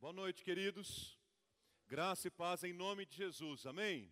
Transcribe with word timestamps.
Boa 0.00 0.14
noite, 0.14 0.42
queridos. 0.42 1.20
Graça 1.86 2.26
e 2.26 2.30
paz 2.30 2.64
em 2.64 2.72
nome 2.72 3.04
de 3.04 3.14
Jesus. 3.14 3.66
Amém. 3.66 4.10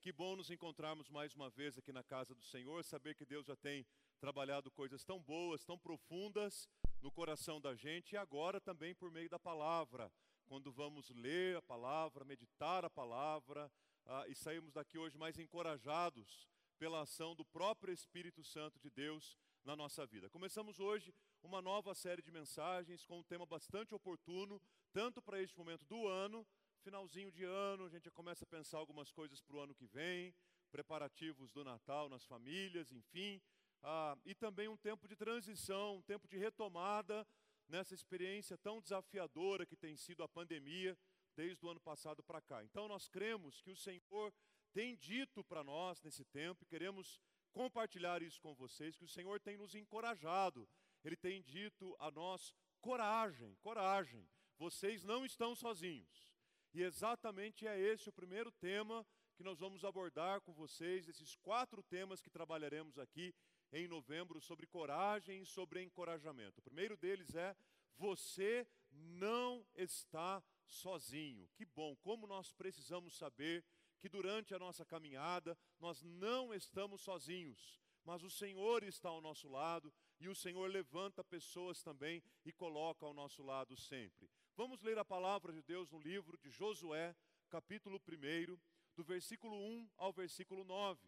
Que 0.00 0.10
bom 0.10 0.34
nos 0.34 0.50
encontrarmos 0.50 1.10
mais 1.10 1.34
uma 1.34 1.50
vez 1.50 1.76
aqui 1.76 1.92
na 1.92 2.02
casa 2.02 2.34
do 2.34 2.42
Senhor, 2.42 2.82
saber 2.82 3.14
que 3.14 3.26
Deus 3.26 3.44
já 3.44 3.54
tem 3.54 3.86
trabalhado 4.18 4.70
coisas 4.70 5.04
tão 5.04 5.22
boas, 5.22 5.66
tão 5.66 5.78
profundas 5.78 6.66
no 7.02 7.12
coração 7.12 7.60
da 7.60 7.74
gente 7.74 8.12
e 8.12 8.16
agora 8.16 8.58
também 8.58 8.94
por 8.94 9.10
meio 9.10 9.28
da 9.28 9.38
palavra. 9.38 10.10
Quando 10.46 10.72
vamos 10.72 11.10
ler 11.10 11.58
a 11.58 11.62
palavra, 11.62 12.24
meditar 12.24 12.86
a 12.86 12.88
palavra 12.88 13.70
ah, 14.06 14.24
e 14.28 14.34
saímos 14.34 14.72
daqui 14.72 14.96
hoje 14.96 15.18
mais 15.18 15.38
encorajados 15.38 16.48
pela 16.78 17.02
ação 17.02 17.36
do 17.36 17.44
próprio 17.44 17.92
Espírito 17.92 18.42
Santo 18.42 18.78
de 18.78 18.88
Deus 18.88 19.36
na 19.62 19.76
nossa 19.76 20.06
vida. 20.06 20.30
Começamos 20.30 20.80
hoje 20.80 21.14
uma 21.42 21.60
nova 21.60 21.94
série 21.94 22.22
de 22.22 22.30
mensagens 22.30 23.04
com 23.04 23.18
um 23.18 23.22
tema 23.22 23.44
bastante 23.44 23.94
oportuno, 23.94 24.58
tanto 24.92 25.20
para 25.22 25.40
este 25.40 25.56
momento 25.56 25.84
do 25.86 26.06
ano, 26.06 26.46
finalzinho 26.82 27.30
de 27.30 27.44
ano, 27.44 27.84
a 27.84 27.88
gente 27.88 28.04
já 28.04 28.10
começa 28.10 28.44
a 28.44 28.46
pensar 28.46 28.78
algumas 28.78 29.10
coisas 29.12 29.40
para 29.40 29.56
o 29.56 29.60
ano 29.60 29.74
que 29.74 29.86
vem, 29.86 30.34
preparativos 30.70 31.52
do 31.52 31.64
Natal 31.64 32.08
nas 32.08 32.24
famílias, 32.24 32.92
enfim, 32.92 33.40
ah, 33.82 34.16
e 34.24 34.34
também 34.34 34.68
um 34.68 34.76
tempo 34.76 35.06
de 35.06 35.16
transição, 35.16 35.96
um 35.96 36.02
tempo 36.02 36.26
de 36.26 36.36
retomada 36.36 37.26
nessa 37.68 37.94
experiência 37.94 38.56
tão 38.56 38.80
desafiadora 38.80 39.66
que 39.66 39.76
tem 39.76 39.96
sido 39.96 40.22
a 40.22 40.28
pandemia 40.28 40.96
desde 41.36 41.64
o 41.64 41.68
ano 41.68 41.80
passado 41.80 42.22
para 42.22 42.40
cá. 42.40 42.64
Então 42.64 42.88
nós 42.88 43.08
cremos 43.08 43.60
que 43.60 43.70
o 43.70 43.76
Senhor 43.76 44.32
tem 44.72 44.96
dito 44.96 45.44
para 45.44 45.62
nós 45.62 46.02
nesse 46.02 46.24
tempo, 46.24 46.64
e 46.64 46.66
queremos 46.66 47.20
compartilhar 47.52 48.22
isso 48.22 48.40
com 48.40 48.54
vocês, 48.54 48.96
que 48.96 49.04
o 49.04 49.08
Senhor 49.08 49.40
tem 49.40 49.56
nos 49.56 49.74
encorajado, 49.74 50.68
Ele 51.04 51.16
tem 51.16 51.42
dito 51.42 51.94
a 51.98 52.10
nós: 52.10 52.54
coragem, 52.80 53.54
coragem, 53.56 54.28
vocês 54.58 55.02
não 55.04 55.24
estão 55.24 55.54
sozinhos. 55.54 56.34
E 56.74 56.82
exatamente 56.82 57.66
é 57.66 57.78
esse 57.78 58.08
o 58.08 58.12
primeiro 58.12 58.50
tema 58.52 59.06
que 59.36 59.42
nós 59.42 59.58
vamos 59.58 59.84
abordar 59.84 60.40
com 60.40 60.52
vocês, 60.52 61.08
esses 61.08 61.36
quatro 61.36 61.82
temas 61.82 62.20
que 62.20 62.28
trabalharemos 62.28 62.98
aqui 62.98 63.34
em 63.72 63.86
novembro 63.86 64.40
sobre 64.40 64.66
coragem 64.66 65.42
e 65.42 65.46
sobre 65.46 65.82
encorajamento. 65.82 66.58
O 66.58 66.62
primeiro 66.62 66.96
deles 66.96 67.34
é: 67.34 67.56
você 67.96 68.66
não 68.90 69.64
está 69.74 70.42
sozinho. 70.66 71.48
Que 71.54 71.64
bom, 71.64 71.96
como 71.96 72.26
nós 72.26 72.52
precisamos 72.52 73.16
saber 73.16 73.64
que 73.98 74.08
durante 74.08 74.54
a 74.54 74.58
nossa 74.58 74.84
caminhada 74.84 75.58
nós 75.80 76.02
não 76.02 76.52
estamos 76.54 77.00
sozinhos, 77.02 77.80
mas 78.04 78.22
o 78.22 78.30
Senhor 78.30 78.82
está 78.84 79.08
ao 79.08 79.20
nosso 79.20 79.48
lado 79.48 79.92
e 80.20 80.28
o 80.28 80.34
Senhor 80.34 80.68
levanta 80.70 81.22
pessoas 81.24 81.82
também 81.82 82.22
e 82.44 82.52
coloca 82.52 83.04
ao 83.04 83.14
nosso 83.14 83.42
lado 83.42 83.76
sempre. 83.76 84.27
Vamos 84.58 84.82
ler 84.82 84.98
a 84.98 85.04
palavra 85.04 85.52
de 85.52 85.62
Deus 85.62 85.88
no 85.88 86.00
livro 86.00 86.36
de 86.36 86.50
Josué, 86.50 87.14
capítulo 87.48 88.02
1, 88.04 88.58
do 88.96 89.04
versículo 89.04 89.54
1 89.54 89.88
ao 89.96 90.12
versículo 90.12 90.64
9. 90.64 91.00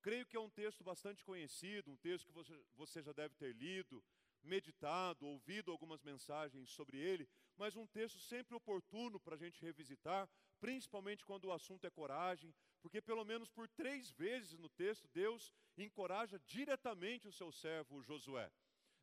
Creio 0.00 0.24
que 0.24 0.38
é 0.38 0.40
um 0.40 0.48
texto 0.48 0.82
bastante 0.82 1.22
conhecido, 1.22 1.90
um 1.90 1.98
texto 1.98 2.24
que 2.24 2.32
você, 2.32 2.58
você 2.74 3.02
já 3.02 3.12
deve 3.12 3.34
ter 3.34 3.54
lido, 3.54 4.02
meditado, 4.42 5.26
ouvido 5.26 5.70
algumas 5.70 6.02
mensagens 6.02 6.70
sobre 6.70 6.96
ele, 6.96 7.28
mas 7.58 7.76
um 7.76 7.86
texto 7.86 8.18
sempre 8.20 8.56
oportuno 8.56 9.20
para 9.20 9.34
a 9.34 9.38
gente 9.38 9.60
revisitar, 9.60 10.26
principalmente 10.58 11.26
quando 11.26 11.44
o 11.44 11.52
assunto 11.52 11.86
é 11.86 11.90
coragem, 11.90 12.54
porque 12.80 13.02
pelo 13.02 13.22
menos 13.22 13.50
por 13.50 13.68
três 13.68 14.10
vezes 14.12 14.58
no 14.58 14.70
texto 14.70 15.06
Deus 15.08 15.52
encoraja 15.76 16.40
diretamente 16.46 17.28
o 17.28 17.32
seu 17.32 17.52
servo 17.52 18.02
Josué. 18.02 18.50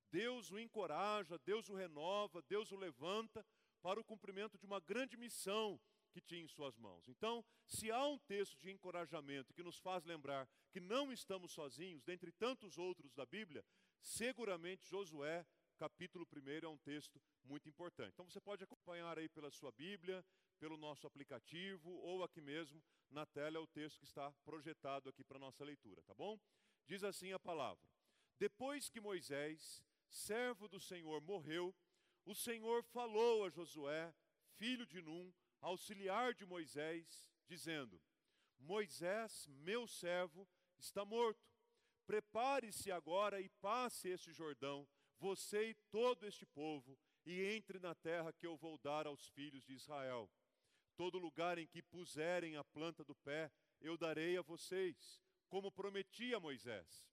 Deus 0.09 0.49
o 0.49 0.57
encoraja, 0.57 1.37
Deus 1.45 1.69
o 1.69 1.75
renova, 1.75 2.41
Deus 2.41 2.71
o 2.71 2.75
levanta 2.75 3.45
para 3.81 3.99
o 3.99 4.03
cumprimento 4.03 4.57
de 4.57 4.65
uma 4.65 4.79
grande 4.79 5.17
missão 5.17 5.79
que 6.11 6.21
tinha 6.21 6.43
em 6.43 6.47
suas 6.47 6.77
mãos. 6.77 7.07
Então, 7.07 7.43
se 7.65 7.89
há 7.89 8.05
um 8.05 8.19
texto 8.19 8.57
de 8.59 8.69
encorajamento 8.69 9.53
que 9.53 9.63
nos 9.63 9.77
faz 9.79 10.03
lembrar 10.03 10.47
que 10.71 10.79
não 10.79 11.11
estamos 11.11 11.51
sozinhos, 11.51 12.03
dentre 12.03 12.31
tantos 12.31 12.77
outros 12.77 13.13
da 13.13 13.25
Bíblia, 13.25 13.63
seguramente 14.01 14.87
Josué, 14.87 15.45
capítulo 15.77 16.27
1, 16.31 16.65
é 16.65 16.67
um 16.67 16.77
texto 16.77 17.21
muito 17.43 17.67
importante. 17.67 18.11
Então, 18.13 18.29
você 18.29 18.39
pode 18.39 18.63
acompanhar 18.63 19.17
aí 19.17 19.29
pela 19.29 19.49
sua 19.49 19.71
Bíblia, 19.71 20.23
pelo 20.59 20.77
nosso 20.77 21.07
aplicativo, 21.07 21.89
ou 21.89 22.23
aqui 22.23 22.39
mesmo 22.39 22.83
na 23.09 23.25
tela 23.25 23.57
é 23.57 23.59
o 23.59 23.67
texto 23.67 23.99
que 23.99 24.05
está 24.05 24.31
projetado 24.45 25.09
aqui 25.09 25.23
para 25.23 25.39
nossa 25.39 25.63
leitura, 25.63 26.01
tá 26.03 26.13
bom? 26.13 26.39
Diz 26.85 27.03
assim 27.03 27.31
a 27.31 27.39
palavra: 27.39 27.83
Depois 28.37 28.89
que 28.89 29.01
Moisés, 29.01 29.83
servo 30.09 30.67
do 30.67 30.79
Senhor, 30.79 31.19
morreu, 31.21 31.73
o 32.25 32.35
Senhor 32.35 32.83
falou 32.83 33.45
a 33.45 33.49
Josué, 33.49 34.13
filho 34.57 34.85
de 34.85 35.01
Num, 35.01 35.33
auxiliar 35.59 36.33
de 36.33 36.45
Moisés, 36.45 37.29
dizendo: 37.47 38.01
Moisés, 38.59 39.47
meu 39.47 39.87
servo, 39.87 40.47
está 40.77 41.03
morto. 41.03 41.49
Prepare-se 42.05 42.91
agora 42.91 43.39
e 43.39 43.49
passe 43.49 44.09
este 44.09 44.33
Jordão, 44.33 44.87
você 45.17 45.69
e 45.69 45.73
todo 45.89 46.25
este 46.25 46.45
povo, 46.45 46.97
e 47.25 47.41
entre 47.55 47.79
na 47.79 47.95
terra 47.95 48.33
que 48.33 48.45
eu 48.45 48.57
vou 48.57 48.77
dar 48.77 49.07
aos 49.07 49.27
filhos 49.29 49.63
de 49.63 49.73
Israel. 49.73 50.29
Todo 50.95 51.17
lugar 51.17 51.57
em 51.57 51.67
que 51.67 51.81
puserem 51.81 52.57
a 52.57 52.63
planta 52.63 53.03
do 53.03 53.15
pé, 53.15 53.51
eu 53.79 53.97
darei 53.97 54.37
a 54.37 54.41
vocês, 54.41 55.21
como 55.47 55.71
prometi 55.71 56.33
a 56.33 56.39
Moisés. 56.39 57.07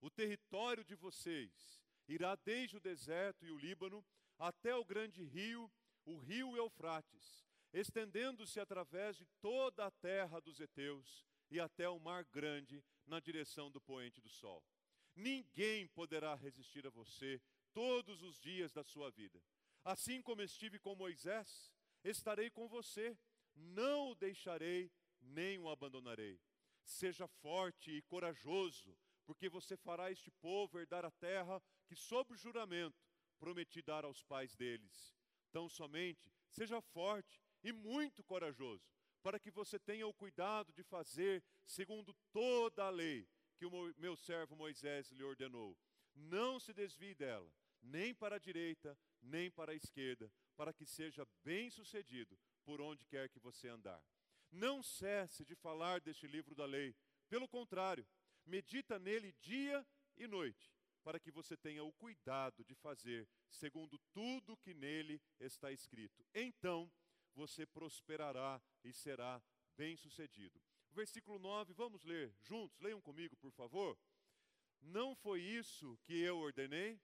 O 0.00 0.10
território 0.10 0.84
de 0.84 0.94
vocês 0.94 1.79
irá 2.10 2.34
desde 2.34 2.76
o 2.76 2.80
deserto 2.80 3.46
e 3.46 3.52
o 3.52 3.58
Líbano 3.58 4.04
até 4.36 4.74
o 4.74 4.84
grande 4.84 5.22
rio, 5.22 5.70
o 6.04 6.16
rio 6.16 6.56
Eufrates, 6.56 7.46
estendendo-se 7.72 8.58
através 8.58 9.16
de 9.16 9.24
toda 9.40 9.86
a 9.86 9.90
terra 9.92 10.40
dos 10.40 10.58
heteus 10.58 11.24
e 11.50 11.60
até 11.60 11.88
o 11.88 12.00
mar 12.00 12.24
grande 12.24 12.82
na 13.06 13.20
direção 13.20 13.70
do 13.70 13.80
poente 13.80 14.20
do 14.20 14.28
sol. 14.28 14.64
Ninguém 15.14 15.86
poderá 15.88 16.34
resistir 16.34 16.84
a 16.84 16.90
você 16.90 17.40
todos 17.72 18.22
os 18.22 18.40
dias 18.40 18.72
da 18.72 18.82
sua 18.82 19.10
vida. 19.10 19.40
Assim 19.84 20.20
como 20.20 20.42
estive 20.42 20.80
com 20.80 20.96
Moisés, 20.96 21.72
estarei 22.02 22.50
com 22.50 22.68
você, 22.68 23.16
não 23.54 24.10
o 24.10 24.14
deixarei 24.16 24.90
nem 25.20 25.58
o 25.58 25.68
abandonarei. 25.68 26.40
Seja 26.82 27.28
forte 27.28 27.92
e 27.92 28.02
corajoso, 28.02 28.96
porque 29.30 29.48
você 29.48 29.76
fará 29.76 30.10
este 30.10 30.28
povo 30.28 30.80
herdar 30.80 31.04
a 31.04 31.10
terra 31.12 31.62
que, 31.86 31.94
sob 31.94 32.36
juramento, 32.36 33.00
prometi 33.38 33.80
dar 33.80 34.04
aos 34.04 34.24
pais 34.24 34.56
deles. 34.56 35.14
Tão 35.52 35.68
somente 35.68 36.32
seja 36.48 36.80
forte 36.80 37.40
e 37.62 37.70
muito 37.70 38.24
corajoso, 38.24 38.90
para 39.22 39.38
que 39.38 39.48
você 39.48 39.78
tenha 39.78 40.04
o 40.04 40.12
cuidado 40.12 40.72
de 40.72 40.82
fazer 40.82 41.44
segundo 41.64 42.12
toda 42.32 42.86
a 42.86 42.90
lei 42.90 43.28
que 43.56 43.64
o 43.64 43.94
meu 43.96 44.16
servo 44.16 44.56
Moisés 44.56 45.12
lhe 45.12 45.22
ordenou. 45.22 45.78
Não 46.12 46.58
se 46.58 46.72
desvie 46.72 47.14
dela, 47.14 47.48
nem 47.80 48.12
para 48.12 48.34
a 48.34 48.40
direita, 48.40 48.98
nem 49.22 49.48
para 49.48 49.70
a 49.70 49.76
esquerda, 49.76 50.28
para 50.56 50.72
que 50.72 50.84
seja 50.84 51.24
bem-sucedido 51.44 52.36
por 52.64 52.80
onde 52.80 53.06
quer 53.06 53.28
que 53.28 53.38
você 53.38 53.68
andar. 53.68 54.04
Não 54.50 54.82
cesse 54.82 55.44
de 55.44 55.54
falar 55.54 56.00
deste 56.00 56.26
livro 56.26 56.52
da 56.52 56.66
lei. 56.66 56.96
Pelo 57.28 57.46
contrário, 57.46 58.04
medita 58.50 58.98
nele 58.98 59.32
dia 59.40 59.86
e 60.16 60.26
noite, 60.26 60.74
para 61.04 61.20
que 61.20 61.30
você 61.30 61.56
tenha 61.56 61.84
o 61.84 61.92
cuidado 61.92 62.64
de 62.64 62.74
fazer 62.74 63.28
segundo 63.48 63.96
tudo 64.12 64.56
que 64.56 64.74
nele 64.74 65.22
está 65.38 65.70
escrito. 65.70 66.26
Então 66.34 66.90
você 67.32 67.64
prosperará 67.64 68.60
e 68.82 68.92
será 68.92 69.40
bem-sucedido. 69.76 70.60
Versículo 70.90 71.38
9, 71.38 71.72
vamos 71.74 72.04
ler 72.04 72.34
juntos, 72.40 72.80
leiam 72.80 73.00
comigo, 73.00 73.36
por 73.36 73.52
favor. 73.52 73.96
Não 74.80 75.14
foi 75.14 75.40
isso 75.40 75.96
que 76.02 76.20
eu 76.20 76.38
ordenei? 76.38 77.00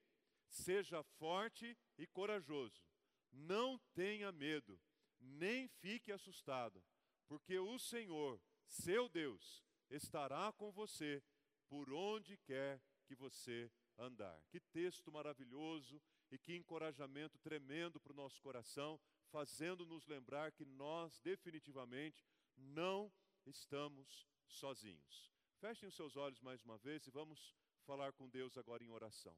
Seja 0.48 1.02
forte 1.04 1.78
e 1.96 2.06
corajoso. 2.08 2.84
Não 3.30 3.78
tenha 3.94 4.32
medo, 4.32 4.80
nem 5.20 5.68
fique 5.68 6.10
assustado, 6.10 6.82
porque 7.28 7.58
o 7.58 7.78
Senhor, 7.78 8.40
seu 8.66 9.08
Deus, 9.08 9.64
estará 9.88 10.52
com 10.52 10.72
você 10.72 11.22
por 11.68 11.92
onde 11.92 12.36
quer 12.38 12.80
que 13.04 13.14
você 13.14 13.70
andar. 13.98 14.42
Que 14.48 14.60
texto 14.60 15.10
maravilhoso 15.10 16.00
e 16.30 16.38
que 16.38 16.56
encorajamento 16.56 17.38
tremendo 17.38 18.00
para 18.00 18.12
o 18.12 18.16
nosso 18.16 18.40
coração, 18.42 19.00
fazendo-nos 19.30 20.06
lembrar 20.06 20.52
que 20.52 20.64
nós 20.64 21.20
definitivamente 21.20 22.26
não 22.56 23.12
estamos 23.44 24.26
sozinhos. 24.46 25.32
Fechem 25.58 25.88
os 25.88 25.94
seus 25.94 26.16
olhos 26.16 26.40
mais 26.40 26.62
uma 26.62 26.76
vez 26.78 27.06
e 27.06 27.10
vamos 27.10 27.54
falar 27.84 28.12
com 28.12 28.28
Deus 28.28 28.58
agora 28.58 28.82
em 28.82 28.90
oração. 28.90 29.36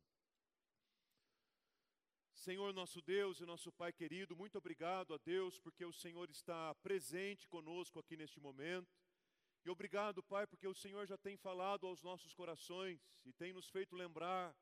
Senhor 2.35 2.73
nosso 2.73 3.03
Deus 3.03 3.41
e 3.41 3.45
nosso 3.45 3.73
Pai 3.73 3.93
querido, 3.93 4.37
muito 4.37 4.57
obrigado 4.57 5.13
a 5.13 5.19
Deus 5.19 5.59
porque 5.59 5.85
o 5.85 5.93
Senhor 5.93 6.31
está 6.31 6.75
presente 6.77 7.49
conosco 7.49 7.99
aqui 7.99 8.17
neste 8.17 8.41
momento. 8.41 8.98
E 9.69 9.71
obrigado, 9.71 10.23
Pai, 10.23 10.47
porque 10.47 10.67
o 10.67 10.73
Senhor 10.73 11.07
já 11.07 11.19
tem 11.19 11.37
falado 11.37 11.87
aos 11.87 12.03
nossos 12.03 12.33
corações 12.33 13.21
e 13.27 13.35
tem 13.35 13.53
nos 13.53 13.69
feito 13.69 13.95
lembrar 13.95 14.57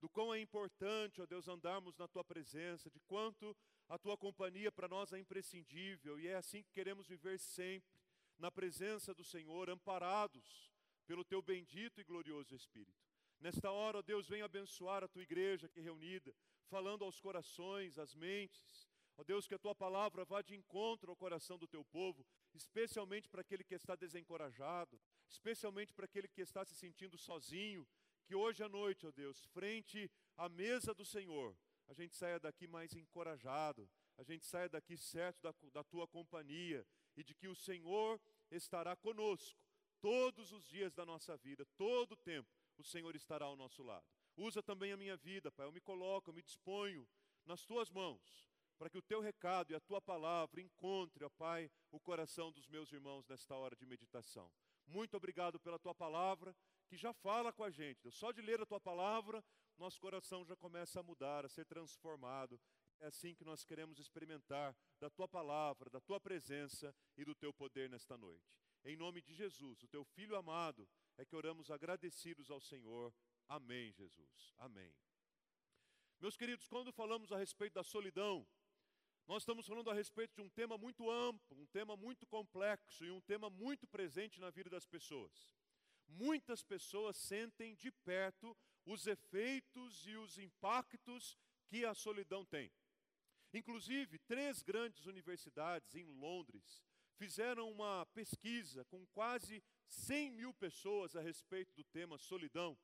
do 0.00 0.08
quão 0.08 0.32
é 0.32 0.40
importante, 0.40 1.20
ó 1.20 1.26
Deus, 1.26 1.48
andarmos 1.48 1.96
na 1.96 2.06
tua 2.06 2.22
presença, 2.22 2.88
de 2.88 3.00
quanto 3.00 3.56
a 3.88 3.98
tua 3.98 4.16
companhia 4.16 4.70
para 4.70 4.86
nós 4.86 5.12
é 5.12 5.18
imprescindível 5.18 6.16
e 6.20 6.28
é 6.28 6.36
assim 6.36 6.62
que 6.62 6.70
queremos 6.70 7.08
viver 7.08 7.40
sempre, 7.40 8.00
na 8.38 8.52
presença 8.52 9.12
do 9.12 9.24
Senhor, 9.24 9.68
amparados 9.68 10.70
pelo 11.08 11.24
teu 11.24 11.42
bendito 11.42 12.00
e 12.00 12.04
glorioso 12.04 12.54
Espírito. 12.54 13.02
Nesta 13.40 13.68
hora, 13.72 13.98
ó 13.98 14.02
Deus, 14.02 14.28
vem 14.28 14.42
abençoar 14.42 15.02
a 15.02 15.08
tua 15.08 15.24
igreja 15.24 15.66
aqui 15.66 15.80
reunida, 15.80 16.32
falando 16.68 17.02
aos 17.02 17.18
corações, 17.18 17.98
às 17.98 18.14
mentes. 18.14 18.88
Ó 19.16 19.24
Deus, 19.24 19.48
que 19.48 19.54
a 19.54 19.58
tua 19.58 19.74
palavra 19.74 20.24
vá 20.24 20.40
de 20.40 20.54
encontro 20.54 21.10
ao 21.10 21.16
coração 21.16 21.58
do 21.58 21.66
teu 21.66 21.84
povo, 21.84 22.24
especialmente 22.54 23.28
para 23.28 23.40
aquele 23.40 23.64
que 23.64 23.74
está 23.74 23.94
desencorajado, 23.96 25.00
especialmente 25.28 25.92
para 25.92 26.04
aquele 26.04 26.28
que 26.28 26.40
está 26.40 26.64
se 26.64 26.74
sentindo 26.74 27.16
sozinho. 27.18 27.86
Que 28.24 28.34
hoje 28.34 28.62
à 28.62 28.68
noite, 28.68 29.06
ó 29.06 29.10
Deus, 29.10 29.44
frente 29.46 30.10
à 30.36 30.48
mesa 30.48 30.94
do 30.94 31.04
Senhor, 31.04 31.56
a 31.88 31.94
gente 31.94 32.14
saia 32.14 32.38
daqui 32.38 32.66
mais 32.66 32.94
encorajado, 32.94 33.90
a 34.16 34.22
gente 34.22 34.46
saia 34.46 34.68
daqui 34.68 34.96
certo 34.96 35.40
da, 35.42 35.54
da 35.72 35.82
tua 35.82 36.06
companhia 36.06 36.86
e 37.16 37.24
de 37.24 37.34
que 37.34 37.48
o 37.48 37.54
Senhor 37.54 38.20
estará 38.50 38.94
conosco 38.94 39.60
todos 40.00 40.52
os 40.52 40.66
dias 40.66 40.92
da 40.92 41.06
nossa 41.06 41.36
vida, 41.36 41.64
todo 41.76 42.12
o 42.12 42.16
tempo, 42.16 42.48
o 42.76 42.84
Senhor 42.84 43.14
estará 43.14 43.44
ao 43.44 43.56
nosso 43.56 43.82
lado. 43.82 44.04
Usa 44.36 44.62
também 44.62 44.92
a 44.92 44.96
minha 44.96 45.16
vida, 45.16 45.50
Pai. 45.50 45.66
Eu 45.66 45.72
me 45.72 45.80
coloco, 45.80 46.30
eu 46.30 46.34
me 46.34 46.42
disponho 46.42 47.06
nas 47.44 47.64
tuas 47.64 47.90
mãos, 47.90 48.46
para 48.82 48.90
que 48.90 48.98
o 48.98 49.02
teu 49.02 49.20
recado 49.20 49.70
e 49.70 49.76
a 49.76 49.80
tua 49.80 50.00
palavra 50.02 50.60
encontre, 50.60 51.24
ó 51.24 51.30
Pai, 51.30 51.70
o 51.92 52.00
coração 52.00 52.50
dos 52.50 52.66
meus 52.66 52.92
irmãos 52.92 53.24
nesta 53.28 53.54
hora 53.54 53.76
de 53.76 53.86
meditação. 53.86 54.50
Muito 54.88 55.16
obrigado 55.16 55.60
pela 55.60 55.78
tua 55.78 55.94
palavra, 55.94 56.52
que 56.88 56.96
já 56.96 57.12
fala 57.12 57.52
com 57.52 57.62
a 57.62 57.70
gente. 57.70 58.10
Só 58.10 58.32
de 58.32 58.42
ler 58.42 58.60
a 58.60 58.66
tua 58.66 58.80
palavra, 58.80 59.40
nosso 59.78 60.00
coração 60.00 60.44
já 60.44 60.56
começa 60.56 60.98
a 60.98 61.02
mudar, 61.04 61.44
a 61.44 61.48
ser 61.48 61.64
transformado. 61.64 62.60
É 62.98 63.06
assim 63.06 63.36
que 63.36 63.44
nós 63.44 63.62
queremos 63.62 64.00
experimentar 64.00 64.76
da 64.98 65.08
tua 65.08 65.28
palavra, 65.28 65.88
da 65.88 66.00
tua 66.00 66.18
presença 66.18 66.92
e 67.16 67.24
do 67.24 67.36
teu 67.36 67.52
poder 67.52 67.88
nesta 67.88 68.18
noite. 68.18 68.52
Em 68.84 68.96
nome 68.96 69.22
de 69.22 69.32
Jesus, 69.32 69.80
o 69.84 69.86
teu 69.86 70.02
filho 70.02 70.34
amado, 70.34 70.88
é 71.16 71.24
que 71.24 71.36
oramos 71.36 71.70
agradecidos 71.70 72.50
ao 72.50 72.60
Senhor. 72.60 73.14
Amém, 73.46 73.92
Jesus. 73.92 74.52
Amém. 74.58 74.92
Meus 76.18 76.36
queridos, 76.36 76.66
quando 76.66 76.92
falamos 76.92 77.30
a 77.30 77.36
respeito 77.36 77.74
da 77.74 77.84
solidão, 77.84 78.44
nós 79.26 79.42
estamos 79.42 79.66
falando 79.66 79.90
a 79.90 79.94
respeito 79.94 80.34
de 80.34 80.42
um 80.42 80.48
tema 80.50 80.76
muito 80.76 81.10
amplo, 81.10 81.60
um 81.60 81.66
tema 81.66 81.96
muito 81.96 82.26
complexo 82.26 83.04
e 83.04 83.10
um 83.10 83.20
tema 83.20 83.48
muito 83.48 83.86
presente 83.86 84.40
na 84.40 84.50
vida 84.50 84.68
das 84.68 84.86
pessoas. 84.86 85.48
Muitas 86.08 86.62
pessoas 86.62 87.16
sentem 87.16 87.74
de 87.74 87.90
perto 87.90 88.56
os 88.84 89.06
efeitos 89.06 90.06
e 90.06 90.16
os 90.16 90.38
impactos 90.38 91.38
que 91.66 91.84
a 91.84 91.94
solidão 91.94 92.44
tem. 92.44 92.70
Inclusive, 93.54 94.18
três 94.18 94.62
grandes 94.62 95.06
universidades 95.06 95.94
em 95.94 96.04
Londres 96.04 96.82
fizeram 97.16 97.70
uma 97.70 98.04
pesquisa 98.06 98.84
com 98.86 99.06
quase 99.08 99.62
100 99.86 100.30
mil 100.32 100.54
pessoas 100.54 101.14
a 101.14 101.20
respeito 101.20 101.72
do 101.74 101.84
tema 101.84 102.18
solidão 102.18 102.76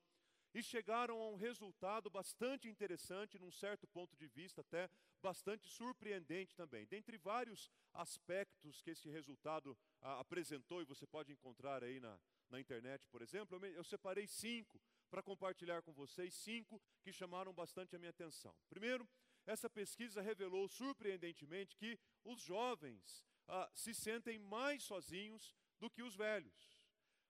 e 0.54 0.62
chegaram 0.62 1.20
a 1.20 1.28
um 1.28 1.36
resultado 1.36 2.08
bastante 2.08 2.68
interessante, 2.68 3.38
num 3.38 3.50
certo 3.50 3.86
ponto 3.88 4.16
de 4.16 4.26
vista, 4.28 4.60
até 4.60 4.88
bastante 5.20 5.68
surpreendente 5.68 6.54
também. 6.54 6.86
Dentre 6.86 7.16
vários 7.18 7.70
aspectos 7.92 8.80
que 8.80 8.90
esse 8.90 9.08
resultado 9.08 9.76
apresentou, 10.00 10.80
e 10.80 10.84
você 10.84 11.06
pode 11.06 11.32
encontrar 11.32 11.82
aí 11.82 12.00
na, 12.00 12.18
na 12.50 12.60
internet, 12.60 13.06
por 13.08 13.22
exemplo, 13.22 13.56
eu, 13.56 13.60
me, 13.60 13.72
eu 13.74 13.84
separei 13.84 14.26
cinco 14.26 14.80
para 15.10 15.22
compartilhar 15.22 15.82
com 15.82 15.92
vocês, 15.92 16.34
cinco 16.34 16.80
que 17.02 17.12
chamaram 17.12 17.52
bastante 17.52 17.96
a 17.96 17.98
minha 17.98 18.10
atenção. 18.10 18.54
Primeiro, 18.68 19.08
essa 19.46 19.70
pesquisa 19.70 20.20
revelou 20.20 20.68
surpreendentemente 20.68 21.76
que 21.76 21.98
os 22.24 22.40
jovens 22.40 23.24
ah, 23.46 23.70
se 23.74 23.94
sentem 23.94 24.38
mais 24.38 24.82
sozinhos 24.82 25.54
do 25.80 25.88
que 25.90 26.02
os 26.02 26.14
velhos. 26.14 26.76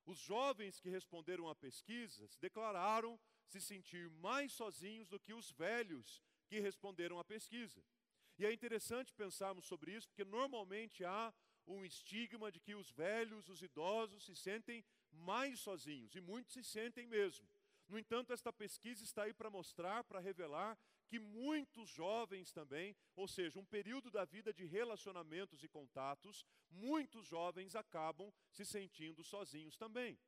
Os 0.05 0.19
jovens 0.19 0.81
que 0.81 0.89
responderam 0.89 1.49
à 1.49 1.55
pesquisa 1.55 2.29
declararam 2.41 3.21
se 3.47 3.61
sentir 3.61 4.11
mais 4.11 4.53
sozinhos 4.53 5.09
do 5.09 5.21
que 5.21 5.33
os 5.33 5.51
velhos 5.53 6.23
que 6.49 6.61
responderam 6.61 7.19
à 7.19 7.25
pesquisa. 7.25 7.83
E 8.39 8.47
é 8.47 8.53
interessante 8.53 9.13
pensarmos 9.13 9.67
sobre 9.67 9.93
isso, 9.93 10.09
porque 10.09 10.25
normalmente 10.25 11.05
há 11.05 11.33
um 11.67 11.85
estigma 11.85 12.51
de 12.51 12.61
que 12.61 12.75
os 12.75 12.91
velhos, 12.91 13.49
os 13.49 13.63
idosos, 13.63 14.25
se 14.25 14.35
sentem 14.35 14.85
mais 15.13 15.61
sozinhos, 15.61 16.15
e 16.15 16.21
muitos 16.21 16.53
se 16.53 16.65
sentem 16.65 17.07
mesmo. 17.07 17.49
No 17.89 17.99
entanto, 17.99 18.33
esta 18.33 18.53
pesquisa 18.53 19.03
está 19.03 19.25
aí 19.25 19.33
para 19.33 19.51
mostrar, 19.51 20.05
para 20.05 20.21
revelar 20.21 20.79
que 21.09 21.19
muitos 21.19 21.89
jovens 21.89 22.53
também, 22.53 22.95
ou 23.17 23.27
seja, 23.27 23.59
um 23.59 23.65
período 23.65 24.11
da 24.11 24.25
vida 24.27 24.53
de 24.53 24.67
relacionamentos 24.67 25.63
e 25.63 25.69
contatos, 25.69 26.45
muitos 26.71 27.27
jovens 27.27 27.75
acabam 27.75 28.31
se 28.51 28.65
sentindo 28.65 29.25
sozinhos 29.25 29.77
também. 29.77 30.19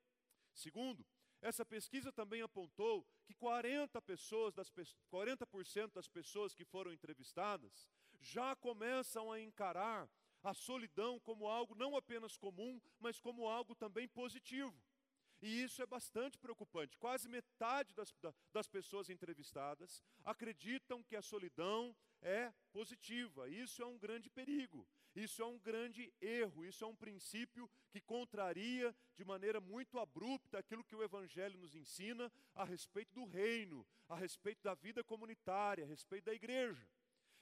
Segundo, 0.54 1.06
essa 1.40 1.64
pesquisa 1.64 2.12
também 2.12 2.42
apontou 2.42 3.06
que 3.24 3.34
40%, 3.34 4.00
pessoas 4.02 4.54
das, 4.54 4.70
40 5.08 5.46
das 5.94 6.08
pessoas 6.08 6.54
que 6.54 6.64
foram 6.64 6.92
entrevistadas 6.92 7.88
já 8.20 8.54
começam 8.56 9.32
a 9.32 9.40
encarar 9.40 10.08
a 10.42 10.54
solidão 10.54 11.18
como 11.20 11.46
algo 11.46 11.74
não 11.74 11.96
apenas 11.96 12.36
comum, 12.36 12.80
mas 12.98 13.18
como 13.18 13.48
algo 13.48 13.74
também 13.74 14.08
positivo. 14.08 14.74
E 15.42 15.62
isso 15.62 15.80
é 15.82 15.86
bastante 15.86 16.38
preocupante. 16.38 16.98
Quase 16.98 17.28
metade 17.28 17.94
das, 17.94 18.14
das 18.52 18.68
pessoas 18.68 19.08
entrevistadas 19.08 20.02
acreditam 20.22 21.02
que 21.02 21.16
a 21.16 21.22
solidão 21.22 21.96
é 22.20 22.52
positiva. 22.70 23.48
Isso 23.48 23.82
é 23.82 23.86
um 23.86 23.98
grande 23.98 24.28
perigo. 24.28 24.86
Isso 25.14 25.42
é 25.42 25.46
um 25.46 25.58
grande 25.58 26.12
erro. 26.20 26.64
Isso 26.64 26.84
é 26.84 26.86
um 26.86 26.94
princípio 26.94 27.68
que 27.90 28.00
contraria 28.00 28.94
de 29.16 29.24
maneira 29.24 29.60
muito 29.60 29.98
abrupta 29.98 30.58
aquilo 30.58 30.84
que 30.84 30.94
o 30.94 31.02
Evangelho 31.02 31.58
nos 31.58 31.74
ensina 31.74 32.32
a 32.54 32.64
respeito 32.64 33.12
do 33.14 33.24
reino, 33.24 33.86
a 34.08 34.14
respeito 34.14 34.62
da 34.62 34.74
vida 34.74 35.02
comunitária, 35.02 35.84
a 35.84 35.88
respeito 35.88 36.24
da 36.24 36.34
igreja. 36.34 36.88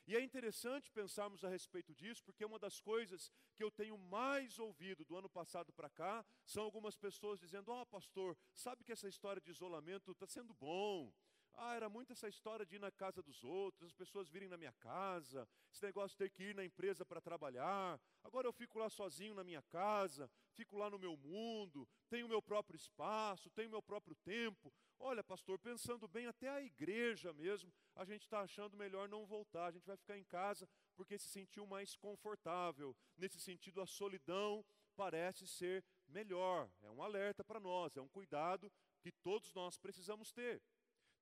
E 0.09 0.17
é 0.17 0.23
interessante 0.23 0.91
pensarmos 0.91 1.45
a 1.45 1.51
respeito 1.51 1.95
disso, 1.95 2.25
porque 2.25 2.43
uma 2.43 2.59
das 2.59 2.81
coisas 2.81 3.31
que 3.55 3.63
eu 3.63 3.71
tenho 3.71 3.99
mais 3.99 4.59
ouvido 4.59 5.05
do 5.05 5.15
ano 5.15 5.29
passado 5.29 5.71
para 5.71 5.91
cá 5.91 6.25
são 6.47 6.63
algumas 6.63 6.97
pessoas 6.97 7.39
dizendo: 7.39 7.71
Ó, 7.71 7.83
oh, 7.83 7.87
pastor, 7.87 8.35
sabe 8.55 8.83
que 8.83 8.93
essa 8.93 9.07
história 9.07 9.39
de 9.39 9.51
isolamento 9.51 10.13
está 10.13 10.27
sendo 10.27 10.55
bom. 10.55 11.13
Ah, 11.61 11.75
era 11.75 11.89
muito 11.89 12.13
essa 12.13 12.29
história 12.29 12.65
de 12.65 12.77
ir 12.77 12.79
na 12.79 12.93
casa 12.93 13.21
dos 13.21 13.43
outros, 13.43 13.89
as 13.89 13.93
pessoas 13.93 14.29
virem 14.29 14.49
na 14.49 14.57
minha 14.57 14.73
casa, 14.75 15.47
esse 15.73 15.83
negócio 15.83 16.11
de 16.11 16.19
ter 16.19 16.31
que 16.31 16.45
ir 16.45 16.55
na 16.55 16.65
empresa 16.65 17.05
para 17.05 17.21
trabalhar. 17.21 18.01
Agora 18.23 18.47
eu 18.47 18.53
fico 18.53 18.79
lá 18.79 18.89
sozinho 18.89 19.35
na 19.35 19.43
minha 19.43 19.61
casa, 19.63 20.31
fico 20.55 20.79
lá 20.79 20.89
no 20.89 21.01
meu 21.01 21.17
mundo, 21.17 21.89
tenho 22.09 22.27
o 22.27 22.29
meu 22.29 22.41
próprio 22.41 22.77
espaço, 22.77 23.51
tenho 23.51 23.67
o 23.67 23.73
meu 23.73 23.83
próprio 23.83 24.15
tempo. 24.15 24.73
Olha, 25.01 25.25
pastor, 25.25 25.59
pensando 25.59 26.07
bem, 26.07 26.29
até 26.29 26.49
a 26.49 26.63
igreja 26.63 27.33
mesmo, 27.33 27.75
a 27.97 28.05
gente 28.05 28.23
está 28.23 28.41
achando 28.43 28.77
melhor 28.77 29.09
não 29.09 29.27
voltar, 29.27 29.67
a 29.67 29.73
gente 29.73 29.87
vai 29.87 29.97
ficar 29.97 30.17
em 30.17 30.25
casa 30.25 30.69
porque 30.95 31.19
se 31.19 31.29
sentiu 31.29 31.67
mais 31.67 31.97
confortável. 31.97 32.97
Nesse 33.17 33.41
sentido, 33.41 33.81
a 33.81 33.87
solidão 33.87 34.65
parece 34.95 35.45
ser 35.49 35.85
melhor. 36.07 36.71
É 36.83 36.91
um 36.91 37.03
alerta 37.03 37.43
para 37.43 37.59
nós, 37.59 37.97
é 37.97 38.01
um 38.01 38.09
cuidado 38.09 38.71
que 39.01 39.11
todos 39.11 39.53
nós 39.55 39.77
precisamos 39.77 40.33
ter. 40.33 40.63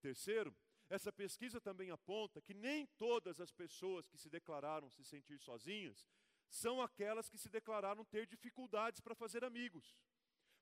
Terceiro, 0.00 0.54
essa 0.88 1.12
pesquisa 1.12 1.60
também 1.60 1.90
aponta 1.90 2.40
que 2.40 2.54
nem 2.54 2.86
todas 2.98 3.40
as 3.40 3.50
pessoas 3.50 4.08
que 4.08 4.18
se 4.18 4.28
declararam 4.28 4.90
se 4.90 5.04
sentir 5.04 5.38
sozinhas 5.38 6.06
são 6.48 6.80
aquelas 6.80 7.28
que 7.28 7.38
se 7.38 7.48
declararam 7.48 8.04
ter 8.04 8.26
dificuldades 8.26 9.00
para 9.00 9.14
fazer 9.14 9.44
amigos. 9.44 9.96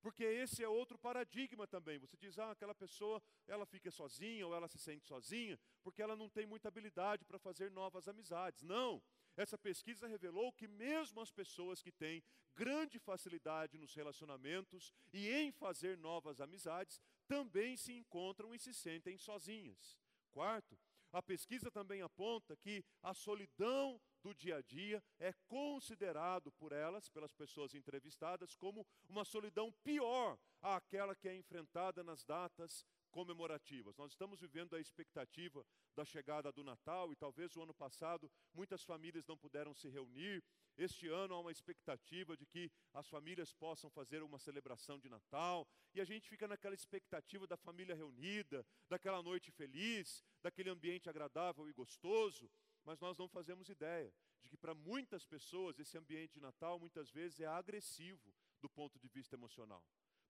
Porque 0.00 0.22
esse 0.22 0.62
é 0.62 0.68
outro 0.68 0.98
paradigma 0.98 1.66
também. 1.66 1.98
Você 1.98 2.14
diz, 2.18 2.38
ah, 2.38 2.50
aquela 2.50 2.74
pessoa, 2.74 3.22
ela 3.46 3.64
fica 3.64 3.90
sozinha 3.90 4.46
ou 4.46 4.54
ela 4.54 4.68
se 4.68 4.78
sente 4.78 5.06
sozinha, 5.06 5.58
porque 5.82 6.02
ela 6.02 6.14
não 6.14 6.28
tem 6.28 6.44
muita 6.44 6.68
habilidade 6.68 7.24
para 7.24 7.38
fazer 7.38 7.70
novas 7.70 8.06
amizades. 8.06 8.62
Não. 8.62 9.02
Essa 9.34 9.56
pesquisa 9.56 10.06
revelou 10.06 10.52
que 10.52 10.68
mesmo 10.68 11.22
as 11.22 11.30
pessoas 11.30 11.82
que 11.82 11.90
têm 11.90 12.22
grande 12.54 12.98
facilidade 12.98 13.78
nos 13.78 13.94
relacionamentos 13.94 14.92
e 15.10 15.30
em 15.30 15.50
fazer 15.50 15.96
novas 15.96 16.38
amizades, 16.38 17.00
também 17.26 17.76
se 17.76 17.92
encontram 17.92 18.54
e 18.54 18.58
se 18.58 18.72
sentem 18.72 19.18
sozinhas. 19.18 19.98
Quarto, 20.30 20.78
a 21.12 21.22
pesquisa 21.22 21.70
também 21.70 22.02
aponta 22.02 22.56
que 22.56 22.84
a 23.02 23.14
solidão 23.14 24.00
do 24.20 24.34
dia 24.34 24.56
a 24.56 24.62
dia 24.62 25.02
é 25.20 25.32
considerado 25.46 26.50
por 26.52 26.72
elas, 26.72 27.08
pelas 27.08 27.32
pessoas 27.32 27.74
entrevistadas, 27.74 28.56
como 28.56 28.86
uma 29.08 29.24
solidão 29.24 29.70
pior 29.84 30.36
àquela 30.60 31.14
que 31.14 31.28
é 31.28 31.36
enfrentada 31.36 32.02
nas 32.02 32.24
datas 32.24 32.84
comemorativas. 33.14 33.96
Nós 33.96 34.10
estamos 34.10 34.40
vivendo 34.40 34.74
a 34.74 34.80
expectativa 34.80 35.64
da 35.94 36.04
chegada 36.04 36.50
do 36.50 36.64
Natal 36.64 37.12
e 37.12 37.16
talvez 37.16 37.54
o 37.54 37.62
ano 37.62 37.72
passado 37.72 38.28
muitas 38.52 38.82
famílias 38.82 39.24
não 39.24 39.36
puderam 39.36 39.72
se 39.72 39.88
reunir. 39.88 40.42
Este 40.76 41.06
ano 41.06 41.32
há 41.34 41.38
uma 41.38 41.52
expectativa 41.52 42.36
de 42.36 42.44
que 42.44 42.72
as 42.92 43.06
famílias 43.08 43.52
possam 43.52 43.88
fazer 43.88 44.20
uma 44.24 44.40
celebração 44.40 44.98
de 44.98 45.08
Natal 45.08 45.64
e 45.94 46.00
a 46.00 46.04
gente 46.04 46.28
fica 46.28 46.48
naquela 46.48 46.74
expectativa 46.74 47.46
da 47.46 47.56
família 47.56 47.94
reunida, 47.94 48.66
daquela 48.88 49.22
noite 49.22 49.52
feliz, 49.52 50.24
daquele 50.42 50.70
ambiente 50.70 51.08
agradável 51.08 51.68
e 51.68 51.72
gostoso. 51.72 52.50
mas 52.84 53.00
nós 53.00 53.16
não 53.16 53.28
fazemos 53.28 53.68
ideia 53.68 54.12
de 54.42 54.48
que 54.50 54.56
para 54.56 54.74
muitas 54.74 55.24
pessoas 55.24 55.78
esse 55.78 55.96
ambiente 55.96 56.34
de 56.34 56.40
Natal 56.40 56.80
muitas 56.80 57.08
vezes 57.10 57.40
é 57.40 57.46
agressivo 57.46 58.34
do 58.60 58.68
ponto 58.68 58.98
de 58.98 59.08
vista 59.08 59.36
emocional. 59.36 59.82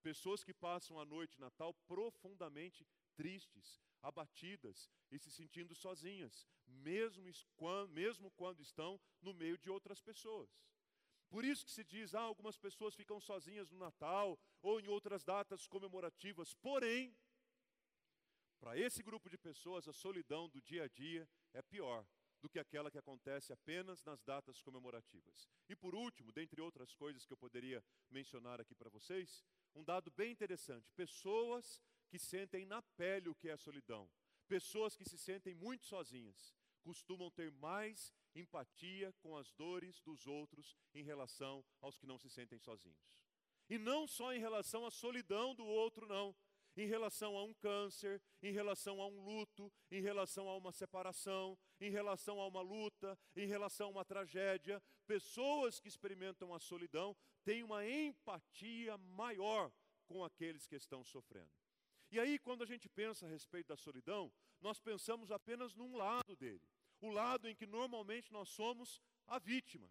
Pessoas 0.04 0.44
que 0.44 0.52
passam 0.52 1.00
a 1.00 1.04
noite 1.06 1.40
Natal 1.40 1.72
profundamente 1.86 2.86
tristes, 3.16 3.80
abatidas 4.02 4.90
e 5.10 5.18
se 5.18 5.30
sentindo 5.30 5.74
sozinhas, 5.74 6.46
mesmo 6.66 7.24
quando, 7.56 7.90
mesmo 7.90 8.30
quando 8.32 8.60
estão 8.60 9.00
no 9.22 9.32
meio 9.32 9.56
de 9.56 9.70
outras 9.70 10.02
pessoas. 10.02 10.50
Por 11.30 11.42
isso 11.42 11.64
que 11.64 11.72
se 11.72 11.82
diz, 11.82 12.14
ah, 12.14 12.20
algumas 12.20 12.58
pessoas 12.58 12.94
ficam 12.94 13.18
sozinhas 13.18 13.70
no 13.70 13.78
Natal 13.78 14.38
ou 14.60 14.78
em 14.78 14.88
outras 14.88 15.24
datas 15.24 15.66
comemorativas. 15.66 16.52
Porém, 16.52 17.16
para 18.60 18.78
esse 18.78 19.02
grupo 19.02 19.30
de 19.30 19.38
pessoas, 19.38 19.88
a 19.88 19.94
solidão 19.94 20.50
do 20.50 20.60
dia 20.60 20.84
a 20.84 20.88
dia 20.88 21.26
é 21.54 21.62
pior 21.62 22.06
do 22.42 22.50
que 22.50 22.58
aquela 22.58 22.90
que 22.90 22.98
acontece 22.98 23.54
apenas 23.54 24.04
nas 24.04 24.22
datas 24.22 24.60
comemorativas. 24.60 25.48
E 25.66 25.74
por 25.74 25.94
último, 25.94 26.30
dentre 26.30 26.60
outras 26.60 26.94
coisas 26.94 27.24
que 27.24 27.32
eu 27.32 27.38
poderia 27.38 27.82
mencionar 28.10 28.60
aqui 28.60 28.74
para 28.74 28.90
vocês, 28.90 29.42
um 29.74 29.84
dado 29.84 30.10
bem 30.10 30.32
interessante: 30.32 30.90
pessoas 30.94 31.80
que 32.08 32.18
sentem 32.18 32.64
na 32.64 32.82
pele 32.82 33.28
o 33.28 33.34
que 33.34 33.48
é 33.48 33.56
solidão, 33.56 34.08
pessoas 34.46 34.96
que 34.96 35.08
se 35.08 35.18
sentem 35.18 35.54
muito 35.54 35.84
sozinhas, 35.86 36.54
costumam 36.82 37.30
ter 37.30 37.50
mais 37.52 38.12
empatia 38.34 39.12
com 39.20 39.36
as 39.36 39.50
dores 39.52 40.00
dos 40.00 40.26
outros 40.26 40.76
em 40.94 41.02
relação 41.02 41.64
aos 41.80 41.96
que 41.96 42.06
não 42.06 42.18
se 42.18 42.28
sentem 42.28 42.58
sozinhos. 42.58 42.98
E 43.68 43.78
não 43.78 44.06
só 44.06 44.32
em 44.32 44.40
relação 44.40 44.84
à 44.84 44.90
solidão 44.90 45.54
do 45.54 45.64
outro, 45.64 46.06
não 46.06 46.34
em 46.76 46.86
relação 46.86 47.36
a 47.36 47.44
um 47.44 47.54
câncer, 47.54 48.20
em 48.42 48.52
relação 48.52 49.00
a 49.00 49.06
um 49.06 49.20
luto, 49.20 49.72
em 49.90 50.02
relação 50.02 50.48
a 50.48 50.56
uma 50.56 50.72
separação, 50.72 51.56
em 51.86 51.90
relação 51.90 52.40
a 52.40 52.46
uma 52.46 52.62
luta, 52.62 53.18
em 53.36 53.46
relação 53.46 53.88
a 53.88 53.90
uma 53.90 54.04
tragédia. 54.04 54.82
Pessoas 55.06 55.78
que 55.78 55.88
experimentam 55.88 56.54
a 56.54 56.58
solidão 56.58 57.16
têm 57.44 57.62
uma 57.62 57.86
empatia 57.86 58.96
maior 58.96 59.70
com 60.06 60.24
aqueles 60.24 60.66
que 60.66 60.76
estão 60.76 61.04
sofrendo. 61.04 61.50
E 62.10 62.18
aí, 62.18 62.38
quando 62.38 62.62
a 62.62 62.66
gente 62.66 62.88
pensa 62.88 63.26
a 63.26 63.28
respeito 63.28 63.68
da 63.68 63.76
solidão, 63.76 64.32
nós 64.60 64.80
pensamos 64.80 65.30
apenas 65.30 65.74
num 65.74 65.96
lado 65.96 66.36
dele, 66.36 66.62
o 67.00 67.10
lado 67.10 67.48
em 67.48 67.54
que 67.54 67.66
normalmente 67.66 68.32
nós 68.32 68.48
somos 68.48 69.00
a 69.26 69.38
vítima. 69.38 69.90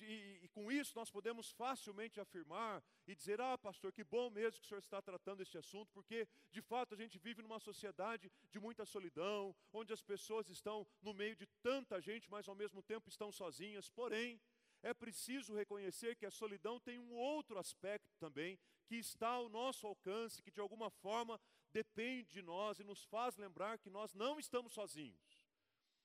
E, 0.00 0.40
e, 0.42 0.48
com 0.48 0.70
isso 0.72 0.92
nós 0.96 1.10
podemos 1.10 1.50
facilmente 1.50 2.18
afirmar 2.18 2.82
e 3.06 3.14
dizer: 3.14 3.40
Ah, 3.40 3.56
pastor, 3.56 3.92
que 3.92 4.02
bom 4.02 4.30
mesmo 4.30 4.58
que 4.58 4.64
o 4.64 4.68
senhor 4.68 4.80
está 4.80 5.00
tratando 5.00 5.42
este 5.42 5.58
assunto, 5.58 5.92
porque 5.92 6.26
de 6.50 6.60
fato 6.60 6.94
a 6.94 6.96
gente 6.96 7.18
vive 7.18 7.42
numa 7.42 7.60
sociedade 7.60 8.30
de 8.50 8.58
muita 8.58 8.84
solidão, 8.84 9.54
onde 9.72 9.92
as 9.92 10.02
pessoas 10.02 10.48
estão 10.48 10.86
no 11.00 11.14
meio 11.14 11.36
de 11.36 11.46
tanta 11.62 12.00
gente, 12.00 12.30
mas 12.30 12.48
ao 12.48 12.54
mesmo 12.54 12.82
tempo 12.82 13.08
estão 13.08 13.30
sozinhas. 13.30 13.88
Porém, 13.88 14.40
é 14.82 14.92
preciso 14.94 15.54
reconhecer 15.54 16.16
que 16.16 16.26
a 16.26 16.30
solidão 16.30 16.78
tem 16.80 16.98
um 16.98 17.12
outro 17.12 17.58
aspecto 17.58 18.14
também, 18.18 18.58
que 18.86 18.96
está 18.96 19.28
ao 19.28 19.48
nosso 19.48 19.86
alcance, 19.86 20.42
que 20.42 20.50
de 20.50 20.60
alguma 20.60 20.90
forma 20.90 21.40
depende 21.72 22.30
de 22.30 22.42
nós 22.42 22.78
e 22.78 22.84
nos 22.84 23.04
faz 23.04 23.36
lembrar 23.36 23.78
que 23.78 23.90
nós 23.90 24.14
não 24.14 24.38
estamos 24.38 24.72
sozinhos. 24.72 25.46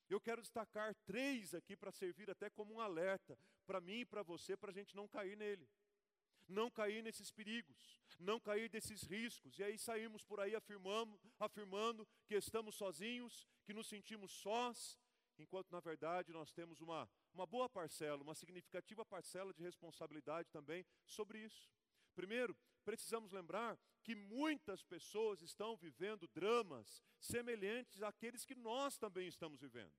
Eu 0.10 0.20
quero 0.20 0.42
destacar 0.42 0.94
três 1.06 1.54
aqui 1.54 1.78
para 1.78 1.92
servir 1.92 2.30
até 2.30 2.50
como 2.50 2.74
um 2.74 2.82
alerta 2.82 3.38
para 3.72 3.80
mim 3.80 4.02
e 4.02 4.06
para 4.06 4.22
você, 4.22 4.58
para 4.58 4.70
a 4.70 4.74
gente 4.74 4.94
não 4.94 5.08
cair 5.08 5.38
nele. 5.38 5.66
Não 6.46 6.70
cair 6.70 7.02
nesses 7.02 7.32
perigos, 7.32 8.02
não 8.20 8.38
cair 8.38 8.68
desses 8.68 9.04
riscos. 9.04 9.58
E 9.58 9.64
aí 9.64 9.78
saímos 9.80 10.26
por 10.26 10.42
aí 10.42 10.54
afirmando, 10.54 11.18
afirmando 11.40 12.06
que 12.28 12.36
estamos 12.36 12.76
sozinhos, 12.76 13.48
que 13.64 13.74
nos 13.74 13.88
sentimos 13.88 14.30
sós, 14.30 15.00
enquanto 15.40 15.72
na 15.72 15.80
verdade 15.80 16.34
nós 16.34 16.52
temos 16.52 16.82
uma, 16.82 17.10
uma 17.34 17.46
boa 17.46 17.70
parcela, 17.70 18.22
uma 18.22 18.36
significativa 18.36 19.06
parcela 19.06 19.54
de 19.54 19.64
responsabilidade 19.64 20.52
também 20.52 20.86
sobre 21.06 21.40
isso. 21.40 21.72
Primeiro, 22.14 22.54
precisamos 22.84 23.32
lembrar 23.32 23.80
que 24.04 24.16
muitas 24.16 24.84
pessoas 24.84 25.42
estão 25.42 25.78
vivendo 25.78 26.28
dramas 26.28 27.02
semelhantes 27.22 28.02
àqueles 28.04 28.44
que 28.44 28.54
nós 28.54 28.98
também 28.98 29.30
estamos 29.30 29.62
vivendo. 29.62 29.94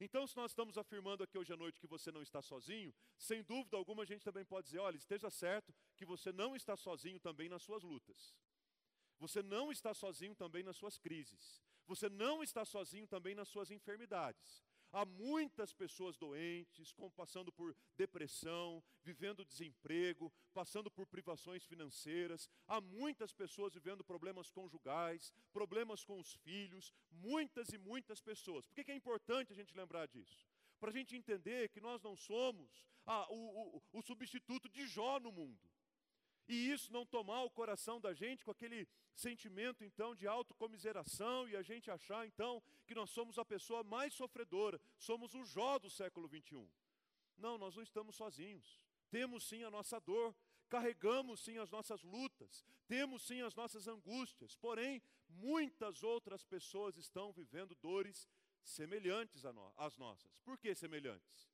Então, 0.00 0.26
se 0.26 0.36
nós 0.36 0.50
estamos 0.50 0.76
afirmando 0.76 1.22
aqui 1.22 1.38
hoje 1.38 1.52
à 1.52 1.56
noite 1.56 1.80
que 1.80 1.86
você 1.86 2.10
não 2.10 2.20
está 2.20 2.42
sozinho, 2.42 2.92
sem 3.16 3.42
dúvida 3.42 3.76
alguma 3.76 4.02
a 4.02 4.06
gente 4.06 4.24
também 4.24 4.44
pode 4.44 4.66
dizer: 4.66 4.80
olha, 4.80 4.96
esteja 4.96 5.30
certo 5.30 5.74
que 5.96 6.04
você 6.04 6.32
não 6.32 6.56
está 6.56 6.76
sozinho 6.76 7.20
também 7.20 7.48
nas 7.48 7.62
suas 7.62 7.82
lutas. 7.82 8.34
Você 9.18 9.42
não 9.42 9.70
está 9.70 9.94
sozinho 9.94 10.34
também 10.34 10.62
nas 10.62 10.76
suas 10.76 10.98
crises. 10.98 11.62
Você 11.86 12.08
não 12.08 12.42
está 12.42 12.64
sozinho 12.64 13.06
também 13.06 13.34
nas 13.34 13.48
suas 13.48 13.70
enfermidades. 13.70 14.64
Há 14.94 15.04
muitas 15.04 15.72
pessoas 15.72 16.16
doentes, 16.16 16.94
passando 17.16 17.50
por 17.50 17.74
depressão, 17.96 18.80
vivendo 19.02 19.44
desemprego, 19.44 20.32
passando 20.52 20.88
por 20.88 21.04
privações 21.04 21.64
financeiras. 21.66 22.48
Há 22.68 22.80
muitas 22.80 23.32
pessoas 23.32 23.74
vivendo 23.74 24.04
problemas 24.04 24.52
conjugais, 24.52 25.32
problemas 25.52 26.04
com 26.04 26.20
os 26.20 26.34
filhos, 26.34 26.92
muitas 27.10 27.70
e 27.70 27.76
muitas 27.76 28.20
pessoas. 28.20 28.68
Por 28.68 28.84
que 28.84 28.92
é 28.92 28.94
importante 28.94 29.52
a 29.52 29.56
gente 29.56 29.76
lembrar 29.76 30.06
disso? 30.06 30.46
Para 30.78 30.90
a 30.90 30.92
gente 30.92 31.16
entender 31.16 31.70
que 31.70 31.80
nós 31.80 32.00
não 32.00 32.14
somos 32.14 32.86
ah, 33.04 33.26
o, 33.30 33.78
o, 33.78 33.82
o 33.98 34.02
substituto 34.02 34.68
de 34.68 34.86
Jó 34.86 35.18
no 35.18 35.32
mundo. 35.32 35.73
E 36.48 36.70
isso 36.70 36.92
não 36.92 37.06
tomar 37.06 37.42
o 37.42 37.50
coração 37.50 38.00
da 38.00 38.12
gente 38.12 38.44
com 38.44 38.50
aquele 38.50 38.86
sentimento 39.14 39.84
então 39.84 40.14
de 40.14 40.26
autocomiseração 40.26 41.48
e 41.48 41.56
a 41.56 41.62
gente 41.62 41.90
achar 41.90 42.26
então 42.26 42.62
que 42.86 42.94
nós 42.94 43.10
somos 43.10 43.38
a 43.38 43.44
pessoa 43.44 43.82
mais 43.82 44.12
sofredora, 44.12 44.80
somos 44.98 45.34
o 45.34 45.44
Jó 45.44 45.78
do 45.78 45.88
século 45.88 46.28
21. 46.28 46.68
Não, 47.38 47.56
nós 47.56 47.74
não 47.74 47.82
estamos 47.82 48.16
sozinhos. 48.16 48.80
Temos 49.10 49.48
sim 49.48 49.62
a 49.62 49.70
nossa 49.70 49.98
dor, 50.00 50.34
carregamos 50.68 51.40
sim 51.40 51.58
as 51.58 51.70
nossas 51.70 52.02
lutas, 52.02 52.64
temos 52.86 53.22
sim 53.22 53.40
as 53.42 53.54
nossas 53.54 53.86
angústias, 53.86 54.56
porém, 54.56 55.00
muitas 55.28 56.02
outras 56.02 56.44
pessoas 56.44 56.96
estão 56.96 57.32
vivendo 57.32 57.74
dores 57.76 58.28
semelhantes 58.62 59.44
às 59.76 59.96
nossas. 59.96 60.36
Por 60.44 60.58
que 60.58 60.74
semelhantes? 60.74 61.53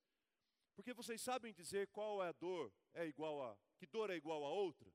Porque 0.81 0.95
vocês 0.95 1.21
sabem 1.21 1.53
dizer 1.53 1.89
qual 1.89 2.25
é 2.25 2.29
a 2.29 2.33
dor 2.33 2.73
é 2.95 3.07
igual 3.07 3.43
a 3.43 3.55
que 3.77 3.87
dor 3.87 4.09
é 4.09 4.17
igual 4.17 4.43
a 4.43 4.49
outra? 4.49 4.91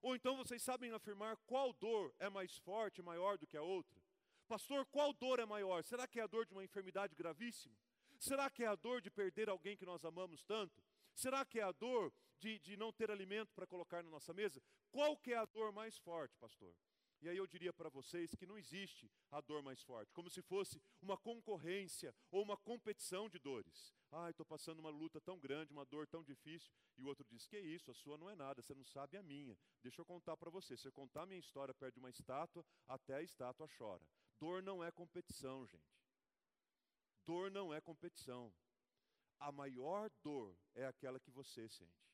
Ou 0.00 0.14
então 0.14 0.36
vocês 0.36 0.62
sabem 0.62 0.92
afirmar 0.92 1.36
qual 1.38 1.72
dor 1.72 2.14
é 2.20 2.30
mais 2.30 2.56
forte, 2.58 3.02
maior 3.02 3.36
do 3.36 3.44
que 3.44 3.56
a 3.56 3.62
outra? 3.62 4.00
Pastor, 4.46 4.86
qual 4.86 5.12
dor 5.12 5.40
é 5.40 5.44
maior? 5.44 5.82
Será 5.82 6.06
que 6.06 6.20
é 6.20 6.22
a 6.22 6.28
dor 6.28 6.46
de 6.46 6.52
uma 6.52 6.62
enfermidade 6.62 7.16
gravíssima? 7.16 7.76
Será 8.16 8.48
que 8.48 8.62
é 8.62 8.68
a 8.68 8.76
dor 8.76 9.00
de 9.00 9.10
perder 9.10 9.48
alguém 9.48 9.76
que 9.76 9.84
nós 9.84 10.04
amamos 10.04 10.44
tanto? 10.44 10.80
Será 11.16 11.44
que 11.44 11.58
é 11.58 11.64
a 11.64 11.72
dor 11.72 12.12
de, 12.38 12.60
de 12.60 12.76
não 12.76 12.92
ter 12.92 13.10
alimento 13.10 13.52
para 13.52 13.66
colocar 13.66 14.04
na 14.04 14.10
nossa 14.10 14.32
mesa? 14.32 14.62
Qual 14.92 15.16
que 15.16 15.32
é 15.32 15.36
a 15.36 15.46
dor 15.46 15.72
mais 15.72 15.98
forte, 15.98 16.36
pastor? 16.36 16.72
E 17.20 17.28
aí 17.28 17.36
eu 17.36 17.46
diria 17.48 17.72
para 17.72 17.88
vocês 17.88 18.32
que 18.34 18.46
não 18.46 18.56
existe 18.56 19.10
a 19.30 19.40
dor 19.40 19.60
mais 19.60 19.82
forte, 19.82 20.12
como 20.12 20.30
se 20.30 20.40
fosse 20.40 20.80
uma 21.02 21.16
concorrência 21.16 22.14
ou 22.30 22.42
uma 22.42 22.56
competição 22.56 23.28
de 23.28 23.40
dores. 23.40 23.92
Ah, 24.12 24.30
estou 24.30 24.46
passando 24.46 24.78
uma 24.78 24.90
luta 24.90 25.20
tão 25.20 25.38
grande, 25.38 25.72
uma 25.72 25.84
dor 25.84 26.06
tão 26.06 26.22
difícil. 26.22 26.72
E 26.96 27.02
o 27.02 27.06
outro 27.06 27.26
diz: 27.28 27.46
Que 27.46 27.58
isso, 27.58 27.90
a 27.90 27.94
sua 27.94 28.16
não 28.16 28.30
é 28.30 28.36
nada, 28.36 28.62
você 28.62 28.72
não 28.72 28.84
sabe 28.84 29.16
a 29.16 29.22
minha. 29.22 29.58
Deixa 29.82 30.00
eu 30.00 30.06
contar 30.06 30.36
para 30.36 30.48
você. 30.48 30.76
Se 30.76 30.86
eu 30.86 30.92
contar 30.92 31.22
a 31.22 31.26
minha 31.26 31.40
história 31.40 31.74
perto 31.74 31.94
de 31.94 32.00
uma 32.00 32.10
estátua, 32.10 32.64
até 32.86 33.16
a 33.16 33.22
estátua 33.22 33.68
chora. 33.76 34.06
Dor 34.38 34.62
não 34.62 34.82
é 34.82 34.90
competição, 34.92 35.66
gente. 35.66 35.98
Dor 37.26 37.50
não 37.50 37.74
é 37.74 37.80
competição. 37.80 38.54
A 39.40 39.50
maior 39.50 40.08
dor 40.22 40.56
é 40.74 40.86
aquela 40.86 41.18
que 41.18 41.32
você 41.32 41.68
sente. 41.68 42.08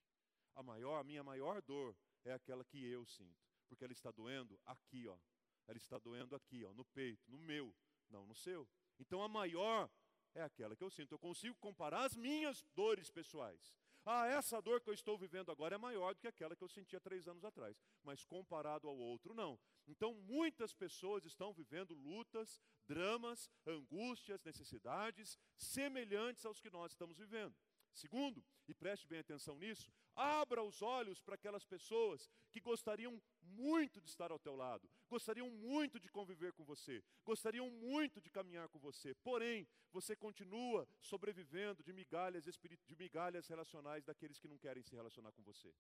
A 0.55 0.63
maior, 0.63 0.99
a 0.99 1.05
minha 1.05 1.23
maior 1.23 1.61
dor 1.61 1.95
é 2.25 2.33
aquela 2.33 2.65
que 2.65 2.83
eu 2.83 3.05
sinto 3.05 3.44
porque 3.65 3.85
ela 3.85 3.93
está 3.93 4.11
doendo 4.11 4.59
aqui, 4.65 5.07
ó. 5.09 5.19
Ela 5.67 5.79
está 5.79 5.99
doendo 5.99 6.37
aqui, 6.37 6.65
ó, 6.65 6.73
no 6.73 6.85
peito, 6.85 7.31
no 7.31 7.39
meu, 7.39 7.75
não 8.11 8.27
no 8.27 8.35
seu. 8.35 8.69
Então 8.99 9.23
a 9.23 9.29
maior 9.29 9.91
é 10.35 10.43
aquela 10.43 10.77
que 10.77 10.85
eu 10.85 10.91
sinto. 10.91 11.13
Eu 11.13 11.19
consigo 11.19 11.57
comparar 11.57 12.05
as 12.05 12.17
minhas 12.17 12.63
dores 12.75 13.11
pessoais. 13.11 13.75
Ah, 14.07 14.27
essa 14.27 14.61
dor 14.61 14.83
que 14.83 14.91
eu 14.91 14.95
estou 14.95 15.17
vivendo 15.17 15.51
agora 15.51 15.77
é 15.77 15.79
maior 15.79 16.15
do 16.15 16.21
que 16.21 16.29
aquela 16.29 16.55
que 16.55 16.63
eu 16.63 16.69
sentia 16.69 17.01
três 17.01 17.27
anos 17.27 17.43
atrás. 17.43 17.81
Mas 18.03 18.23
comparado 18.25 18.87
ao 18.87 18.97
outro, 18.97 19.33
não. 19.33 19.59
Então, 19.87 20.13
muitas 20.13 20.75
pessoas 20.75 21.25
estão 21.25 21.55
vivendo 21.55 21.95
lutas, 21.95 22.61
dramas, 22.87 23.51
angústias, 23.67 24.43
necessidades 24.43 25.39
semelhantes 25.57 26.45
aos 26.45 26.61
que 26.61 26.69
nós 26.69 26.93
estamos 26.93 27.17
vivendo. 27.17 27.55
Segundo, 27.95 28.45
e 28.69 28.75
preste 28.75 29.07
bem 29.07 29.21
atenção 29.21 29.59
nisso, 29.59 29.91
abra 30.17 30.63
os 30.63 30.83
olhos 30.83 31.21
para 31.21 31.35
aquelas 31.35 31.65
pessoas 31.65 32.29
que 32.51 32.61
gostariam 32.61 33.21
muito 33.43 34.01
de 34.01 34.09
estar 34.09 34.31
ao 34.31 34.39
teu 34.39 34.55
lado, 34.55 34.89
gostariam 35.09 35.51
muito 35.51 35.99
de 35.99 36.09
conviver 36.09 36.53
com 36.53 36.65
você, 36.65 37.03
gostariam 37.25 37.71
muito 37.71 38.21
de 38.21 38.31
caminhar 38.31 38.69
com 38.69 38.79
você, 38.79 39.15
porém, 39.17 39.67
você 39.93 40.17
continua 40.17 40.89
sobrevivendo 41.01 41.83
de 41.83 41.93
migalhas, 41.93 42.45
de 42.45 42.97
migalhas 42.97 43.47
relacionais 43.49 44.05
daqueles 44.05 44.39
que 44.39 44.49
não 44.49 44.59
querem 44.59 44.83
se 44.83 44.95
relacionar 44.95 45.33
com 45.33 45.43
você. 45.43 45.73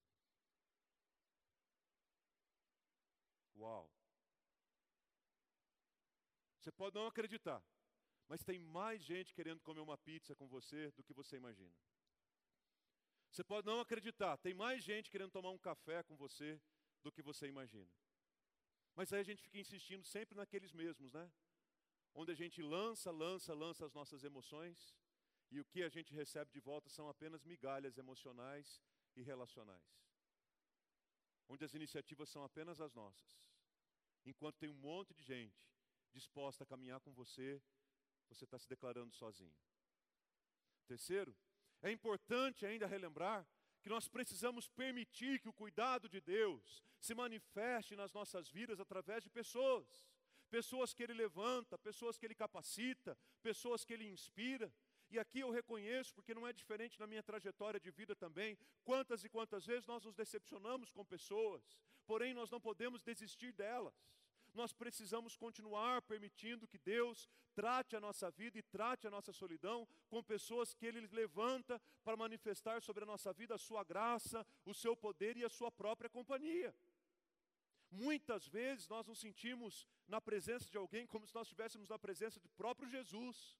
Uau! 3.56 3.90
Você 6.58 6.72
pode 6.72 6.94
não 6.94 7.06
acreditar, 7.06 7.62
Mas 8.26 8.42
tem 8.42 8.58
mais 8.58 9.02
gente 9.04 9.34
querendo 9.34 9.60
comer 9.60 9.80
uma 9.80 9.98
pizza 9.98 10.34
com 10.34 10.48
você 10.48 10.90
do 10.92 11.04
que 11.04 11.12
você 11.12 11.36
imagina. 11.36 11.74
Você 13.34 13.42
pode 13.42 13.66
não 13.66 13.80
acreditar, 13.80 14.36
tem 14.36 14.54
mais 14.54 14.84
gente 14.84 15.10
querendo 15.10 15.32
tomar 15.32 15.50
um 15.50 15.58
café 15.58 16.04
com 16.04 16.14
você 16.14 16.60
do 17.02 17.10
que 17.10 17.20
você 17.20 17.48
imagina. 17.48 17.90
Mas 18.94 19.12
aí 19.12 19.18
a 19.18 19.24
gente 19.24 19.42
fica 19.42 19.58
insistindo 19.58 20.04
sempre 20.04 20.36
naqueles 20.36 20.72
mesmos, 20.72 21.12
né? 21.12 21.28
Onde 22.14 22.30
a 22.30 22.34
gente 22.36 22.62
lança, 22.62 23.10
lança, 23.10 23.52
lança 23.52 23.84
as 23.84 23.92
nossas 23.92 24.22
emoções 24.22 24.94
e 25.50 25.58
o 25.58 25.64
que 25.64 25.82
a 25.82 25.88
gente 25.88 26.14
recebe 26.14 26.52
de 26.52 26.60
volta 26.60 26.88
são 26.88 27.08
apenas 27.08 27.42
migalhas 27.42 27.98
emocionais 27.98 28.80
e 29.16 29.22
relacionais. 29.22 29.98
Onde 31.48 31.64
as 31.64 31.74
iniciativas 31.74 32.28
são 32.28 32.44
apenas 32.44 32.80
as 32.80 32.94
nossas. 32.94 33.42
Enquanto 34.24 34.58
tem 34.58 34.68
um 34.68 34.74
monte 34.74 35.12
de 35.12 35.24
gente 35.24 35.68
disposta 36.12 36.62
a 36.62 36.66
caminhar 36.68 37.00
com 37.00 37.12
você, 37.12 37.60
você 38.28 38.44
está 38.44 38.60
se 38.60 38.68
declarando 38.68 39.12
sozinho. 39.12 39.58
Terceiro, 40.86 41.36
é 41.84 41.92
importante 41.92 42.64
ainda 42.64 42.86
relembrar 42.86 43.46
que 43.82 43.90
nós 43.90 44.08
precisamos 44.08 44.66
permitir 44.66 45.38
que 45.38 45.48
o 45.50 45.52
cuidado 45.52 46.08
de 46.08 46.18
Deus 46.18 46.82
se 46.98 47.14
manifeste 47.14 47.94
nas 47.94 48.10
nossas 48.10 48.48
vidas 48.48 48.80
através 48.80 49.22
de 49.22 49.28
pessoas. 49.28 50.08
Pessoas 50.48 50.94
que 50.94 51.02
Ele 51.02 51.12
levanta, 51.12 51.78
pessoas 51.78 52.16
que 52.16 52.24
Ele 52.24 52.34
capacita, 52.34 53.18
pessoas 53.42 53.84
que 53.84 53.92
Ele 53.92 54.08
inspira. 54.08 54.72
E 55.10 55.18
aqui 55.18 55.40
eu 55.40 55.50
reconheço, 55.50 56.14
porque 56.14 56.34
não 56.34 56.46
é 56.46 56.52
diferente 56.54 56.98
na 56.98 57.06
minha 57.06 57.22
trajetória 57.22 57.78
de 57.78 57.90
vida 57.90 58.16
também, 58.16 58.56
quantas 58.82 59.22
e 59.22 59.28
quantas 59.28 59.66
vezes 59.66 59.86
nós 59.86 60.02
nos 60.02 60.14
decepcionamos 60.14 60.90
com 60.90 61.04
pessoas, 61.04 61.62
porém 62.06 62.32
nós 62.32 62.50
não 62.50 62.60
podemos 62.60 63.02
desistir 63.02 63.52
delas 63.52 63.94
nós 64.54 64.72
precisamos 64.72 65.36
continuar 65.36 66.02
permitindo 66.02 66.66
que 66.66 66.78
Deus 66.78 67.28
trate 67.54 67.96
a 67.96 68.00
nossa 68.00 68.30
vida 68.30 68.58
e 68.58 68.62
trate 68.62 69.06
a 69.06 69.10
nossa 69.10 69.32
solidão 69.32 69.86
com 70.08 70.22
pessoas 70.22 70.74
que 70.74 70.86
Ele 70.86 71.06
levanta 71.08 71.80
para 72.02 72.16
manifestar 72.16 72.82
sobre 72.82 73.04
a 73.04 73.06
nossa 73.06 73.32
vida 73.32 73.54
a 73.54 73.58
sua 73.58 73.84
graça, 73.84 74.46
o 74.64 74.74
seu 74.74 74.96
poder 74.96 75.36
e 75.36 75.44
a 75.44 75.48
sua 75.48 75.70
própria 75.70 76.10
companhia. 76.10 76.74
Muitas 77.90 78.48
vezes 78.48 78.88
nós 78.88 79.06
nos 79.06 79.20
sentimos 79.20 79.86
na 80.08 80.20
presença 80.20 80.68
de 80.70 80.76
alguém 80.76 81.06
como 81.06 81.26
se 81.26 81.34
nós 81.34 81.46
estivéssemos 81.46 81.88
na 81.88 81.98
presença 81.98 82.40
do 82.40 82.48
próprio 82.50 82.88
Jesus 82.88 83.56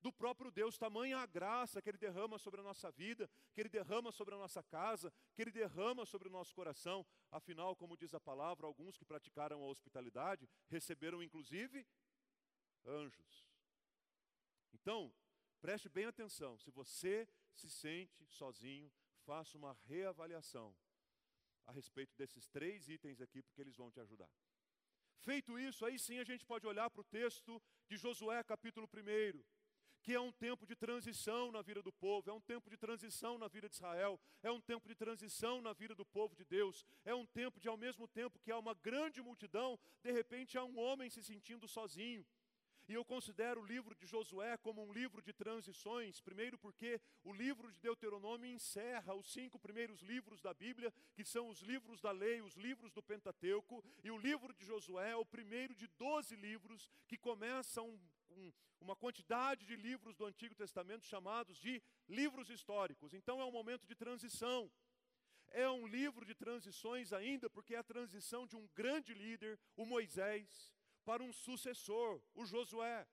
do 0.00 0.12
próprio 0.12 0.50
Deus, 0.50 0.78
tamanha 0.78 1.18
a 1.18 1.26
graça 1.26 1.82
que 1.82 1.88
Ele 1.88 1.98
derrama 1.98 2.38
sobre 2.38 2.60
a 2.60 2.62
nossa 2.62 2.90
vida, 2.90 3.28
que 3.52 3.60
Ele 3.60 3.68
derrama 3.68 4.12
sobre 4.12 4.34
a 4.34 4.38
nossa 4.38 4.62
casa, 4.62 5.12
que 5.34 5.42
Ele 5.42 5.50
derrama 5.50 6.06
sobre 6.06 6.28
o 6.28 6.30
nosso 6.30 6.54
coração. 6.54 7.06
Afinal, 7.30 7.74
como 7.74 7.96
diz 7.96 8.14
a 8.14 8.20
palavra, 8.20 8.66
alguns 8.66 8.96
que 8.96 9.04
praticaram 9.04 9.62
a 9.62 9.66
hospitalidade 9.66 10.48
receberam 10.68 11.22
inclusive 11.22 11.86
anjos. 12.84 13.46
Então, 14.72 15.12
preste 15.60 15.88
bem 15.88 16.06
atenção: 16.06 16.56
se 16.58 16.70
você 16.70 17.28
se 17.54 17.68
sente 17.68 18.24
sozinho, 18.26 18.92
faça 19.24 19.58
uma 19.58 19.76
reavaliação 19.86 20.74
a 21.66 21.72
respeito 21.72 22.16
desses 22.16 22.46
três 22.46 22.88
itens 22.88 23.20
aqui, 23.20 23.42
porque 23.42 23.60
eles 23.60 23.76
vão 23.76 23.90
te 23.90 24.00
ajudar. 24.00 24.30
Feito 25.18 25.58
isso, 25.58 25.84
aí 25.84 25.98
sim 25.98 26.18
a 26.18 26.24
gente 26.24 26.46
pode 26.46 26.66
olhar 26.66 26.88
para 26.88 27.00
o 27.00 27.04
texto 27.04 27.60
de 27.88 27.96
Josué, 27.96 28.42
capítulo 28.44 28.88
1 28.88 29.57
que 30.08 30.14
é 30.14 30.20
um 30.20 30.32
tempo 30.32 30.64
de 30.64 30.74
transição 30.74 31.52
na 31.52 31.60
vida 31.60 31.82
do 31.82 31.92
povo, 31.92 32.30
é 32.30 32.32
um 32.32 32.40
tempo 32.40 32.70
de 32.70 32.78
transição 32.78 33.36
na 33.36 33.46
vida 33.46 33.68
de 33.68 33.74
Israel, 33.74 34.18
é 34.42 34.50
um 34.50 34.58
tempo 34.58 34.88
de 34.88 34.94
transição 34.94 35.60
na 35.60 35.74
vida 35.74 35.94
do 35.94 36.02
povo 36.02 36.34
de 36.34 36.46
Deus, 36.46 36.82
é 37.04 37.14
um 37.14 37.26
tempo 37.26 37.60
de, 37.60 37.68
ao 37.68 37.76
mesmo 37.76 38.08
tempo 38.08 38.38
que 38.38 38.50
há 38.50 38.58
uma 38.58 38.72
grande 38.72 39.20
multidão, 39.20 39.78
de 40.02 40.10
repente 40.10 40.56
há 40.56 40.64
um 40.64 40.78
homem 40.78 41.10
se 41.10 41.22
sentindo 41.22 41.68
sozinho. 41.68 42.24
E 42.88 42.94
eu 42.94 43.04
considero 43.04 43.60
o 43.60 43.66
livro 43.66 43.94
de 43.94 44.06
Josué 44.06 44.56
como 44.56 44.82
um 44.82 44.94
livro 44.94 45.20
de 45.20 45.34
transições, 45.34 46.22
primeiro 46.22 46.56
porque 46.56 46.98
o 47.22 47.34
livro 47.34 47.70
de 47.70 47.78
Deuteronômio 47.78 48.50
encerra 48.50 49.12
os 49.12 49.30
cinco 49.30 49.58
primeiros 49.58 50.00
livros 50.00 50.40
da 50.40 50.54
Bíblia, 50.54 50.90
que 51.12 51.22
são 51.22 51.50
os 51.50 51.60
livros 51.60 52.00
da 52.00 52.12
lei, 52.12 52.40
os 52.40 52.54
livros 52.54 52.94
do 52.94 53.02
Pentateuco, 53.02 53.84
e 54.02 54.10
o 54.10 54.16
livro 54.16 54.54
de 54.54 54.64
Josué 54.64 55.10
é 55.10 55.16
o 55.16 55.26
primeiro 55.26 55.74
de 55.74 55.86
doze 55.86 56.34
livros 56.34 56.88
que 57.06 57.18
começam 57.18 58.00
um, 58.38 58.52
uma 58.80 58.96
quantidade 58.96 59.66
de 59.66 59.76
livros 59.76 60.14
do 60.16 60.24
Antigo 60.24 60.54
Testamento 60.54 61.04
chamados 61.04 61.58
de 61.58 61.82
livros 62.08 62.48
históricos. 62.48 63.12
Então 63.12 63.40
é 63.40 63.44
um 63.44 63.52
momento 63.52 63.86
de 63.86 63.94
transição. 63.94 64.70
É 65.50 65.68
um 65.68 65.86
livro 65.86 66.24
de 66.24 66.34
transições 66.34 67.12
ainda, 67.12 67.48
porque 67.50 67.74
é 67.74 67.78
a 67.78 67.82
transição 67.82 68.46
de 68.46 68.54
um 68.56 68.68
grande 68.74 69.14
líder, 69.14 69.58
o 69.76 69.84
Moisés, 69.84 70.72
para 71.04 71.22
um 71.22 71.32
sucessor, 71.32 72.20
o 72.34 72.44
Josué. 72.44 73.06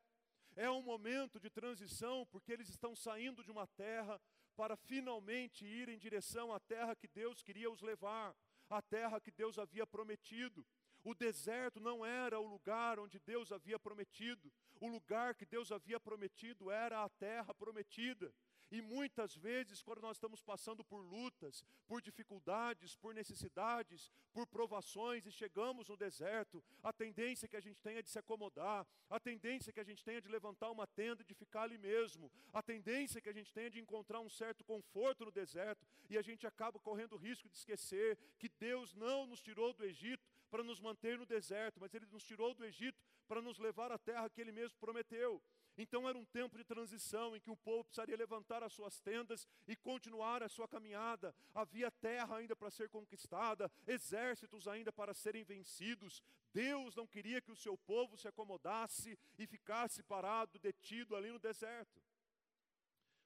É 0.55 0.69
um 0.69 0.81
momento 0.81 1.39
de 1.39 1.49
transição, 1.49 2.25
porque 2.27 2.51
eles 2.51 2.69
estão 2.69 2.95
saindo 2.95 3.43
de 3.43 3.51
uma 3.51 3.67
terra 3.67 4.21
para 4.55 4.75
finalmente 4.75 5.65
ir 5.65 5.89
em 5.89 5.97
direção 5.97 6.53
à 6.53 6.59
terra 6.59 6.95
que 6.95 7.07
Deus 7.07 7.41
queria 7.41 7.69
os 7.71 7.81
levar, 7.81 8.35
a 8.69 8.81
terra 8.81 9.19
que 9.19 9.31
Deus 9.31 9.57
havia 9.57 9.85
prometido. 9.85 10.65
O 11.05 11.13
deserto 11.13 11.79
não 11.79 12.03
era 12.03 12.39
o 12.39 12.47
lugar 12.47 12.99
onde 12.99 13.19
Deus 13.19 13.51
havia 13.51 13.77
prometido. 13.77 14.51
O 14.81 14.87
lugar 14.87 15.35
que 15.35 15.45
Deus 15.45 15.71
havia 15.71 15.99
prometido 15.99 16.71
era 16.71 17.03
a 17.03 17.09
terra 17.09 17.53
prometida. 17.53 18.33
E 18.71 18.81
muitas 18.81 19.35
vezes, 19.35 19.83
quando 19.83 20.01
nós 20.01 20.17
estamos 20.17 20.41
passando 20.41 20.83
por 20.83 20.99
lutas, 20.99 21.63
por 21.87 22.01
dificuldades, 22.01 22.95
por 22.95 23.13
necessidades, 23.13 24.11
por 24.33 24.47
provações 24.47 25.27
e 25.27 25.31
chegamos 25.31 25.87
no 25.87 25.95
deserto, 25.95 26.63
a 26.81 26.91
tendência 26.91 27.47
que 27.47 27.55
a 27.55 27.61
gente 27.61 27.79
tem 27.83 27.97
é 27.97 28.01
de 28.01 28.09
se 28.09 28.17
acomodar, 28.17 28.87
a 29.07 29.19
tendência 29.19 29.71
que 29.71 29.79
a 29.79 29.83
gente 29.83 30.03
tem 30.03 30.15
é 30.15 30.21
de 30.21 30.27
levantar 30.27 30.71
uma 30.71 30.87
tenda 30.87 31.21
e 31.21 31.25
de 31.25 31.35
ficar 31.35 31.61
ali 31.61 31.77
mesmo, 31.77 32.31
a 32.51 32.63
tendência 32.63 33.21
que 33.21 33.29
a 33.29 33.33
gente 33.33 33.53
tem 33.53 33.65
é 33.65 33.69
de 33.69 33.79
encontrar 33.79 34.19
um 34.19 34.29
certo 34.29 34.63
conforto 34.63 35.23
no 35.23 35.31
deserto 35.31 35.85
e 36.09 36.17
a 36.17 36.23
gente 36.23 36.47
acaba 36.47 36.79
correndo 36.79 37.13
o 37.13 37.19
risco 37.19 37.47
de 37.47 37.55
esquecer 37.55 38.17
que 38.39 38.49
Deus 38.49 38.95
não 38.95 39.27
nos 39.27 39.41
tirou 39.41 39.71
do 39.71 39.85
Egito 39.85 40.34
para 40.55 40.63
nos 40.63 40.79
manter 40.79 41.17
no 41.17 41.25
deserto, 41.25 41.81
mas 41.81 41.93
Ele 41.93 42.05
nos 42.05 42.23
tirou 42.23 42.53
do 42.53 42.63
Egito 42.63 43.03
para 43.27 43.41
nos 43.41 43.59
levar 43.59 43.91
à 43.91 43.97
terra 43.97 44.29
que 44.29 44.39
Ele 44.39 44.53
mesmo 44.53 44.79
prometeu. 44.79 45.43
Então 45.77 46.07
era 46.07 46.17
um 46.17 46.23
tempo 46.23 46.57
de 46.57 46.63
transição 46.63 47.35
em 47.35 47.41
que 47.41 47.51
o 47.51 47.57
povo 47.57 47.83
precisaria 47.83 48.15
levantar 48.15 48.63
as 48.63 48.71
suas 48.71 49.01
tendas 49.01 49.45
e 49.67 49.75
continuar 49.75 50.41
a 50.41 50.47
sua 50.47 50.65
caminhada. 50.65 51.35
Havia 51.53 51.91
terra 51.91 52.37
ainda 52.37 52.55
para 52.55 52.71
ser 52.71 52.87
conquistada, 52.87 53.69
exércitos 53.85 54.65
ainda 54.65 54.93
para 54.93 55.13
serem 55.13 55.43
vencidos. 55.43 56.23
Deus 56.53 56.95
não 56.95 57.05
queria 57.05 57.41
que 57.41 57.51
o 57.51 57.57
seu 57.57 57.77
povo 57.79 58.17
se 58.17 58.29
acomodasse 58.29 59.19
e 59.37 59.45
ficasse 59.45 60.03
parado, 60.03 60.57
detido 60.57 61.17
ali 61.17 61.33
no 61.33 61.39
deserto. 61.39 62.01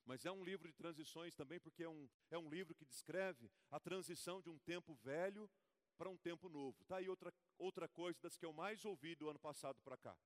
Mas 0.03 0.25
é 0.25 0.31
um 0.31 0.43
livro 0.43 0.67
de 0.67 0.73
transições 0.73 1.35
também, 1.35 1.59
porque 1.59 1.83
é 1.83 1.89
um, 1.89 2.09
é 2.31 2.39
um 2.39 2.49
livro 2.49 2.73
que 2.73 2.85
descreve 2.85 3.51
a 3.69 3.79
transição 3.79 4.41
de 4.41 4.49
um 4.49 4.57
tempo 4.57 4.95
velho 4.95 5.47
para 5.99 6.09
um 6.09 6.15
tempo 6.15 6.47
novo. 6.47 6.81
Está 6.81 6.95
aí 6.95 7.09
outra, 7.09 7.33
outra 7.57 7.85
coisa 7.85 8.17
das 8.21 8.37
que 8.37 8.45
eu 8.45 8.53
mais 8.53 8.85
ouvi 8.85 9.15
do 9.15 9.29
ano 9.29 9.37
passado 9.37 9.81
para 9.81 9.97
cá. 9.97 10.17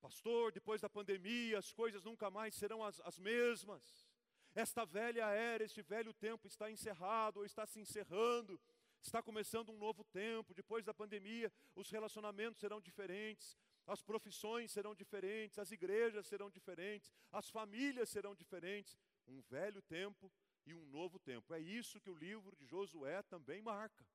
Pastor, 0.00 0.52
depois 0.52 0.80
da 0.80 0.88
pandemia 0.88 1.58
as 1.58 1.72
coisas 1.72 2.04
nunca 2.04 2.30
mais 2.30 2.54
serão 2.54 2.80
as, 2.84 3.00
as 3.00 3.18
mesmas. 3.18 4.06
Esta 4.54 4.84
velha 4.84 5.24
era, 5.30 5.64
este 5.64 5.82
velho 5.82 6.14
tempo 6.14 6.46
está 6.46 6.70
encerrado 6.70 7.38
ou 7.38 7.44
está 7.44 7.66
se 7.66 7.80
encerrando. 7.80 8.60
Está 9.02 9.20
começando 9.20 9.70
um 9.70 9.76
novo 9.76 10.04
tempo. 10.04 10.54
Depois 10.54 10.84
da 10.84 10.94
pandemia, 10.94 11.52
os 11.74 11.90
relacionamentos 11.90 12.60
serão 12.60 12.80
diferentes, 12.80 13.58
as 13.86 14.00
profissões 14.00 14.70
serão 14.70 14.94
diferentes, 14.94 15.58
as 15.58 15.72
igrejas 15.72 16.28
serão 16.28 16.48
diferentes, 16.48 17.12
as 17.32 17.50
famílias 17.50 18.08
serão 18.08 18.36
diferentes. 18.36 18.96
Um 19.26 19.40
velho 19.42 19.82
tempo 19.82 20.30
e 20.64 20.72
um 20.72 20.86
novo 20.86 21.18
tempo. 21.18 21.52
É 21.52 21.58
isso 21.58 22.00
que 22.00 22.08
o 22.08 22.14
livro 22.14 22.54
de 22.56 22.66
Josué 22.66 23.20
também 23.24 23.60
marca 23.60 24.06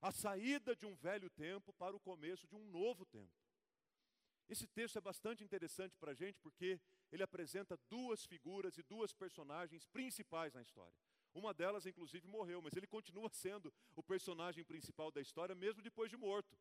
a 0.00 0.12
saída 0.12 0.74
de 0.74 0.86
um 0.86 0.94
velho 0.94 1.30
tempo 1.30 1.72
para 1.72 1.96
o 1.96 2.00
começo 2.00 2.46
de 2.46 2.54
um 2.54 2.64
novo 2.70 3.04
tempo. 3.06 3.32
Esse 4.48 4.66
texto 4.66 4.96
é 4.96 5.00
bastante 5.00 5.42
interessante 5.42 5.96
para 5.96 6.12
a 6.12 6.14
gente 6.14 6.38
porque 6.38 6.80
ele 7.10 7.22
apresenta 7.22 7.78
duas 7.88 8.24
figuras 8.24 8.78
e 8.78 8.82
duas 8.82 9.12
personagens 9.12 9.84
principais 9.86 10.54
na 10.54 10.62
história. 10.62 10.96
Uma 11.34 11.52
delas, 11.52 11.84
inclusive, 11.84 12.26
morreu, 12.28 12.62
mas 12.62 12.74
ele 12.76 12.86
continua 12.86 13.28
sendo 13.44 13.72
o 13.94 14.02
personagem 14.02 14.64
principal 14.64 15.10
da 15.10 15.20
história, 15.20 15.54
mesmo 15.54 15.82
depois 15.82 16.10
de 16.10 16.16
morto. 16.16 16.56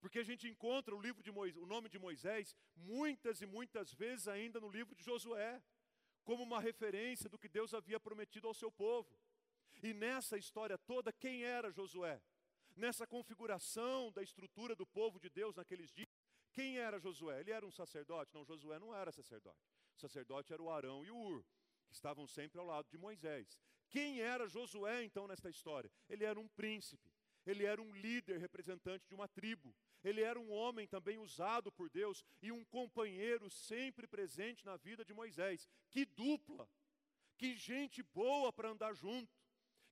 Porque 0.00 0.18
a 0.18 0.24
gente 0.24 0.48
encontra 0.48 0.96
o, 0.96 1.00
livro 1.00 1.22
de 1.22 1.30
Moisés, 1.30 1.62
o 1.62 1.66
nome 1.66 1.88
de 1.88 1.98
Moisés 1.98 2.56
muitas 2.74 3.40
e 3.40 3.46
muitas 3.46 3.92
vezes 3.92 4.26
ainda 4.26 4.58
no 4.58 4.68
livro 4.68 4.96
de 4.96 5.04
Josué, 5.04 5.62
como 6.24 6.42
uma 6.42 6.60
referência 6.60 7.28
do 7.28 7.38
que 7.38 7.48
Deus 7.48 7.72
havia 7.72 8.00
prometido 8.00 8.48
ao 8.48 8.54
seu 8.54 8.72
povo. 8.72 9.16
E 9.82 9.92
nessa 9.92 10.38
história 10.38 10.78
toda, 10.78 11.12
quem 11.12 11.42
era 11.42 11.72
Josué? 11.72 12.22
Nessa 12.76 13.06
configuração 13.06 14.12
da 14.12 14.22
estrutura 14.22 14.76
do 14.76 14.86
povo 14.86 15.18
de 15.18 15.28
Deus 15.28 15.56
naqueles 15.56 15.90
dias, 15.90 16.08
quem 16.52 16.78
era 16.78 17.00
Josué? 17.00 17.40
Ele 17.40 17.50
era 17.50 17.66
um 17.66 17.70
sacerdote? 17.72 18.32
Não, 18.32 18.44
Josué 18.44 18.78
não 18.78 18.94
era 18.94 19.10
sacerdote. 19.10 19.58
O 19.96 20.00
sacerdote 20.00 20.52
era 20.52 20.62
o 20.62 20.70
Arão 20.70 21.04
e 21.04 21.10
o 21.10 21.16
Ur, 21.16 21.44
que 21.88 21.94
estavam 21.94 22.26
sempre 22.26 22.60
ao 22.60 22.66
lado 22.66 22.88
de 22.90 22.96
Moisés. 22.96 23.58
Quem 23.90 24.20
era 24.20 24.48
Josué 24.48 25.02
então 25.02 25.26
nesta 25.26 25.50
história? 25.50 25.90
Ele 26.08 26.24
era 26.24 26.38
um 26.38 26.48
príncipe. 26.48 27.10
Ele 27.44 27.64
era 27.64 27.82
um 27.82 27.92
líder 27.92 28.38
representante 28.38 29.08
de 29.08 29.14
uma 29.14 29.26
tribo. 29.26 29.74
Ele 30.04 30.20
era 30.20 30.38
um 30.38 30.52
homem 30.52 30.86
também 30.86 31.18
usado 31.18 31.72
por 31.72 31.90
Deus 31.90 32.24
e 32.40 32.52
um 32.52 32.64
companheiro 32.64 33.50
sempre 33.50 34.06
presente 34.06 34.64
na 34.64 34.76
vida 34.76 35.04
de 35.04 35.12
Moisés. 35.12 35.68
Que 35.90 36.04
dupla! 36.04 36.68
Que 37.36 37.56
gente 37.56 38.02
boa 38.02 38.52
para 38.52 38.70
andar 38.70 38.94
junto! 38.94 39.41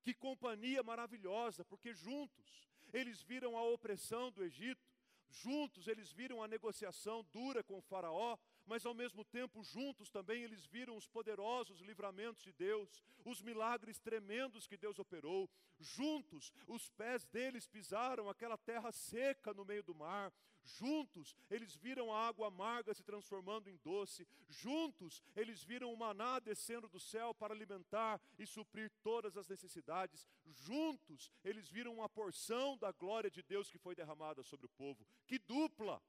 Que 0.02 0.14
companhia 0.14 0.82
maravilhosa, 0.82 1.64
porque 1.64 1.92
juntos 1.94 2.68
eles 2.92 3.22
viram 3.22 3.56
a 3.56 3.62
opressão 3.62 4.30
do 4.32 4.42
Egito, 4.42 4.88
juntos 5.28 5.86
eles 5.86 6.10
viram 6.12 6.42
a 6.42 6.48
negociação 6.48 7.24
dura 7.32 7.62
com 7.62 7.80
Faraó, 7.80 8.36
mas 8.66 8.86
ao 8.86 8.94
mesmo 8.94 9.24
tempo, 9.24 9.62
juntos 9.62 10.10
também, 10.10 10.42
eles 10.42 10.66
viram 10.66 10.96
os 10.96 11.06
poderosos 11.06 11.80
livramentos 11.80 12.42
de 12.42 12.52
Deus, 12.52 13.02
os 13.24 13.42
milagres 13.42 13.98
tremendos 13.98 14.66
que 14.66 14.76
Deus 14.76 14.98
operou. 14.98 15.50
Juntos, 15.78 16.52
os 16.66 16.88
pés 16.90 17.26
deles 17.26 17.66
pisaram 17.66 18.28
aquela 18.28 18.56
terra 18.56 18.92
seca 18.92 19.52
no 19.52 19.64
meio 19.64 19.82
do 19.82 19.94
mar. 19.94 20.32
Juntos, 20.64 21.34
eles 21.50 21.74
viram 21.74 22.12
a 22.12 22.26
água 22.26 22.48
amarga 22.48 22.94
se 22.94 23.02
transformando 23.02 23.68
em 23.68 23.76
doce. 23.78 24.26
Juntos, 24.48 25.22
eles 25.34 25.62
viram 25.62 25.92
o 25.92 25.96
maná 25.96 26.38
descendo 26.38 26.88
do 26.88 27.00
céu 27.00 27.34
para 27.34 27.54
alimentar 27.54 28.20
e 28.38 28.46
suprir 28.46 28.90
todas 29.02 29.36
as 29.36 29.48
necessidades. 29.48 30.28
Juntos, 30.46 31.30
eles 31.44 31.68
viram 31.68 31.94
uma 31.94 32.08
porção 32.08 32.76
da 32.78 32.92
glória 32.92 33.30
de 33.30 33.42
Deus 33.42 33.70
que 33.70 33.78
foi 33.78 33.94
derramada 33.94 34.42
sobre 34.42 34.66
o 34.66 34.70
povo. 34.70 35.06
Que 35.26 35.38
dupla! 35.38 36.02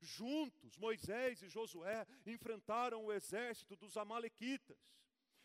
Juntos, 0.00 0.76
Moisés 0.76 1.42
e 1.42 1.48
Josué 1.48 2.06
enfrentaram 2.26 3.04
o 3.04 3.12
exército 3.12 3.74
dos 3.76 3.96
Amalequitas. 3.96 4.76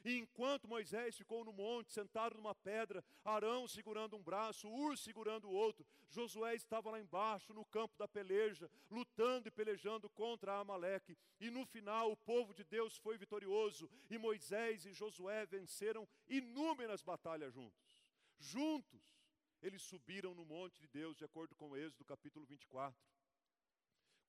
E 0.04 0.18
enquanto 0.18 0.68
Moisés 0.68 1.18
ficou 1.18 1.44
no 1.44 1.52
monte, 1.52 1.92
sentado 1.92 2.36
numa 2.36 2.56
pedra, 2.56 3.04
Arão 3.24 3.68
segurando 3.68 4.16
um 4.16 4.24
braço, 4.24 4.70
Ur 4.70 4.98
segurando 4.98 5.50
o 5.50 5.54
outro, 5.54 5.86
Josué 6.08 6.56
estava 6.56 6.90
lá 6.90 7.00
embaixo, 7.00 7.54
no 7.54 7.66
campo 7.66 7.98
da 7.98 8.08
peleja, 8.08 8.72
lutando 8.90 9.48
e 9.48 9.52
pelejando 9.52 10.10
contra 10.10 10.58
Amaleque. 10.58 11.18
E 11.40 11.50
no 11.50 11.66
final, 11.66 12.12
o 12.12 12.18
povo 12.18 12.54
de 12.54 12.64
Deus 12.64 12.98
foi 12.98 13.18
vitorioso, 13.18 13.90
e 14.10 14.18
Moisés 14.18 14.86
e 14.86 14.94
Josué 14.94 15.46
venceram 15.46 16.08
inúmeras 16.28 17.02
batalhas 17.02 17.54
juntos. 17.54 18.00
Juntos, 18.40 19.02
eles 19.62 19.82
subiram 19.82 20.34
no 20.34 20.46
monte 20.46 20.80
de 20.80 20.88
Deus, 20.88 21.18
de 21.18 21.26
acordo 21.26 21.54
com 21.56 21.72
o 21.72 21.76
Êxodo 21.76 22.06
capítulo 22.06 22.46
24. 22.46 22.98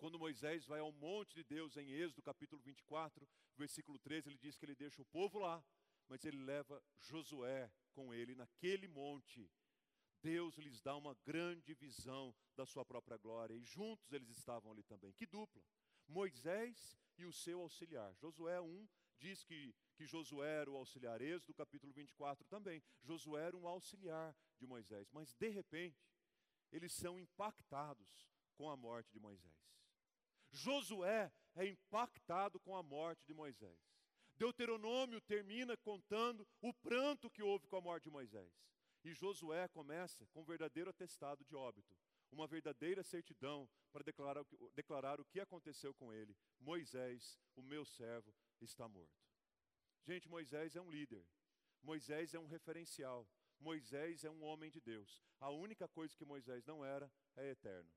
Quando 0.01 0.19
Moisés 0.19 0.65
vai 0.65 0.81
ao 0.81 0.91
monte 0.93 1.35
de 1.35 1.45
Deus, 1.45 1.77
em 1.77 1.91
Êxodo 1.91 2.23
capítulo 2.23 2.59
24, 2.63 3.29
versículo 3.55 3.99
13, 3.99 4.31
ele 4.31 4.39
diz 4.39 4.57
que 4.57 4.65
ele 4.65 4.75
deixa 4.75 5.03
o 5.03 5.05
povo 5.05 5.39
lá, 5.39 5.63
mas 6.09 6.25
ele 6.25 6.39
leva 6.39 6.83
Josué 6.99 7.71
com 7.93 8.15
ele 8.15 8.35
naquele 8.35 8.89
monte. 8.89 9.53
Deus 10.23 10.57
lhes 10.57 10.81
dá 10.81 10.97
uma 10.97 11.15
grande 11.27 11.75
visão 11.75 12.35
da 12.57 12.65
sua 12.65 12.83
própria 12.83 13.19
glória, 13.19 13.53
e 13.55 13.63
juntos 13.63 14.11
eles 14.11 14.31
estavam 14.31 14.73
ali 14.73 14.83
também. 14.85 15.13
Que 15.13 15.27
dupla! 15.27 15.63
Moisés 16.09 16.99
e 17.19 17.27
o 17.27 17.33
seu 17.33 17.61
auxiliar. 17.61 18.15
Josué 18.15 18.59
1 18.59 18.89
diz 19.19 19.45
que, 19.45 19.75
que 19.97 20.07
Josué 20.07 20.63
era 20.63 20.71
o 20.71 20.79
auxiliar, 20.79 21.21
Êxodo 21.21 21.53
capítulo 21.53 21.93
24 21.93 22.43
também. 22.47 22.83
Josué 23.03 23.49
era 23.49 23.57
um 23.57 23.69
auxiliar 23.69 24.35
de 24.59 24.67
Moisés, 24.67 25.11
mas 25.13 25.35
de 25.35 25.51
repente, 25.51 26.11
eles 26.73 26.95
são 26.95 27.19
impactados 27.19 28.31
com 28.55 28.71
a 28.71 28.77
morte 28.79 29.13
de 29.13 29.21
Moisés. 29.21 29.61
Josué 30.51 31.33
é 31.55 31.67
impactado 31.67 32.59
com 32.61 32.77
a 32.77 32.83
morte 32.83 33.25
de 33.27 33.35
Moisés. 33.35 33.79
Deuteronômio 34.37 35.21
termina 35.21 35.77
contando 35.77 36.49
o 36.63 36.73
pranto 36.73 37.31
que 37.31 37.43
houve 37.43 37.67
com 37.67 37.77
a 37.77 37.81
morte 37.81 38.05
de 38.05 38.11
Moisés. 38.11 38.53
E 39.05 39.13
Josué 39.15 39.69
começa 39.69 40.27
com 40.29 40.41
um 40.41 40.45
verdadeiro 40.45 40.91
atestado 40.91 41.45
de 41.45 41.55
óbito, 41.55 41.97
uma 42.31 42.47
verdadeira 42.47 43.03
certidão 43.03 43.69
para 43.93 44.03
declarar, 44.03 44.45
declarar 44.75 45.21
o 45.21 45.25
que 45.25 45.41
aconteceu 45.41 45.95
com 45.95 46.13
ele. 46.13 46.37
Moisés, 46.59 47.39
o 47.55 47.63
meu 47.63 47.85
servo, 47.85 48.35
está 48.61 48.89
morto. 48.89 49.21
Gente, 50.03 50.29
Moisés 50.29 50.77
é 50.77 50.81
um 50.81 50.91
líder. 50.91 51.27
Moisés 51.83 52.35
é 52.35 52.39
um 52.39 52.47
referencial. 52.47 53.29
Moisés 53.59 54.25
é 54.25 54.31
um 54.31 54.43
homem 54.43 54.71
de 54.71 54.81
Deus. 54.81 55.23
A 55.39 55.51
única 55.51 55.87
coisa 55.89 56.17
que 56.17 56.25
Moisés 56.25 56.65
não 56.65 56.85
era 56.85 57.11
é 57.37 57.51
eterno. 57.51 57.91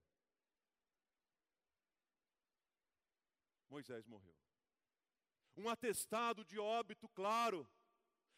Moisés 3.73 4.05
morreu. 4.05 4.35
Um 5.55 5.67
atestado 5.67 6.45
de 6.45 6.59
óbito 6.59 7.09
claro, 7.09 7.67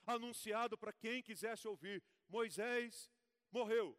anunciado 0.06 0.78
para 0.78 0.93
quem 0.93 1.21
quisesse 1.21 1.67
ouvir: 1.67 2.02
Moisés 2.30 3.12
morreu. 3.52 3.98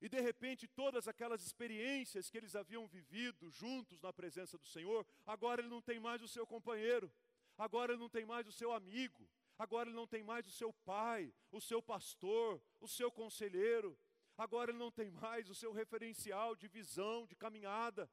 E 0.00 0.08
de 0.08 0.20
repente, 0.20 0.66
todas 0.66 1.06
aquelas 1.06 1.44
experiências 1.44 2.30
que 2.30 2.38
eles 2.38 2.56
haviam 2.56 2.86
vivido 2.86 3.50
juntos 3.50 4.00
na 4.00 4.12
presença 4.12 4.56
do 4.56 4.66
Senhor, 4.66 5.06
agora 5.26 5.60
ele 5.60 5.68
não 5.68 5.82
tem 5.82 6.00
mais 6.00 6.22
o 6.22 6.28
seu 6.36 6.46
companheiro, 6.46 7.12
agora 7.56 7.92
ele 7.92 8.00
não 8.00 8.08
tem 8.08 8.24
mais 8.24 8.48
o 8.48 8.52
seu 8.52 8.72
amigo, 8.72 9.28
agora 9.58 9.90
ele 9.90 9.96
não 9.96 10.06
tem 10.06 10.22
mais 10.24 10.46
o 10.46 10.50
seu 10.50 10.72
pai, 10.72 11.32
o 11.52 11.60
seu 11.60 11.82
pastor, 11.82 12.60
o 12.80 12.88
seu 12.88 13.12
conselheiro, 13.12 13.96
agora 14.38 14.70
ele 14.70 14.78
não 14.78 14.90
tem 14.90 15.10
mais 15.10 15.50
o 15.50 15.54
seu 15.54 15.70
referencial 15.70 16.56
de 16.56 16.66
visão, 16.66 17.26
de 17.26 17.36
caminhada. 17.36 18.10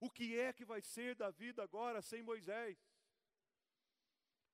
O 0.00 0.10
que 0.10 0.38
é 0.38 0.52
que 0.52 0.64
vai 0.64 0.80
ser 0.80 1.14
da 1.14 1.30
vida 1.30 1.62
agora 1.62 2.00
sem 2.00 2.22
Moisés? 2.22 2.78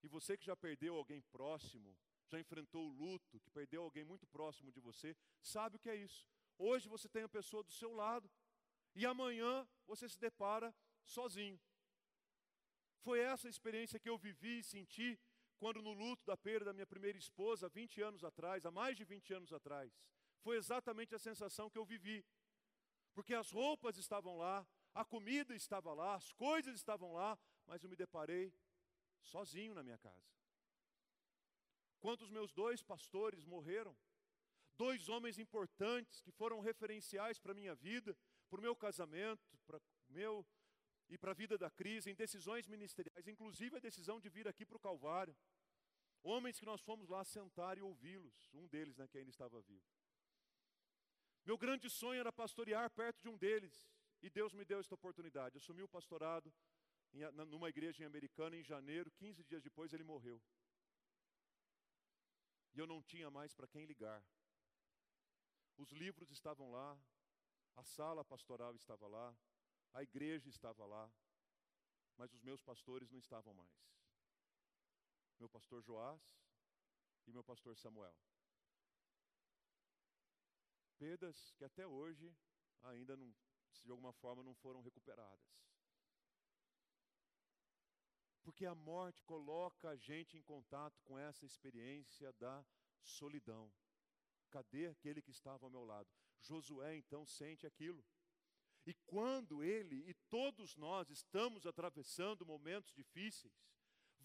E 0.03 0.09
você 0.09 0.37
que 0.37 0.45
já 0.45 0.57
perdeu 0.57 0.97
alguém 0.97 1.21
próximo, 1.23 1.97
já 2.27 2.39
enfrentou 2.39 2.89
o 2.89 2.93
luto, 2.93 3.41
que 3.41 3.51
perdeu 3.51 3.83
alguém 3.83 4.05
muito 4.05 4.27
próximo 4.27 4.73
de 4.73 4.81
você, 4.81 5.17
sabe 5.41 5.77
o 5.77 5.79
que 5.79 5.91
é 5.91 5.97
isso. 5.97 6.27
Hoje 6.59 6.89
você 6.89 7.09
tem 7.09 7.23
a 7.23 7.29
pessoa 7.29 7.63
do 7.63 7.73
seu 7.73 7.93
lado, 7.93 8.31
e 8.95 9.05
amanhã 9.05 9.67
você 9.87 10.09
se 10.09 10.19
depara 10.19 10.75
sozinho. 11.05 11.61
Foi 13.01 13.21
essa 13.21 13.49
experiência 13.49 13.99
que 13.99 14.09
eu 14.09 14.17
vivi 14.17 14.61
e 14.61 14.65
senti 14.65 15.21
quando 15.59 15.83
no 15.83 15.93
luto 15.93 16.25
da 16.25 16.37
perda 16.37 16.67
da 16.67 16.73
minha 16.73 16.87
primeira 16.87 17.19
esposa, 17.19 17.69
20 17.69 18.01
anos 18.03 18.25
atrás, 18.25 18.65
há 18.65 18.71
mais 18.71 18.97
de 18.97 19.05
20 19.05 19.35
anos 19.35 19.53
atrás. 19.53 19.93
Foi 20.41 20.57
exatamente 20.57 21.15
a 21.15 21.19
sensação 21.19 21.71
que 21.71 21.79
eu 21.79 21.85
vivi. 21.85 22.25
Porque 23.15 23.35
as 23.35 23.51
roupas 23.51 23.97
estavam 23.97 24.37
lá, 24.37 24.67
a 24.95 25.05
comida 25.05 25.55
estava 25.55 25.93
lá, 25.93 26.15
as 26.15 26.33
coisas 26.33 26.75
estavam 26.77 27.13
lá, 27.13 27.39
mas 27.67 27.83
eu 27.83 27.91
me 27.91 27.97
deparei 27.97 28.55
sozinho 29.21 29.75
na 29.75 29.83
minha 29.83 29.99
casa. 29.99 30.33
Quantos 32.01 32.31
meus 32.31 32.53
dois 32.53 32.83
pastores 32.83 33.45
morreram? 33.45 33.97
Dois 34.77 35.09
homens 35.09 35.39
importantes 35.39 36.21
que 36.21 36.31
foram 36.31 36.61
referenciais 36.61 37.39
para 37.39 37.53
a 37.53 37.55
minha 37.55 37.75
vida, 37.75 38.17
para 38.49 38.59
o 38.59 38.63
meu 38.63 38.77
casamento, 38.77 39.43
para 39.67 39.81
meu 40.09 40.47
e 41.09 41.19
para 41.19 41.33
a 41.33 41.35
vida 41.35 41.57
da 41.57 41.71
crise, 41.71 42.11
em 42.11 42.15
decisões 42.15 42.67
ministeriais, 42.67 43.27
inclusive 43.27 43.77
a 43.77 43.81
decisão 43.81 44.21
de 44.21 44.29
vir 44.29 44.47
aqui 44.49 44.65
para 44.65 44.77
o 44.77 44.81
Calvário. 44.81 45.37
Homens 46.23 46.59
que 46.59 46.65
nós 46.65 46.81
fomos 46.81 47.09
lá 47.09 47.25
sentar 47.25 47.77
e 47.79 47.83
ouvi-los, 47.83 48.51
um 48.55 48.67
deles 48.67 48.97
né, 48.97 49.07
que 49.07 49.19
ainda 49.19 49.31
estava 49.31 49.61
vivo. 49.61 49.85
Meu 51.45 51.59
grande 51.59 51.91
sonho 51.91 52.21
era 52.21 52.33
pastorear 52.33 52.89
perto 52.91 53.21
de 53.21 53.29
um 53.29 53.37
deles, 53.37 53.87
e 54.23 54.31
Deus 54.31 54.53
me 54.53 54.65
deu 54.65 54.81
esta 54.81 54.95
oportunidade. 54.95 55.57
Assumi 55.59 55.83
o 55.83 55.89
pastorado 55.89 56.53
em, 57.13 57.21
numa 57.47 57.69
igreja 57.69 58.03
em 58.03 58.07
Americana 58.07 58.57
em 58.57 58.63
janeiro, 58.63 59.11
15 59.13 59.45
dias 59.45 59.63
depois 59.63 59.93
ele 59.93 60.05
morreu. 60.05 60.41
E 62.75 62.79
eu 62.79 62.87
não 62.87 63.03
tinha 63.03 63.31
mais 63.31 63.55
para 63.55 63.69
quem 63.69 63.85
ligar. 63.85 64.25
Os 65.77 65.91
livros 65.93 66.31
estavam 66.31 66.71
lá, 66.71 66.99
a 67.77 67.85
sala 67.85 68.25
pastoral 68.25 68.75
estava 68.75 69.07
lá, 69.07 69.37
a 69.93 70.03
igreja 70.03 70.49
estava 70.49 70.85
lá, 70.85 71.11
mas 72.17 72.33
os 72.33 72.43
meus 72.43 72.61
pastores 72.61 73.11
não 73.11 73.19
estavam 73.19 73.55
mais. 73.55 73.73
Meu 75.39 75.49
pastor 75.49 75.83
Joás 75.83 76.21
e 77.27 77.33
meu 77.33 77.43
pastor 77.43 77.77
Samuel. 77.77 78.17
Perdas 80.97 81.53
que 81.57 81.65
até 81.65 81.87
hoje 81.87 82.35
ainda 82.83 83.17
não 83.17 83.35
se 83.75 83.85
de 83.85 83.91
alguma 83.91 84.13
forma 84.13 84.43
não 84.43 84.55
foram 84.55 84.81
recuperadas. 84.81 85.65
Porque 88.43 88.67
a 88.67 88.75
morte 88.75 89.23
coloca 89.25 89.89
a 89.91 89.97
gente 89.97 90.37
em 90.37 90.43
contato 90.43 91.01
com 91.03 91.19
essa 91.19 91.45
experiência 91.45 92.33
da 92.35 92.65
solidão. 93.03 93.73
Cadê 94.51 94.87
aquele 94.87 95.23
que 95.23 95.31
estava 95.31 95.67
ao 95.67 95.71
meu 95.71 95.85
lado? 95.85 96.09
Josué 96.41 96.97
então 96.97 97.27
sente 97.27 97.67
aquilo. 97.67 98.05
E 98.87 98.93
quando 99.07 99.65
ele 99.65 100.09
e 100.09 100.15
todos 100.29 100.77
nós 100.77 101.09
estamos 101.09 101.67
atravessando 101.67 102.45
momentos 102.45 102.93
difíceis, 102.93 103.53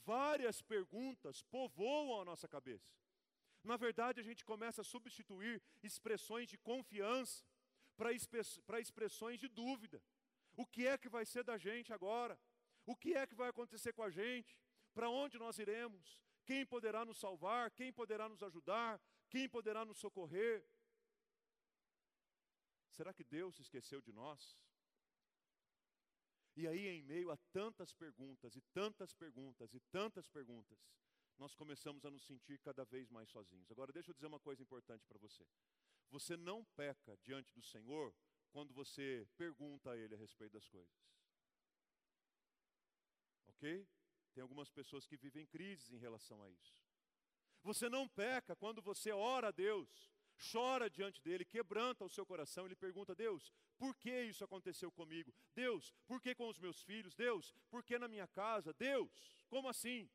várias 0.03 0.61
perguntas 0.61 1.41
povoam 1.43 2.21
a 2.21 2.25
nossa 2.25 2.47
cabeça. 2.47 2.93
Na 3.63 3.77
verdade, 3.77 4.19
a 4.19 4.23
gente 4.23 4.43
começa 4.43 4.81
a 4.81 4.85
substituir 4.85 5.61
expressões 5.81 6.47
de 6.49 6.57
confiança 6.57 7.45
para 7.99 8.79
expressões 8.79 9.39
de 9.43 9.49
dúvida. 9.61 10.01
O 10.55 10.65
que 10.65 10.87
é 10.87 10.97
que 10.97 11.09
vai 11.09 11.25
ser 11.25 11.43
da 11.43 11.57
gente 11.57 11.91
agora? 11.91 12.39
O 12.85 12.95
que 12.95 13.13
é 13.13 13.27
que 13.27 13.35
vai 13.35 13.49
acontecer 13.49 13.91
com 13.93 14.03
a 14.03 14.09
gente? 14.09 14.57
Para 14.93 15.09
onde 15.09 15.37
nós 15.37 15.59
iremos? 15.59 16.05
Quem 16.45 16.65
poderá 16.65 17.01
nos 17.05 17.19
salvar? 17.19 17.71
Quem 17.71 17.91
poderá 17.91 18.27
nos 18.27 18.41
ajudar? 18.41 18.99
Quem 19.29 19.47
poderá 19.47 19.85
nos 19.85 19.99
socorrer? 19.99 20.65
Será 22.89 23.13
que 23.13 23.23
Deus 23.23 23.55
se 23.55 23.61
esqueceu 23.61 24.01
de 24.01 24.11
nós? 24.11 24.57
E 26.55 26.67
aí, 26.67 26.87
em 26.87 27.03
meio 27.03 27.31
a 27.31 27.37
tantas 27.53 27.93
perguntas, 27.93 28.55
e 28.55 28.61
tantas 28.73 29.13
perguntas, 29.13 29.73
e 29.73 29.79
tantas 29.97 30.27
perguntas, 30.27 30.79
nós 31.37 31.55
começamos 31.55 32.03
a 32.05 32.11
nos 32.11 32.25
sentir 32.25 32.59
cada 32.59 32.83
vez 32.83 33.09
mais 33.09 33.29
sozinhos. 33.29 33.71
Agora, 33.71 33.93
deixa 33.93 34.09
eu 34.09 34.13
dizer 34.13 34.27
uma 34.27 34.39
coisa 34.39 34.61
importante 34.61 35.05
para 35.05 35.17
você. 35.17 35.45
Você 36.09 36.35
não 36.35 36.63
peca 36.75 37.17
diante 37.17 37.53
do 37.53 37.61
Senhor 37.61 38.13
quando 38.51 38.73
você 38.73 39.27
pergunta 39.37 39.91
a 39.91 39.97
Ele 39.97 40.15
a 40.15 40.17
respeito 40.17 40.53
das 40.53 40.67
coisas. 40.67 40.93
Ok? 43.47 43.87
Tem 44.33 44.41
algumas 44.41 44.69
pessoas 44.69 45.05
que 45.05 45.17
vivem 45.17 45.45
crises 45.45 45.91
em 45.91 45.97
relação 45.97 46.41
a 46.41 46.49
isso. 46.49 46.77
Você 47.61 47.89
não 47.89 48.07
peca 48.07 48.55
quando 48.55 48.81
você 48.81 49.11
ora 49.11 49.49
a 49.49 49.51
Deus, 49.51 50.09
chora 50.51 50.89
diante 50.89 51.21
dele, 51.21 51.43
quebranta 51.43 52.05
o 52.05 52.09
seu 52.09 52.25
coração 52.25 52.65
e 52.65 52.69
lhe 52.69 52.75
pergunta: 52.75 53.13
Deus, 53.13 53.51
por 53.77 53.95
que 53.95 54.23
isso 54.23 54.43
aconteceu 54.43 54.91
comigo? 54.91 55.33
Deus, 55.53 55.93
por 56.07 56.21
que 56.21 56.33
com 56.33 56.47
os 56.47 56.57
meus 56.57 56.81
filhos? 56.81 57.13
Deus, 57.15 57.53
por 57.69 57.83
que 57.83 57.99
na 57.99 58.07
minha 58.07 58.27
casa? 58.27 58.73
Deus, 58.73 59.11
como 59.49 59.67
assim? 59.67 60.09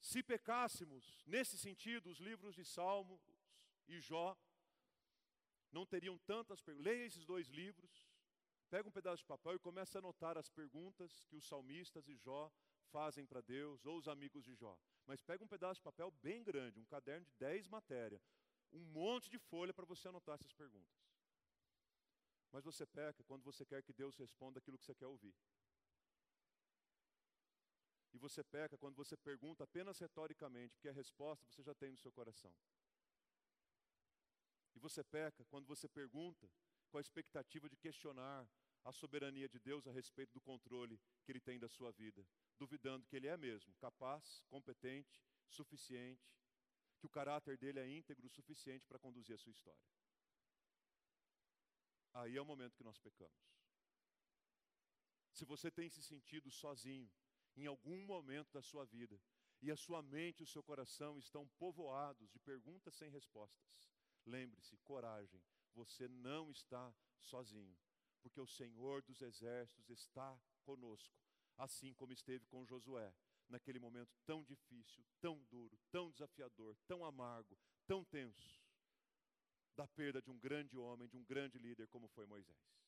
Se 0.00 0.22
pecássemos, 0.22 1.22
nesse 1.26 1.58
sentido, 1.58 2.08
os 2.08 2.18
livros 2.18 2.54
de 2.54 2.64
Salmos 2.64 3.29
e 3.94 4.00
Jó 4.00 4.36
não 5.72 5.86
teriam 5.86 6.18
tantas 6.18 6.60
perguntas. 6.60 6.86
Leia 6.86 7.06
esses 7.06 7.24
dois 7.24 7.48
livros, 7.48 8.06
pega 8.68 8.88
um 8.88 8.92
pedaço 8.92 9.18
de 9.18 9.26
papel 9.26 9.54
e 9.54 9.58
começa 9.58 9.98
a 9.98 10.00
anotar 10.00 10.38
as 10.38 10.48
perguntas 10.48 11.24
que 11.26 11.36
os 11.36 11.46
salmistas 11.46 12.08
e 12.08 12.16
Jó 12.16 12.50
fazem 12.90 13.26
para 13.26 13.40
Deus, 13.40 13.86
ou 13.86 13.96
os 13.98 14.08
amigos 14.08 14.44
de 14.44 14.54
Jó. 14.54 14.76
Mas 15.06 15.22
pega 15.22 15.44
um 15.44 15.48
pedaço 15.48 15.80
de 15.80 15.84
papel 15.84 16.10
bem 16.22 16.42
grande, 16.42 16.80
um 16.80 16.84
caderno 16.84 17.24
de 17.24 17.32
10 17.34 17.68
matérias, 17.68 18.22
um 18.72 18.80
monte 18.80 19.30
de 19.30 19.38
folha 19.38 19.72
para 19.72 19.86
você 19.86 20.08
anotar 20.08 20.34
essas 20.34 20.52
perguntas. 20.52 21.00
Mas 22.52 22.64
você 22.64 22.84
peca 22.84 23.22
quando 23.24 23.44
você 23.44 23.64
quer 23.64 23.82
que 23.82 23.92
Deus 23.92 24.16
responda 24.16 24.58
aquilo 24.58 24.76
que 24.76 24.84
você 24.84 24.94
quer 24.94 25.06
ouvir. 25.06 25.34
E 28.12 28.18
você 28.18 28.42
peca 28.42 28.76
quando 28.76 28.96
você 28.96 29.16
pergunta 29.16 29.62
apenas 29.62 29.98
retoricamente, 30.00 30.74
porque 30.74 30.88
a 30.88 30.92
resposta 30.92 31.46
você 31.48 31.62
já 31.62 31.74
tem 31.74 31.92
no 31.92 31.96
seu 31.96 32.10
coração. 32.10 32.52
Você 34.80 35.04
peca 35.04 35.44
quando 35.44 35.66
você 35.66 35.88
pergunta 35.88 36.50
com 36.90 36.98
a 36.98 37.00
expectativa 37.00 37.68
de 37.68 37.76
questionar 37.76 38.48
a 38.82 38.92
soberania 38.92 39.48
de 39.48 39.58
Deus 39.58 39.86
a 39.86 39.92
respeito 39.92 40.32
do 40.32 40.40
controle 40.40 40.98
que 41.22 41.30
Ele 41.30 41.40
tem 41.40 41.58
da 41.58 41.68
sua 41.68 41.92
vida, 41.92 42.26
duvidando 42.58 43.06
que 43.06 43.14
Ele 43.14 43.28
é 43.28 43.36
mesmo 43.36 43.74
capaz, 43.74 44.42
competente, 44.48 45.22
suficiente, 45.46 46.34
que 46.98 47.06
o 47.06 47.10
caráter 47.10 47.58
dele 47.58 47.78
é 47.78 47.88
íntegro 47.88 48.26
o 48.26 48.30
suficiente 48.30 48.86
para 48.86 48.98
conduzir 48.98 49.34
a 49.34 49.38
sua 49.38 49.52
história. 49.52 49.80
Aí 52.14 52.36
é 52.36 52.40
o 52.40 52.44
momento 52.44 52.76
que 52.76 52.84
nós 52.84 52.98
pecamos. 52.98 53.38
Se 55.30 55.44
você 55.44 55.70
tem 55.70 55.88
se 55.88 56.02
sentido 56.02 56.50
sozinho, 56.50 57.10
em 57.56 57.66
algum 57.66 58.04
momento 58.04 58.50
da 58.52 58.62
sua 58.62 58.84
vida, 58.84 59.20
e 59.62 59.70
a 59.70 59.76
sua 59.76 60.02
mente 60.02 60.40
e 60.40 60.44
o 60.44 60.46
seu 60.46 60.62
coração 60.62 61.18
estão 61.18 61.46
povoados 61.58 62.30
de 62.30 62.38
perguntas 62.38 62.94
sem 62.94 63.10
respostas. 63.10 63.89
Lembre-se, 64.26 64.76
coragem, 64.78 65.42
você 65.74 66.08
não 66.08 66.50
está 66.50 66.92
sozinho, 67.18 67.76
porque 68.22 68.40
o 68.40 68.46
Senhor 68.46 69.02
dos 69.02 69.20
exércitos 69.20 69.88
está 69.88 70.38
conosco, 70.62 71.18
assim 71.56 71.92
como 71.94 72.12
esteve 72.12 72.46
com 72.46 72.66
Josué, 72.66 73.12
naquele 73.48 73.78
momento 73.78 74.14
tão 74.24 74.44
difícil, 74.44 75.04
tão 75.20 75.42
duro, 75.44 75.78
tão 75.90 76.10
desafiador, 76.10 76.76
tão 76.86 77.04
amargo, 77.04 77.58
tão 77.86 78.04
tenso, 78.04 78.60
da 79.76 79.86
perda 79.88 80.20
de 80.20 80.30
um 80.30 80.38
grande 80.38 80.76
homem, 80.76 81.08
de 81.08 81.16
um 81.16 81.24
grande 81.24 81.58
líder 81.58 81.88
como 81.88 82.08
foi 82.08 82.26
Moisés. 82.26 82.80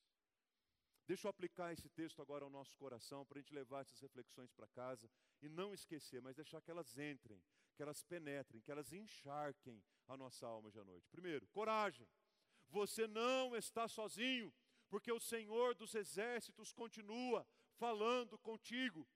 Deixa 1.05 1.27
eu 1.27 1.29
aplicar 1.29 1.73
esse 1.73 1.89
texto 1.89 2.21
agora 2.21 2.45
ao 2.45 2.49
nosso 2.49 2.77
coração 2.77 3.25
para 3.25 3.37
a 3.37 3.41
gente 3.41 3.53
levar 3.53 3.81
essas 3.81 3.99
reflexões 3.99 4.51
para 4.53 4.67
casa 4.67 5.09
e 5.41 5.49
não 5.49 5.73
esquecer, 5.73 6.21
mas 6.21 6.35
deixar 6.35 6.61
que 6.61 6.71
elas 6.71 6.97
entrem, 6.97 7.43
que 7.75 7.83
elas 7.83 8.03
penetrem, 8.03 8.61
que 8.61 8.71
elas 8.71 8.93
encharquem 8.93 9.83
a 10.07 10.17
nossa 10.17 10.45
alma 10.45 10.71
de 10.71 10.79
à 10.79 10.83
noite. 10.83 11.09
Primeiro, 11.09 11.47
coragem. 11.47 12.07
Você 12.69 13.07
não 13.07 13.55
está 13.55 13.87
sozinho, 13.87 14.53
porque 14.89 15.11
o 15.11 15.19
Senhor 15.19 15.75
dos 15.75 15.95
exércitos 15.95 16.73
continua 16.73 17.45
falando 17.75 18.37
contigo. 18.39 19.07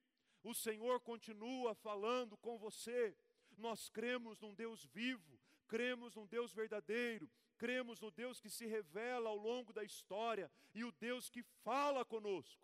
O 0.44 0.54
Senhor 0.54 1.00
continua 1.02 1.76
falando 1.76 2.38
com 2.38 2.58
você. 2.58 3.16
Nós 3.58 3.90
cremos 3.90 4.40
num 4.40 4.54
Deus 4.54 4.86
vivo, 4.86 5.40
cremos 5.68 6.16
num 6.16 6.28
Deus 6.28 6.54
verdadeiro, 6.54 7.30
cremos 7.58 8.00
no 8.00 8.12
Deus 8.12 8.40
que 8.40 8.50
se 8.50 8.66
revela 8.68 9.30
ao 9.30 9.36
longo 9.36 9.74
da 9.74 9.84
história 9.84 10.52
e 10.74 10.84
o 10.84 10.92
Deus 10.92 11.30
que 11.30 11.42
fala 11.64 12.06
conosco. 12.06 12.64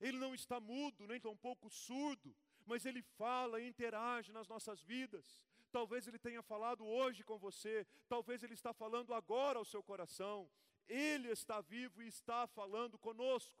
Ele 0.00 0.18
não 0.18 0.34
está 0.34 0.60
mudo, 0.60 1.06
nem 1.06 1.20
tampouco 1.20 1.68
surdo, 1.68 2.34
mas 2.64 2.86
ele 2.86 3.02
fala 3.02 3.60
e 3.60 3.68
interage 3.68 4.32
nas 4.32 4.48
nossas 4.48 4.80
vidas. 4.82 5.49
Talvez 5.70 6.06
ele 6.06 6.18
tenha 6.18 6.42
falado 6.42 6.84
hoje 6.84 7.22
com 7.22 7.38
você, 7.38 7.86
talvez 8.08 8.42
ele 8.42 8.54
está 8.54 8.72
falando 8.72 9.14
agora 9.14 9.58
ao 9.58 9.64
seu 9.64 9.82
coração. 9.82 10.48
Ele 10.88 11.28
está 11.28 11.60
vivo 11.60 12.02
e 12.02 12.08
está 12.08 12.46
falando 12.48 12.98
conosco. 12.98 13.56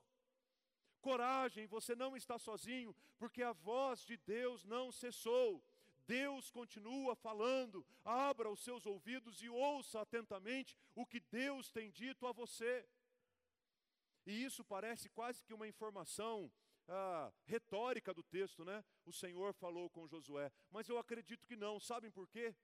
Coragem, 1.00 1.66
você 1.66 1.94
não 1.94 2.16
está 2.16 2.38
sozinho, 2.38 2.94
porque 3.18 3.42
a 3.42 3.52
voz 3.52 4.04
de 4.04 4.16
Deus 4.16 4.64
não 4.64 4.90
cessou. 4.90 5.62
Deus 6.06 6.50
continua 6.50 7.14
falando, 7.14 7.86
abra 8.04 8.50
os 8.50 8.60
seus 8.60 8.84
ouvidos 8.84 9.40
e 9.42 9.48
ouça 9.48 10.00
atentamente 10.00 10.76
o 10.94 11.06
que 11.06 11.20
Deus 11.20 11.70
tem 11.70 11.88
dito 11.90 12.26
a 12.26 12.32
você. 12.32 12.84
E 14.26 14.44
isso 14.44 14.64
parece 14.64 15.08
quase 15.08 15.42
que 15.44 15.54
uma 15.54 15.68
informação 15.68 16.50
ah, 16.90 17.32
retórica 17.44 18.12
do 18.12 18.22
texto, 18.22 18.64
né? 18.64 18.84
O 19.06 19.12
Senhor 19.12 19.54
falou 19.54 19.88
com 19.88 20.08
Josué, 20.08 20.52
mas 20.70 20.88
eu 20.88 20.98
acredito 20.98 21.46
que 21.46 21.56
não, 21.56 21.78
sabem 21.78 22.10
por 22.10 22.28
quê? 22.28 22.54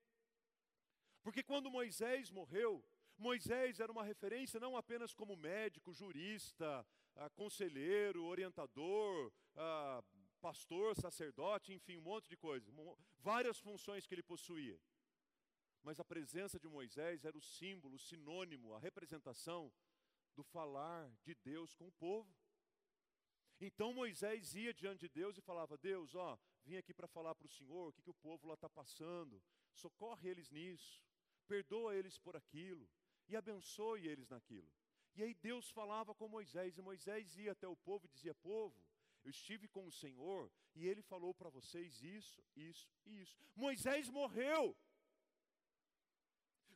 Porque 1.22 1.42
quando 1.42 1.70
Moisés 1.70 2.30
morreu, 2.30 2.84
Moisés 3.16 3.80
era 3.80 3.90
uma 3.90 4.04
referência 4.04 4.60
não 4.60 4.76
apenas 4.76 5.14
como 5.14 5.36
médico, 5.36 5.94
jurista, 5.94 6.86
ah, 7.14 7.30
conselheiro, 7.30 8.24
orientador, 8.24 9.32
ah, 9.54 10.02
pastor, 10.40 10.94
sacerdote, 10.96 11.72
enfim, 11.72 11.96
um 11.96 12.02
monte 12.02 12.28
de 12.28 12.36
coisas, 12.36 12.72
várias 13.18 13.58
funções 13.58 14.06
que 14.06 14.14
ele 14.14 14.22
possuía. 14.22 14.78
Mas 15.82 16.00
a 16.00 16.04
presença 16.04 16.58
de 16.58 16.68
Moisés 16.68 17.24
era 17.24 17.38
o 17.38 17.40
símbolo, 17.40 17.94
o 17.94 17.98
sinônimo, 17.98 18.74
a 18.74 18.78
representação 18.78 19.72
do 20.34 20.42
falar 20.42 21.08
de 21.22 21.34
Deus 21.36 21.72
com 21.74 21.86
o 21.86 21.92
povo. 21.92 22.28
Então 23.60 23.92
Moisés 23.92 24.54
ia 24.54 24.74
diante 24.74 25.00
de 25.00 25.08
Deus 25.08 25.36
e 25.38 25.40
falava: 25.40 25.78
Deus, 25.78 26.14
ó, 26.14 26.38
vim 26.64 26.76
aqui 26.76 26.92
para 26.92 27.08
falar 27.08 27.34
para 27.34 27.46
o 27.46 27.50
Senhor 27.50 27.88
o 27.88 27.92
que, 27.92 28.02
que 28.02 28.10
o 28.10 28.14
povo 28.14 28.46
lá 28.46 28.54
está 28.54 28.68
passando, 28.68 29.42
socorre 29.72 30.28
eles 30.28 30.50
nisso, 30.50 31.02
perdoa 31.48 31.94
eles 31.94 32.18
por 32.18 32.36
aquilo 32.36 32.88
e 33.28 33.36
abençoe 33.36 34.06
eles 34.06 34.28
naquilo. 34.28 34.70
E 35.14 35.22
aí 35.22 35.34
Deus 35.34 35.70
falava 35.70 36.14
com 36.14 36.28
Moisés, 36.28 36.76
e 36.76 36.82
Moisés 36.82 37.36
ia 37.38 37.52
até 37.52 37.66
o 37.66 37.76
povo 37.76 38.04
e 38.06 38.08
dizia: 38.10 38.34
Povo, 38.34 38.78
eu 39.24 39.30
estive 39.30 39.66
com 39.66 39.86
o 39.86 39.92
Senhor 39.92 40.52
e 40.74 40.86
ele 40.86 41.02
falou 41.02 41.34
para 41.34 41.48
vocês 41.48 42.02
isso, 42.02 42.44
isso 42.54 42.88
e 43.06 43.20
isso. 43.20 43.36
Moisés 43.54 44.10
morreu. 44.10 44.76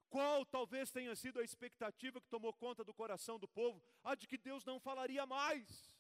Qual 0.09 0.45
talvez 0.45 0.91
tenha 0.91 1.15
sido 1.15 1.39
a 1.39 1.45
expectativa 1.45 2.21
que 2.21 2.29
tomou 2.29 2.53
conta 2.53 2.83
do 2.83 2.93
coração 2.93 3.39
do 3.39 3.47
povo? 3.47 3.81
A 4.03 4.17
de 4.17 4.27
que 4.27 4.37
Deus 4.37 4.65
não 4.65 4.81
falaria 4.81 5.25
mais. 5.25 5.95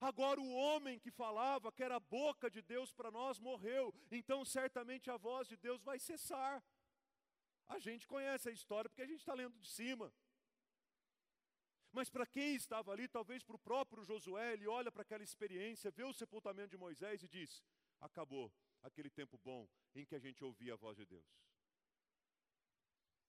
Agora, 0.00 0.40
o 0.40 0.54
homem 0.54 0.98
que 0.98 1.10
falava, 1.10 1.72
que 1.72 1.82
era 1.82 1.96
a 1.96 2.00
boca 2.00 2.48
de 2.48 2.62
Deus 2.62 2.92
para 2.92 3.10
nós, 3.10 3.38
morreu. 3.38 3.92
Então, 4.10 4.44
certamente 4.44 5.10
a 5.10 5.16
voz 5.16 5.48
de 5.48 5.56
Deus 5.56 5.82
vai 5.82 5.98
cessar. 5.98 6.62
A 7.66 7.78
gente 7.78 8.06
conhece 8.06 8.48
a 8.48 8.52
história 8.52 8.88
porque 8.88 9.02
a 9.02 9.06
gente 9.06 9.20
está 9.20 9.34
lendo 9.34 9.58
de 9.58 9.68
cima. 9.68 10.12
Mas 11.92 12.08
para 12.08 12.26
quem 12.26 12.54
estava 12.54 12.92
ali, 12.92 13.08
talvez 13.08 13.42
para 13.42 13.56
o 13.56 13.58
próprio 13.58 14.04
Josué, 14.04 14.52
ele 14.52 14.68
olha 14.68 14.92
para 14.92 15.02
aquela 15.02 15.24
experiência, 15.24 15.90
vê 15.90 16.04
o 16.04 16.12
sepultamento 16.12 16.70
de 16.70 16.76
Moisés 16.76 17.22
e 17.22 17.28
diz: 17.28 17.62
acabou 18.00 18.52
aquele 18.82 19.10
tempo 19.10 19.36
bom 19.38 19.68
em 19.94 20.04
que 20.04 20.14
a 20.14 20.18
gente 20.18 20.44
ouvia 20.44 20.74
a 20.74 20.76
voz 20.76 20.96
de 20.96 21.06
Deus. 21.06 21.26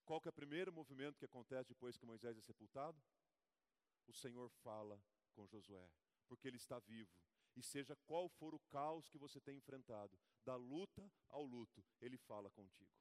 Qual 0.05 0.21
é 0.25 0.29
o 0.29 0.34
primeiro 0.34 0.71
movimento 0.73 1.17
que 1.17 1.25
acontece 1.25 1.69
depois 1.69 1.97
que 1.97 2.05
Moisés 2.05 2.38
é 2.38 2.41
sepultado? 2.41 2.99
O 4.08 4.13
Senhor 4.13 4.49
fala 4.63 5.01
com 5.34 5.47
Josué, 5.47 5.89
porque 6.29 6.47
ele 6.47 6.55
está 6.57 6.79
vivo. 6.79 7.11
E 7.55 7.61
seja 7.61 7.97
qual 8.05 8.29
for 8.29 8.53
o 8.55 8.59
caos 8.69 9.09
que 9.09 9.17
você 9.17 9.41
tem 9.41 9.57
enfrentado, 9.57 10.17
da 10.45 10.55
luta 10.55 11.11
ao 11.27 11.43
luto, 11.43 11.83
ele 11.99 12.17
fala 12.17 12.49
contigo. 12.51 12.93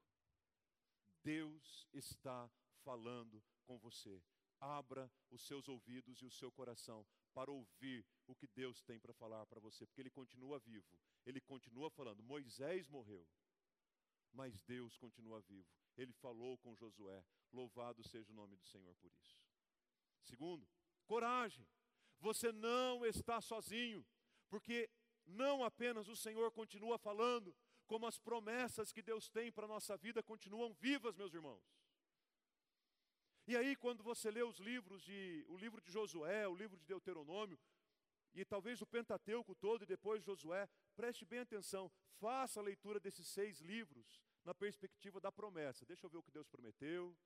Deus 1.22 1.86
está 1.92 2.50
falando 2.82 3.40
com 3.64 3.78
você 3.78 4.20
abra 4.60 5.10
os 5.30 5.42
seus 5.42 5.68
ouvidos 5.68 6.20
e 6.20 6.26
o 6.26 6.30
seu 6.30 6.50
coração 6.50 7.06
para 7.32 7.50
ouvir 7.50 8.04
o 8.26 8.34
que 8.34 8.46
Deus 8.48 8.82
tem 8.82 8.98
para 8.98 9.12
falar 9.14 9.46
para 9.46 9.60
você, 9.60 9.86
porque 9.86 10.00
Ele 10.00 10.10
continua 10.10 10.58
vivo, 10.58 10.98
Ele 11.24 11.40
continua 11.40 11.90
falando. 11.90 12.22
Moisés 12.22 12.88
morreu, 12.88 13.26
mas 14.32 14.60
Deus 14.62 14.96
continua 14.96 15.40
vivo, 15.42 15.68
ele 15.96 16.12
falou 16.12 16.58
com 16.58 16.76
Josué. 16.76 17.24
Louvado 17.52 18.02
seja 18.06 18.30
o 18.30 18.34
nome 18.34 18.56
do 18.56 18.64
Senhor 18.66 18.94
por 18.96 19.12
isso. 19.12 19.38
Segundo, 20.22 20.68
coragem. 21.06 21.66
Você 22.20 22.52
não 22.52 23.04
está 23.06 23.40
sozinho, 23.40 24.04
porque 24.48 24.90
não 25.26 25.62
apenas 25.62 26.08
o 26.08 26.16
Senhor 26.16 26.50
continua 26.52 26.98
falando, 26.98 27.54
como 27.86 28.06
as 28.06 28.18
promessas 28.18 28.92
que 28.92 29.02
Deus 29.02 29.28
tem 29.28 29.50
para 29.50 29.64
a 29.64 29.68
nossa 29.68 29.96
vida 29.96 30.22
continuam 30.22 30.72
vivas, 30.74 31.16
meus 31.16 31.32
irmãos. 31.32 31.62
E 33.46 33.56
aí, 33.56 33.74
quando 33.74 34.02
você 34.02 34.30
lê 34.30 34.42
os 34.42 34.58
livros 34.58 35.02
de, 35.02 35.44
o 35.48 35.56
livro 35.56 35.80
de 35.80 35.90
Josué, 35.90 36.46
o 36.46 36.54
livro 36.54 36.76
de 36.76 36.84
Deuteronômio, 36.84 37.58
e 38.34 38.44
talvez 38.44 38.80
o 38.82 38.86
Pentateuco 38.86 39.54
todo 39.54 39.82
e 39.82 39.86
depois 39.86 40.22
Josué, 40.22 40.68
preste 40.94 41.24
bem 41.24 41.40
atenção, 41.40 41.90
faça 42.18 42.60
a 42.60 42.62
leitura 42.62 43.00
desses 43.00 43.26
seis 43.26 43.60
livros 43.60 44.20
na 44.44 44.54
perspectiva 44.54 45.18
da 45.18 45.32
promessa. 45.32 45.86
Deixa 45.86 46.04
eu 46.04 46.10
ver 46.10 46.18
o 46.18 46.22
que 46.22 46.30
Deus 46.30 46.46
prometeu, 46.46 47.16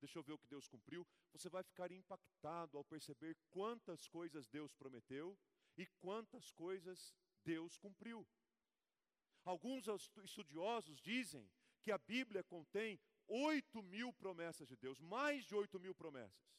deixa 0.00 0.18
eu 0.18 0.22
ver 0.22 0.32
o 0.32 0.38
que 0.38 0.48
Deus 0.48 0.66
cumpriu. 0.66 1.06
Você 1.32 1.48
vai 1.48 1.62
ficar 1.62 1.92
impactado 1.92 2.76
ao 2.76 2.84
perceber 2.84 3.36
quantas 3.50 4.06
coisas 4.08 4.48
Deus 4.48 4.74
prometeu 4.74 5.38
e 5.76 5.86
quantas 6.00 6.50
coisas 6.50 7.14
Deus 7.44 7.76
cumpriu. 7.76 8.26
Alguns 9.44 9.86
estudiosos 10.24 11.00
dizem 11.00 11.48
que 11.82 11.90
a 11.90 11.98
Bíblia 11.98 12.42
contém 12.44 13.00
8 13.26 13.82
mil 13.82 14.12
promessas 14.12 14.68
de 14.68 14.76
Deus, 14.76 15.00
mais 15.00 15.44
de 15.44 15.54
8 15.54 15.78
mil 15.78 15.94
promessas. 15.94 16.50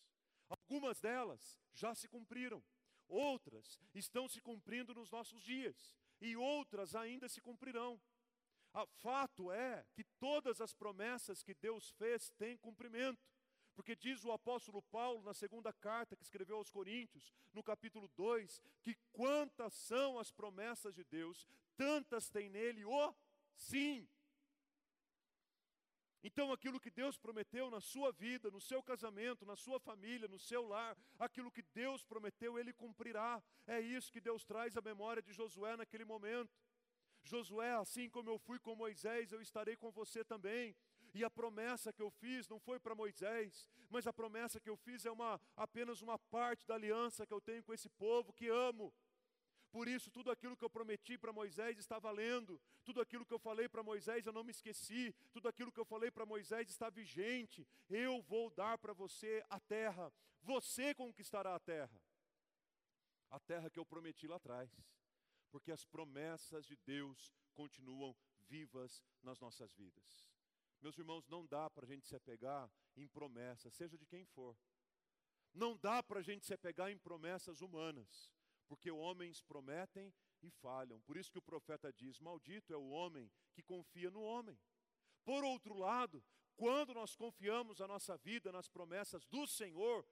Algumas 0.49 0.99
delas 0.99 1.59
já 1.73 1.93
se 1.93 2.07
cumpriram, 2.07 2.63
outras 3.07 3.79
estão 3.93 4.27
se 4.27 4.41
cumprindo 4.41 4.93
nos 4.93 5.11
nossos 5.11 5.43
dias, 5.43 5.93
e 6.19 6.35
outras 6.35 6.95
ainda 6.95 7.27
se 7.29 7.41
cumprirão. 7.41 8.01
O 8.73 8.85
fato 8.87 9.51
é 9.51 9.85
que 9.93 10.03
todas 10.19 10.61
as 10.61 10.73
promessas 10.73 11.43
que 11.43 11.53
Deus 11.53 11.91
fez 11.91 12.29
têm 12.31 12.57
cumprimento. 12.57 13.19
Porque 13.75 13.95
diz 13.95 14.23
o 14.23 14.31
apóstolo 14.31 14.81
Paulo 14.83 15.23
na 15.23 15.33
segunda 15.33 15.71
carta 15.73 16.15
que 16.15 16.23
escreveu 16.23 16.57
aos 16.57 16.69
Coríntios, 16.69 17.33
no 17.53 17.63
capítulo 17.63 18.09
2, 18.15 18.61
que 18.81 18.95
quantas 19.11 19.73
são 19.73 20.19
as 20.19 20.31
promessas 20.31 20.93
de 20.93 21.03
Deus, 21.03 21.47
tantas 21.77 22.29
tem 22.29 22.49
nele 22.49 22.83
o 22.85 23.15
sim. 23.55 24.07
Então, 26.23 26.51
aquilo 26.53 26.79
que 26.79 26.91
Deus 26.91 27.17
prometeu 27.17 27.71
na 27.71 27.81
sua 27.81 28.11
vida, 28.11 28.51
no 28.51 28.61
seu 28.61 28.83
casamento, 28.83 29.43
na 29.43 29.55
sua 29.55 29.79
família, 29.79 30.27
no 30.27 30.37
seu 30.37 30.67
lar, 30.67 30.95
aquilo 31.17 31.49
que 31.49 31.63
Deus 31.73 32.03
prometeu, 32.03 32.59
Ele 32.59 32.71
cumprirá. 32.73 33.41
É 33.65 33.79
isso 33.79 34.11
que 34.11 34.21
Deus 34.21 34.45
traz 34.45 34.77
à 34.77 34.81
memória 34.81 35.21
de 35.21 35.33
Josué 35.33 35.75
naquele 35.75 36.05
momento. 36.05 36.55
Josué, 37.23 37.71
assim 37.73 38.09
como 38.09 38.29
eu 38.29 38.39
fui 38.39 38.59
com 38.59 38.75
Moisés, 38.75 39.31
eu 39.31 39.41
estarei 39.41 39.75
com 39.75 39.91
você 39.91 40.23
também. 40.23 40.75
E 41.13 41.23
a 41.23 41.29
promessa 41.29 41.91
que 41.91 42.01
eu 42.01 42.09
fiz 42.09 42.47
não 42.47 42.59
foi 42.59 42.79
para 42.79 42.95
Moisés, 42.95 43.69
mas 43.89 44.07
a 44.07 44.13
promessa 44.13 44.59
que 44.59 44.69
eu 44.69 44.77
fiz 44.77 45.05
é 45.05 45.11
uma, 45.11 45.39
apenas 45.55 46.01
uma 46.01 46.17
parte 46.17 46.65
da 46.65 46.75
aliança 46.75 47.25
que 47.25 47.33
eu 47.33 47.41
tenho 47.41 47.63
com 47.63 47.73
esse 47.73 47.89
povo 47.89 48.31
que 48.31 48.47
amo. 48.47 48.93
Por 49.71 49.87
isso, 49.87 50.11
tudo 50.11 50.29
aquilo 50.29 50.55
que 50.55 50.65
eu 50.65 50.69
prometi 50.69 51.17
para 51.17 51.31
Moisés 51.31 51.77
está 51.77 51.97
valendo, 51.97 52.59
tudo 52.83 52.99
aquilo 52.99 53.25
que 53.25 53.33
eu 53.33 53.39
falei 53.39 53.69
para 53.69 53.81
Moisés 53.81 54.25
eu 54.25 54.33
não 54.33 54.43
me 54.43 54.51
esqueci, 54.51 55.15
tudo 55.31 55.47
aquilo 55.47 55.71
que 55.71 55.79
eu 55.79 55.85
falei 55.85 56.11
para 56.11 56.25
Moisés 56.25 56.69
está 56.69 56.89
vigente. 56.89 57.65
Eu 57.89 58.21
vou 58.23 58.49
dar 58.49 58.77
para 58.77 58.91
você 58.91 59.43
a 59.49 59.59
terra, 59.59 60.11
você 60.41 60.93
conquistará 60.93 61.55
a 61.55 61.59
terra, 61.59 62.01
a 63.29 63.39
terra 63.39 63.69
que 63.69 63.79
eu 63.79 63.85
prometi 63.85 64.27
lá 64.27 64.35
atrás, 64.35 64.69
porque 65.51 65.71
as 65.71 65.85
promessas 65.85 66.65
de 66.65 66.75
Deus 66.77 67.31
continuam 67.53 68.15
vivas 68.47 69.03
nas 69.21 69.39
nossas 69.39 69.73
vidas. 69.73 70.25
Meus 70.81 70.97
irmãos, 70.97 71.27
não 71.27 71.45
dá 71.45 71.69
para 71.69 71.85
a 71.85 71.87
gente 71.87 72.07
se 72.07 72.15
apegar 72.15 72.71
em 72.95 73.07
promessas, 73.07 73.73
seja 73.75 73.97
de 73.97 74.05
quem 74.05 74.25
for. 74.25 74.57
Não 75.53 75.77
dá 75.77 76.01
para 76.01 76.19
a 76.19 76.23
gente 76.23 76.45
se 76.45 76.53
apegar 76.53 76.89
em 76.89 76.97
promessas 76.97 77.61
humanas 77.61 78.31
porque 78.71 78.89
homens 78.89 79.41
prometem 79.41 80.13
e 80.41 80.49
falham. 80.49 81.01
Por 81.01 81.17
isso 81.17 81.29
que 81.29 81.37
o 81.37 81.41
profeta 81.41 81.91
diz: 81.91 82.21
Maldito 82.21 82.71
é 82.71 82.77
o 82.77 82.87
homem 82.87 83.29
que 83.51 83.61
confia 83.61 84.09
no 84.09 84.21
homem. 84.21 84.57
Por 85.25 85.43
outro 85.43 85.77
lado, 85.77 86.23
quando 86.55 86.93
nós 86.93 87.13
confiamos 87.13 87.81
a 87.81 87.87
nossa 87.87 88.15
vida 88.15 88.49
nas 88.49 88.69
promessas 88.69 89.25
do 89.25 89.45
Senhor, 89.45 90.07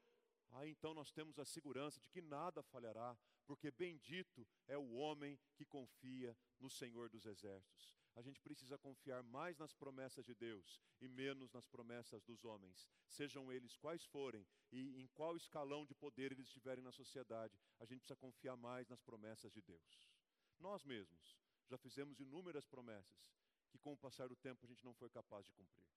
aí 0.51 0.71
então 0.71 0.93
nós 0.93 1.09
temos 1.09 1.39
a 1.39 1.45
segurança 1.45 2.01
de 2.01 2.09
que 2.09 2.21
nada 2.21 2.61
falhará, 2.61 3.17
porque 3.49 3.71
bendito 3.71 4.47
é 4.67 4.77
o 4.77 4.93
homem 4.93 5.39
que 5.55 5.65
confia 5.65 6.37
no 6.59 6.69
Senhor 6.69 7.09
dos 7.09 7.25
Exércitos 7.25 7.97
a 8.15 8.21
gente 8.21 8.41
precisa 8.41 8.77
confiar 8.77 9.23
mais 9.23 9.57
nas 9.57 9.73
promessas 9.73 10.25
de 10.25 10.35
Deus 10.35 10.79
e 10.99 11.07
menos 11.07 11.51
nas 11.53 11.65
promessas 11.65 12.21
dos 12.23 12.43
homens, 12.43 12.87
sejam 13.07 13.51
eles 13.51 13.77
quais 13.77 14.03
forem 14.03 14.45
e 14.71 15.01
em 15.01 15.07
qual 15.07 15.37
escalão 15.37 15.85
de 15.85 15.95
poder 15.95 16.33
eles 16.33 16.47
estiverem 16.47 16.83
na 16.83 16.91
sociedade, 16.91 17.57
a 17.79 17.85
gente 17.85 17.99
precisa 18.01 18.17
confiar 18.17 18.57
mais 18.57 18.89
nas 18.89 19.01
promessas 19.01 19.53
de 19.53 19.61
Deus. 19.61 20.11
Nós 20.59 20.83
mesmos 20.83 21.39
já 21.65 21.77
fizemos 21.77 22.19
inúmeras 22.19 22.67
promessas 22.67 23.31
que, 23.69 23.79
com 23.79 23.93
o 23.93 23.97
passar 23.97 24.27
do 24.27 24.35
tempo, 24.35 24.65
a 24.65 24.67
gente 24.67 24.83
não 24.83 24.93
foi 24.93 25.09
capaz 25.09 25.45
de 25.45 25.53
cumprir. 25.53 25.87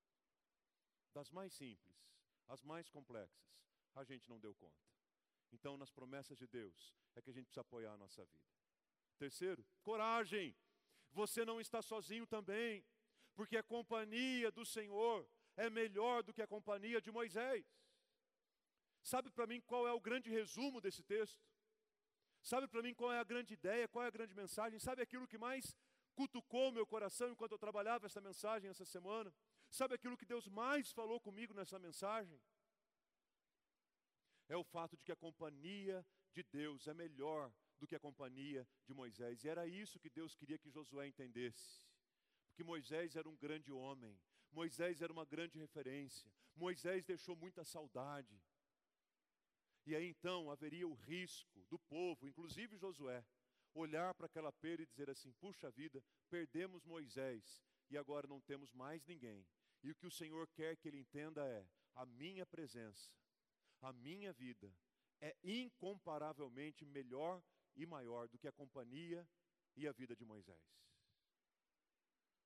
Das 1.13 1.29
mais 1.31 1.53
simples, 1.53 2.09
as 2.47 2.63
mais 2.63 2.89
complexas, 2.89 3.53
a 3.95 4.05
gente 4.05 4.29
não 4.29 4.39
deu 4.39 4.55
conta. 4.55 4.93
Então, 5.53 5.77
nas 5.77 5.91
promessas 5.91 6.39
de 6.39 6.47
Deus, 6.47 6.95
é 7.15 7.23
que 7.23 7.31
a 7.31 7.33
gente 7.33 7.45
precisa 7.45 7.61
apoiar 7.61 7.93
a 7.93 7.97
nossa 7.97 8.25
vida. 8.25 8.49
Terceiro, 9.19 9.65
coragem. 9.83 10.57
Você 11.13 11.45
não 11.45 11.61
está 11.61 11.83
sozinho 11.83 12.27
também, 12.27 12.85
porque 13.35 13.57
a 13.57 13.63
companhia 13.63 14.51
do 14.51 14.65
Senhor 14.65 15.29
é 15.57 15.69
melhor 15.69 16.23
do 16.23 16.33
que 16.33 16.43
a 16.43 16.47
companhia 16.47 17.01
de 17.01 17.11
Moisés. 17.11 17.65
Sabe 19.03 19.31
para 19.31 19.47
mim 19.47 19.61
qual 19.61 19.87
é 19.87 19.93
o 19.93 20.01
grande 20.01 20.31
resumo 20.31 20.81
desse 20.81 21.03
texto? 21.03 21.45
Sabe 22.43 22.67
para 22.67 22.83
mim 22.83 22.95
qual 22.95 23.13
é 23.13 23.19
a 23.19 23.25
grande 23.25 23.55
ideia, 23.55 23.87
qual 23.89 24.05
é 24.05 24.09
a 24.09 24.11
grande 24.11 24.35
mensagem? 24.35 24.79
Sabe 24.79 25.03
aquilo 25.03 25.29
que 25.29 25.39
mais 25.39 25.77
cutucou 26.15 26.73
meu 26.73 26.87
coração 26.87 27.31
enquanto 27.31 27.53
eu 27.53 27.59
trabalhava 27.59 28.07
essa 28.07 28.21
mensagem 28.21 28.71
essa 28.71 28.85
semana? 28.85 29.33
Sabe 29.71 29.95
aquilo 29.95 30.17
que 30.17 30.27
Deus 30.27 30.49
mais 30.49 30.91
falou 30.93 31.21
comigo 31.21 31.55
nessa 31.55 31.79
mensagem? 31.79 32.41
É 34.49 34.57
o 34.57 34.65
fato 34.65 34.97
de 34.97 35.05
que 35.05 35.13
a 35.13 35.17
companhia 35.17 36.05
de 36.33 36.43
Deus 36.43 36.87
é 36.87 36.95
melhor 36.95 37.53
do 37.79 37.87
que 37.87 37.97
a 37.97 38.01
companhia 38.01 38.67
de 38.87 38.95
Moisés. 38.95 39.43
E 39.43 39.49
era 39.49 39.67
isso 39.67 39.99
que 39.99 40.11
Deus 40.11 40.35
queria 40.35 40.59
que 40.59 40.71
Josué 40.71 41.07
entendesse. 41.09 41.85
Porque 42.49 42.63
Moisés 42.63 43.17
era 43.17 43.29
um 43.29 43.37
grande 43.37 43.73
homem, 43.73 44.21
Moisés 44.53 45.01
era 45.01 45.13
uma 45.13 45.25
grande 45.25 45.59
referência, 45.59 46.31
Moisés 46.55 47.05
deixou 47.05 47.35
muita 47.35 47.65
saudade. 47.65 48.41
E 49.87 49.97
aí 49.97 50.07
então 50.07 50.51
haveria 50.51 50.87
o 50.87 50.95
risco 50.95 51.65
do 51.69 51.79
povo, 51.79 52.29
inclusive 52.29 52.77
Josué, 52.77 53.25
olhar 53.75 54.15
para 54.15 54.27
aquela 54.27 54.53
pera 54.53 54.83
e 54.83 54.87
dizer 54.87 55.11
assim: 55.11 55.33
puxa 55.41 55.71
vida, 55.71 56.05
perdemos 56.29 56.85
Moisés 56.85 57.63
e 57.91 57.97
agora 57.97 58.27
não 58.27 58.41
temos 58.41 58.73
mais 58.73 59.05
ninguém. 59.07 59.45
E 59.83 59.91
o 59.91 59.95
que 59.95 60.07
o 60.07 60.11
Senhor 60.11 60.47
quer 60.49 60.77
que 60.77 60.89
ele 60.89 61.01
entenda 61.01 61.45
é: 61.49 61.67
a 61.95 62.07
minha 62.07 62.47
presença, 62.47 63.11
a 63.83 63.93
minha 63.93 64.33
vida 64.33 64.73
é 65.21 65.37
incomparavelmente 65.43 66.85
melhor 66.85 67.43
e 67.77 67.85
maior 67.85 68.29
do 68.29 68.39
que 68.39 68.49
a 68.49 68.53
companhia 68.53 69.29
e 69.77 69.87
a 69.87 69.93
vida 69.93 70.15
de 70.15 70.25
Moisés. 70.25 70.83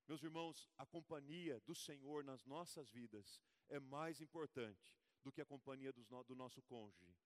Meus 0.09 0.22
irmãos, 0.22 0.70
a 0.79 0.87
companhia 0.87 1.61
do 1.61 1.75
Senhor 1.75 2.22
nas 2.22 2.44
nossas 2.44 2.90
vidas 2.90 3.42
é 3.68 3.81
mais 3.81 4.20
importante 4.20 4.96
do 5.22 5.33
que 5.33 5.40
a 5.40 5.44
companhia 5.46 5.92
do 5.92 6.37
nosso 6.37 6.62
cônjuge, 6.62 7.16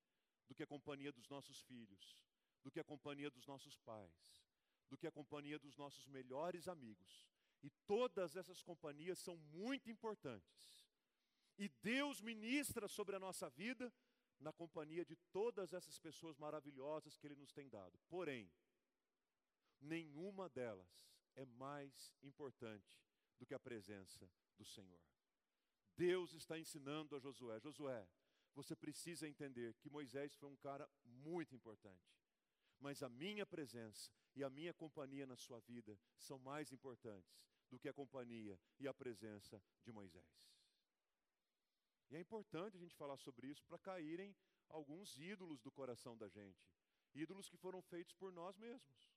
do 0.49 0.55
que 0.55 0.63
a 0.63 0.67
companhia 0.67 1.13
dos 1.13 1.29
nossos 1.29 1.61
filhos, 1.63 2.17
do 2.63 2.71
que 2.71 2.81
a 2.81 2.85
companhia 2.85 3.31
dos 3.31 3.47
nossos 3.47 3.77
pais, 3.79 4.43
do 4.89 4.97
que 4.97 5.07
a 5.07 5.13
companhia 5.13 5.59
dos 5.59 5.77
nossos 5.77 6.07
melhores 6.07 6.67
amigos. 6.69 7.29
E 7.63 7.69
todas 7.87 8.37
essas 8.37 8.63
companhias 8.63 9.19
são 9.19 9.37
muito 9.37 9.91
importantes. 9.91 10.89
E 11.59 11.69
Deus 11.83 12.23
ministra 12.23 12.89
sobre 12.89 13.15
a 13.15 13.21
nossa 13.21 13.51
vida 13.51 13.93
na 14.41 14.53
companhia 14.53 15.05
de 15.05 15.17
todas 15.31 15.73
essas 15.73 15.99
pessoas 15.99 16.39
maravilhosas 16.39 17.17
que 17.17 17.27
Ele 17.27 17.37
nos 17.37 17.53
tem 17.53 17.69
dado. 17.69 17.99
Porém, 18.09 18.51
nenhuma 19.81 20.49
delas 20.49 21.07
é 21.37 21.45
mais 21.45 22.15
importante 22.23 22.99
do 23.39 23.47
que 23.47 23.55
a 23.55 23.59
presença 23.59 24.31
do 24.57 24.65
Senhor. 24.65 25.01
Deus 25.97 26.33
está 26.33 26.59
ensinando 26.59 27.15
a 27.15 27.21
Josué: 27.21 27.61
Josué, 27.61 28.09
você 28.55 28.75
precisa 28.75 29.29
entender 29.29 29.75
que 29.75 29.91
Moisés 29.91 30.35
foi 30.35 30.49
um 30.49 30.57
cara 30.57 30.89
muito 31.05 31.55
importante, 31.55 32.17
mas 32.79 33.03
a 33.03 33.09
minha 33.09 33.45
presença 33.45 34.11
e 34.35 34.43
a 34.43 34.51
minha 34.51 34.73
companhia 34.73 35.27
na 35.27 35.37
sua 35.37 35.61
vida 35.61 35.99
são 36.19 36.39
mais 36.39 36.73
importantes 36.73 37.47
do 37.71 37.79
que 37.79 37.89
a 37.89 37.93
companhia 37.93 38.59
e 38.79 38.89
a 38.89 38.95
presença 38.95 39.63
de 39.85 39.93
Moisés. 39.93 40.51
E 42.11 42.17
é 42.17 42.21
importante 42.21 42.77
a 42.77 42.81
gente 42.81 42.95
falar 42.97 43.17
sobre 43.19 43.47
isso 43.47 43.65
para 43.65 43.79
caírem 43.79 44.35
alguns 44.69 45.17
ídolos 45.17 45.61
do 45.61 45.71
coração 45.71 46.17
da 46.17 46.29
gente, 46.29 46.69
ídolos 47.15 47.49
que 47.49 47.57
foram 47.57 47.81
feitos 47.83 48.15
por 48.15 48.33
nós 48.33 48.57
mesmos. 48.57 49.11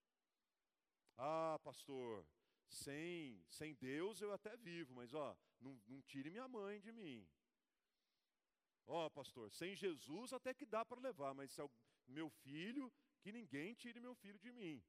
Ah, 1.17 1.59
pastor, 1.63 2.25
Sem, 2.67 3.43
sem 3.49 3.75
Deus 3.75 4.21
eu 4.21 4.31
até 4.31 4.55
vivo, 4.57 4.93
mas 4.95 5.13
ó, 5.13 5.37
não, 5.59 5.79
não 5.87 6.01
tire 6.01 6.29
minha 6.29 6.47
mãe 6.47 6.79
de 6.79 6.91
mim. 6.91 7.27
Ó, 8.85 9.09
pastor, 9.09 9.51
sem 9.51 9.75
Jesus 9.75 10.33
até 10.33 10.53
que 10.53 10.65
dá 10.65 10.83
para 10.83 10.99
levar, 10.99 11.33
mas 11.33 11.51
se 11.51 11.61
é 11.61 11.63
o 11.63 11.71
meu 12.07 12.29
filho, 12.29 12.91
que 13.21 13.31
ninguém 13.31 13.73
tire 13.73 13.99
meu 13.99 14.15
filho 14.15 14.39
de 14.39 14.51
mim. 14.51 14.83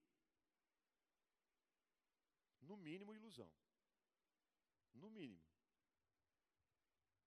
No 2.61 2.76
mínimo, 2.76 3.14
ilusão. 3.14 3.52
No 4.94 5.11
mínimo. 5.11 5.53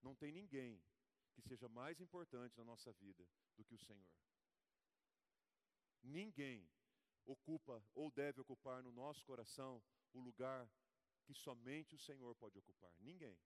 Não 0.08 0.14
tem 0.14 0.32
ninguém 0.32 0.82
que 1.34 1.42
seja 1.42 1.68
mais 1.68 2.00
importante 2.00 2.56
na 2.56 2.64
nossa 2.64 2.90
vida 2.94 3.28
do 3.58 3.62
que 3.62 3.74
o 3.74 3.78
Senhor. 3.78 4.08
Ninguém 6.02 6.66
ocupa 7.26 7.84
ou 7.94 8.10
deve 8.10 8.40
ocupar 8.40 8.82
no 8.82 8.90
nosso 8.90 9.22
coração 9.26 9.82
o 10.14 10.18
lugar 10.18 10.66
que 11.24 11.34
somente 11.34 11.94
o 11.94 11.98
Senhor 11.98 12.34
pode 12.36 12.58
ocupar. 12.58 12.90
Ninguém. 13.00 13.38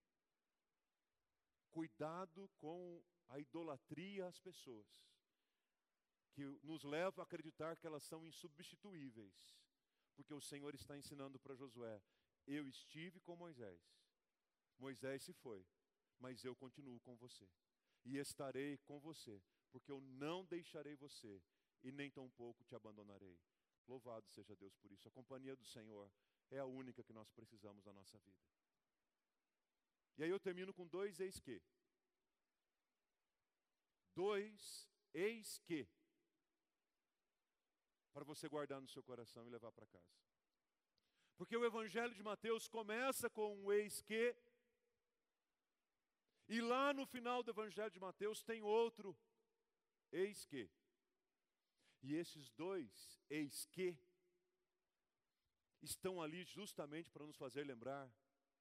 Cuidado 1.73 2.49
com 2.59 3.03
a 3.27 3.41
idolatria 3.41 4.29
às 4.29 4.39
pessoas, 4.39 4.87
que 6.33 6.45
nos 6.63 6.85
leva 6.85 7.23
a 7.23 7.25
acreditar 7.25 7.77
que 7.77 7.89
elas 7.89 8.05
são 8.05 8.25
insubstituíveis, 8.25 9.35
porque 10.15 10.33
o 10.33 10.41
Senhor 10.41 10.73
está 10.77 10.97
ensinando 10.97 11.41
para 11.41 11.57
Josué: 11.57 12.01
eu 12.47 12.69
estive 12.69 13.19
com 13.19 13.35
Moisés, 13.35 13.83
Moisés 14.79 15.25
se 15.25 15.33
foi, 15.33 15.67
mas 16.23 16.45
eu 16.45 16.55
continuo 16.55 17.01
com 17.01 17.17
você, 17.17 17.49
e 18.05 18.17
estarei 18.17 18.79
com 18.79 19.01
você, 19.01 19.43
porque 19.73 19.91
eu 19.91 20.01
não 20.01 20.45
deixarei 20.45 20.95
você, 20.95 21.43
e 21.83 21.91
nem 21.91 22.11
tampouco 22.11 22.65
te 22.65 22.77
abandonarei. 22.77 23.37
Louvado 23.89 24.29
seja 24.29 24.55
Deus 24.55 24.77
por 24.77 24.93
isso. 24.93 25.09
A 25.09 25.11
companhia 25.11 25.57
do 25.57 25.65
Senhor 25.65 26.09
é 26.49 26.59
a 26.59 26.65
única 26.65 27.03
que 27.03 27.13
nós 27.13 27.29
precisamos 27.33 27.85
na 27.85 27.93
nossa 27.93 28.17
vida. 28.21 28.47
E 30.17 30.23
aí 30.23 30.31
eu 30.31 30.39
termino 30.39 30.73
com 30.73 30.87
dois 30.87 31.19
eis 31.19 31.41
que. 31.41 31.61
Dois 34.15 34.89
eis 35.13 35.59
que. 35.59 35.89
Para 38.13 38.25
você 38.25 38.49
guardar 38.49 38.81
no 38.81 38.89
seu 38.89 39.03
coração 39.03 39.47
e 39.47 39.51
levar 39.51 39.73
para 39.73 39.87
casa. 39.87 40.15
Porque 41.37 41.57
o 41.57 41.65
Evangelho 41.65 42.15
de 42.15 42.23
Mateus 42.23 42.69
começa 42.69 43.29
com 43.31 43.57
um 43.57 43.73
eis 43.73 44.01
que. 44.03 44.37
E 46.53 46.61
lá 46.61 46.93
no 46.93 47.07
final 47.07 47.43
do 47.43 47.51
Evangelho 47.51 47.91
de 47.91 47.99
Mateus 47.99 48.43
tem 48.43 48.61
outro 48.63 49.17
eis 50.13 50.45
que. 50.45 50.71
E 52.03 52.15
esses 52.15 52.51
dois 52.51 53.19
eis 53.31 53.65
que 53.71 53.97
estão 55.81 56.21
ali 56.21 56.45
justamente 56.45 57.11
para 57.11 57.25
nos 57.25 57.39
fazer 57.39 57.65
lembrar 57.65 58.07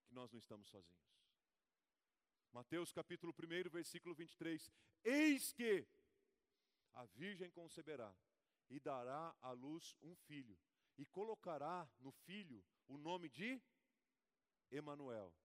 que 0.06 0.14
nós 0.14 0.32
não 0.32 0.40
estamos 0.40 0.70
sozinhos. 0.70 1.04
Mateus 2.54 2.94
capítulo 2.94 3.36
1, 3.38 3.70
versículo 3.70 4.16
23. 4.16 4.72
Eis 5.04 5.52
que 5.52 5.86
a 6.94 7.04
virgem 7.04 7.52
conceberá 7.52 8.16
e 8.70 8.80
dará 8.80 9.36
à 9.42 9.52
luz 9.52 9.98
um 10.02 10.16
filho, 10.16 10.58
e 10.98 11.06
colocará 11.08 11.86
no 12.00 12.14
filho 12.14 12.64
o 12.88 12.98
nome 12.98 13.28
de 13.28 13.62
Emanuel. 14.72 15.36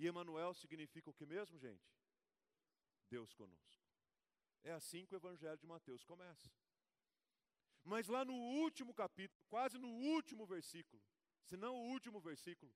E 0.00 0.06
Emanuel 0.06 0.54
significa 0.54 1.10
o 1.10 1.12
que 1.12 1.26
mesmo, 1.26 1.58
gente? 1.58 1.86
Deus 3.10 3.34
conosco. 3.34 3.84
É 4.62 4.72
assim 4.72 5.04
que 5.04 5.14
o 5.14 5.18
evangelho 5.18 5.58
de 5.58 5.66
Mateus 5.66 6.02
começa. 6.04 6.50
Mas 7.84 8.08
lá 8.08 8.24
no 8.24 8.32
último 8.32 8.94
capítulo, 8.94 9.38
quase 9.50 9.76
no 9.76 9.88
último 9.88 10.46
versículo, 10.46 11.02
se 11.42 11.54
não 11.54 11.74
o 11.76 11.88
último 11.90 12.18
versículo, 12.18 12.74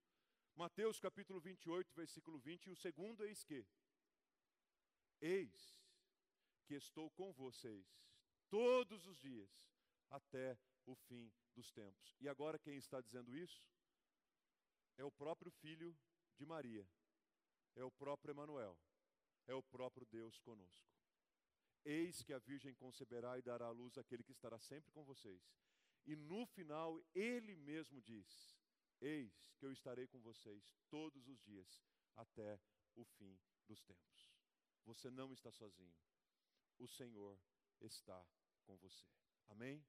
Mateus 0.55 1.01
capítulo 1.01 1.41
28, 1.41 1.95
versículo 1.95 2.39
20, 2.39 2.67
e 2.67 2.71
o 2.73 2.77
segundo 2.77 3.25
eis 3.25 3.43
que: 3.43 3.67
Eis 5.19 5.81
que 6.67 6.75
estou 6.75 7.11
com 7.13 7.33
vocês 7.33 7.87
todos 8.51 9.07
os 9.07 9.17
dias 9.17 9.51
até 10.11 10.59
o 10.85 10.95
fim 10.95 11.33
dos 11.55 11.73
tempos. 11.73 12.15
E 12.21 12.29
agora 12.29 12.59
quem 12.59 12.77
está 12.77 13.01
dizendo 13.01 13.35
isso? 13.35 13.67
É 14.99 15.05
o 15.05 15.11
próprio 15.11 15.51
filho 15.51 15.97
de 16.37 16.45
Maria, 16.45 16.87
é 17.75 17.85
o 17.85 17.91
próprio 17.91 18.33
Emanuel, 18.33 18.79
é 19.47 19.55
o 19.55 19.63
próprio 19.63 20.07
Deus 20.07 20.39
conosco. 20.39 20.95
Eis 21.85 22.23
que 22.23 22.33
a 22.33 22.39
virgem 22.39 22.75
conceberá 22.75 23.39
e 23.39 23.43
dará 23.43 23.67
à 23.67 23.71
luz 23.71 23.99
aquele 23.99 24.23
que 24.23 24.33
estará 24.33 24.59
sempre 24.59 24.91
com 24.93 25.05
vocês. 25.05 25.43
E 26.07 26.17
no 26.17 26.47
final 26.47 27.03
ele 27.15 27.55
mesmo 27.57 28.01
diz: 28.01 28.57
Eis 29.01 29.53
que 29.59 29.67
eu 29.67 29.73
estarei 29.73 30.07
com 30.07 30.21
vocês 30.21 30.75
todos 30.89 31.29
os 31.29 31.41
dias 31.43 31.83
até 32.17 32.59
o 32.95 33.05
fim 33.05 33.39
dos 33.67 33.83
tempos. 33.83 34.33
Você 34.85 35.11
não 35.11 35.33
está 35.33 35.51
sozinho. 35.51 35.95
O 36.79 36.87
Senhor 36.87 37.39
está 37.81 38.25
com 38.63 38.77
você. 38.79 39.07
Amém? 39.49 39.85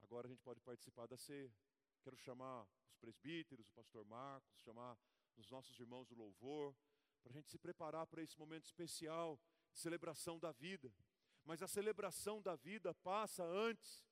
Agora 0.00 0.26
a 0.26 0.30
gente 0.30 0.42
pode 0.42 0.60
participar 0.60 1.06
da 1.06 1.16
ceia. 1.16 1.52
Quero 2.02 2.16
chamar 2.16 2.66
os 2.88 2.96
presbíteros, 2.96 3.68
o 3.68 3.72
pastor 3.72 4.04
Marcos, 4.04 4.60
chamar 4.60 4.98
os 5.40 5.50
nossos 5.50 5.78
irmãos 5.80 6.06
do 6.06 6.14
louvor, 6.14 6.76
para 7.22 7.32
a 7.32 7.34
gente 7.34 7.50
se 7.50 7.58
preparar 7.58 8.06
para 8.06 8.22
esse 8.22 8.38
momento 8.38 8.64
especial 8.64 9.40
de 9.72 9.78
celebração 9.78 10.38
da 10.38 10.52
vida. 10.52 10.92
Mas 11.44 11.62
a 11.62 11.68
celebração 11.68 12.40
da 12.40 12.54
vida 12.56 12.94
passa 12.94 13.44
antes 13.44 14.04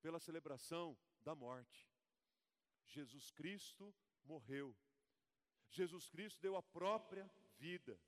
pela 0.00 0.20
celebração 0.20 0.96
da 1.22 1.34
morte. 1.34 1.88
Jesus 2.86 3.30
Cristo 3.30 3.94
morreu. 4.24 4.76
Jesus 5.70 6.08
Cristo 6.08 6.40
deu 6.40 6.56
a 6.56 6.62
própria 6.62 7.30
vida. 7.56 7.98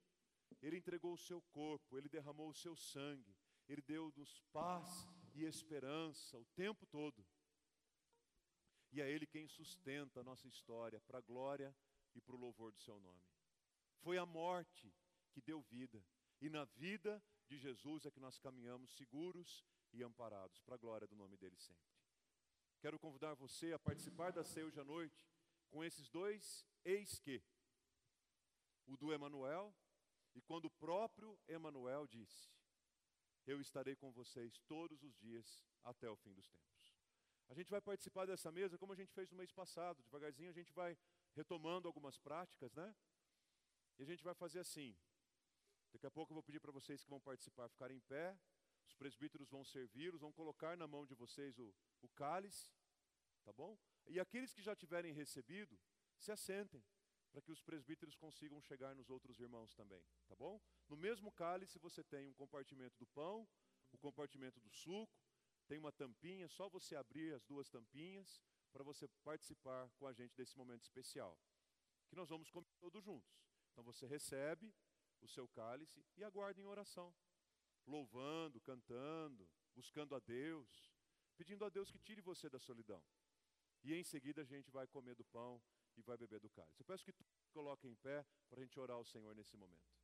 Ele 0.60 0.76
entregou 0.76 1.14
o 1.14 1.18
seu 1.18 1.40
corpo, 1.42 1.96
ele 1.96 2.08
derramou 2.08 2.48
o 2.48 2.54
seu 2.54 2.76
sangue, 2.76 3.36
ele 3.68 3.82
deu-nos 3.82 4.40
paz 4.52 5.08
e 5.34 5.44
esperança 5.44 6.38
o 6.38 6.44
tempo 6.46 6.86
todo. 6.86 7.24
E 8.92 9.00
é 9.00 9.10
Ele 9.10 9.26
quem 9.26 9.46
sustenta 9.46 10.20
a 10.20 10.24
nossa 10.24 10.46
história 10.48 11.00
para 11.00 11.18
a 11.18 11.20
glória 11.20 11.74
e 12.16 12.20
para 12.20 12.34
o 12.34 12.38
louvor 12.38 12.72
do 12.72 12.80
Seu 12.80 12.98
nome. 12.98 13.22
Foi 13.98 14.16
a 14.18 14.26
morte 14.26 14.92
que 15.30 15.40
deu 15.40 15.60
vida, 15.62 16.04
e 16.40 16.48
na 16.48 16.64
vida 16.64 17.22
de 17.46 17.58
Jesus 17.58 18.06
é 18.06 18.10
que 18.10 18.20
nós 18.20 18.38
caminhamos 18.38 18.96
seguros 18.96 19.64
e 19.92 20.02
amparados, 20.02 20.60
para 20.60 20.74
a 20.74 20.78
glória 20.78 21.06
do 21.06 21.14
nome 21.14 21.36
dele 21.36 21.56
sempre. 21.56 21.94
Quero 22.80 22.98
convidar 22.98 23.34
você 23.34 23.72
a 23.72 23.78
participar 23.78 24.32
da 24.32 24.44
ceia 24.44 24.66
hoje 24.66 24.80
à 24.80 24.84
noite 24.84 25.28
com 25.70 25.84
esses 25.84 26.08
dois 26.08 26.66
eis 26.84 27.18
que. 27.18 27.42
O 28.86 28.96
do 28.96 29.12
Emanuel, 29.12 29.74
e 30.34 30.40
quando 30.40 30.66
o 30.66 30.70
próprio 30.70 31.36
Emanuel 31.48 32.06
disse: 32.06 32.48
Eu 33.44 33.60
estarei 33.60 33.96
com 33.96 34.12
vocês 34.12 34.60
todos 34.68 35.02
os 35.02 35.16
dias 35.16 35.60
até 35.82 36.08
o 36.08 36.16
fim 36.16 36.32
dos 36.32 36.48
tempos. 36.48 36.94
A 37.48 37.54
gente 37.54 37.70
vai 37.70 37.80
participar 37.80 38.26
dessa 38.26 38.52
mesa 38.52 38.78
como 38.78 38.92
a 38.92 38.96
gente 38.96 39.12
fez 39.12 39.30
no 39.30 39.36
mês 39.36 39.52
passado, 39.52 40.02
devagarzinho 40.04 40.50
a 40.50 40.52
gente 40.52 40.72
vai 40.72 40.96
retomando 41.36 41.86
algumas 41.86 42.16
práticas, 42.18 42.72
né? 42.74 42.94
E 43.98 44.02
a 44.02 44.06
gente 44.06 44.24
vai 44.24 44.34
fazer 44.34 44.60
assim. 44.60 44.96
Daqui 45.92 46.06
a 46.06 46.10
pouco 46.10 46.32
eu 46.32 46.34
vou 46.34 46.42
pedir 46.42 46.60
para 46.60 46.72
vocês 46.72 47.02
que 47.02 47.10
vão 47.10 47.20
participar 47.20 47.68
ficarem 47.68 47.98
em 47.98 48.00
pé. 48.00 48.36
Os 48.86 48.94
presbíteros 48.94 49.48
vão 49.48 49.64
servi-los, 49.64 50.20
vão 50.20 50.32
colocar 50.32 50.76
na 50.76 50.86
mão 50.86 51.04
de 51.04 51.14
vocês 51.14 51.58
o, 51.58 51.74
o 52.00 52.08
cálice, 52.10 52.72
tá 53.44 53.52
bom? 53.52 53.78
E 54.06 54.18
aqueles 54.18 54.54
que 54.54 54.62
já 54.62 54.74
tiverem 54.74 55.12
recebido, 55.12 55.78
se 56.18 56.30
assentem, 56.32 56.82
para 57.30 57.42
que 57.42 57.52
os 57.52 57.60
presbíteros 57.60 58.16
consigam 58.16 58.60
chegar 58.60 58.94
nos 58.94 59.10
outros 59.10 59.38
irmãos 59.40 59.74
também, 59.74 60.02
tá 60.26 60.34
bom? 60.34 60.60
No 60.88 60.96
mesmo 60.96 61.32
cálice 61.32 61.78
você 61.78 62.02
tem 62.04 62.28
um 62.28 62.34
compartimento 62.34 62.96
do 62.98 63.06
pão, 63.08 63.46
o 63.92 63.98
compartimento 63.98 64.60
do 64.60 64.70
suco, 64.70 65.20
tem 65.66 65.78
uma 65.78 65.92
tampinha, 65.92 66.48
só 66.48 66.68
você 66.68 66.94
abrir 66.94 67.34
as 67.34 67.44
duas 67.44 67.68
tampinhas 67.68 68.40
para 68.76 68.84
você 68.84 69.08
participar 69.24 69.88
com 69.92 70.06
a 70.06 70.12
gente 70.12 70.36
desse 70.36 70.54
momento 70.54 70.82
especial, 70.82 71.34
que 72.08 72.14
nós 72.14 72.28
vamos 72.28 72.50
comer 72.50 72.66
todos 72.78 73.02
juntos. 73.02 73.34
Então 73.72 73.82
você 73.82 74.06
recebe 74.06 74.70
o 75.22 75.26
seu 75.26 75.48
cálice 75.48 76.04
e 76.14 76.22
aguarda 76.22 76.60
em 76.60 76.66
oração 76.66 77.10
louvando, 77.86 78.60
cantando, 78.60 79.48
buscando 79.74 80.14
a 80.14 80.18
Deus, 80.18 80.92
pedindo 81.38 81.64
a 81.64 81.70
Deus 81.70 81.90
que 81.90 81.98
tire 81.98 82.20
você 82.20 82.50
da 82.50 82.58
solidão. 82.58 83.02
E 83.82 83.94
em 83.94 84.04
seguida 84.04 84.42
a 84.42 84.44
gente 84.44 84.70
vai 84.70 84.86
comer 84.86 85.14
do 85.14 85.24
pão 85.24 85.62
e 85.96 86.02
vai 86.02 86.18
beber 86.18 86.40
do 86.40 86.50
cálice. 86.50 86.78
Eu 86.78 86.84
peço 86.84 87.02
que 87.02 87.14
todos 87.14 87.48
coloquem 87.54 87.92
em 87.92 87.96
pé 87.96 88.26
para 88.46 88.60
a 88.60 88.62
gente 88.62 88.78
orar 88.78 88.98
ao 88.98 89.06
Senhor 89.06 89.34
nesse 89.34 89.56
momento. 89.56 89.95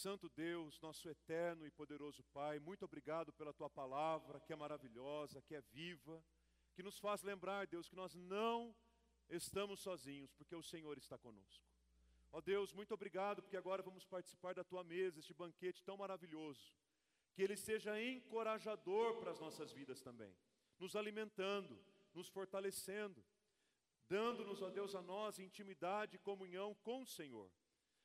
Santo 0.00 0.30
Deus, 0.30 0.80
nosso 0.80 1.10
eterno 1.10 1.66
e 1.66 1.70
poderoso 1.70 2.24
Pai, 2.32 2.58
muito 2.58 2.86
obrigado 2.86 3.34
pela 3.34 3.52
tua 3.52 3.68
palavra, 3.68 4.40
que 4.40 4.50
é 4.50 4.56
maravilhosa, 4.56 5.42
que 5.42 5.54
é 5.54 5.60
viva, 5.60 6.24
que 6.72 6.82
nos 6.82 6.98
faz 6.98 7.22
lembrar, 7.22 7.66
Deus, 7.66 7.86
que 7.86 7.94
nós 7.94 8.14
não 8.14 8.74
estamos 9.28 9.80
sozinhos, 9.80 10.32
porque 10.32 10.56
o 10.56 10.62
Senhor 10.62 10.96
está 10.96 11.18
conosco. 11.18 11.62
Ó 12.32 12.40
Deus, 12.40 12.72
muito 12.72 12.94
obrigado, 12.94 13.42
porque 13.42 13.58
agora 13.58 13.82
vamos 13.82 14.06
participar 14.06 14.54
da 14.54 14.64
tua 14.64 14.82
mesa, 14.82 15.18
este 15.18 15.34
banquete 15.34 15.84
tão 15.84 15.98
maravilhoso, 15.98 16.72
que 17.34 17.42
ele 17.42 17.54
seja 17.54 18.02
encorajador 18.02 19.18
para 19.18 19.32
as 19.32 19.38
nossas 19.38 19.70
vidas 19.70 20.00
também, 20.00 20.34
nos 20.78 20.96
alimentando, 20.96 21.78
nos 22.14 22.26
fortalecendo, 22.26 23.22
dando-nos, 24.08 24.62
ó 24.62 24.70
Deus, 24.70 24.94
a 24.94 25.02
nós 25.02 25.38
intimidade 25.38 26.16
e 26.16 26.18
comunhão 26.20 26.74
com 26.76 27.02
o 27.02 27.06
Senhor. 27.06 27.50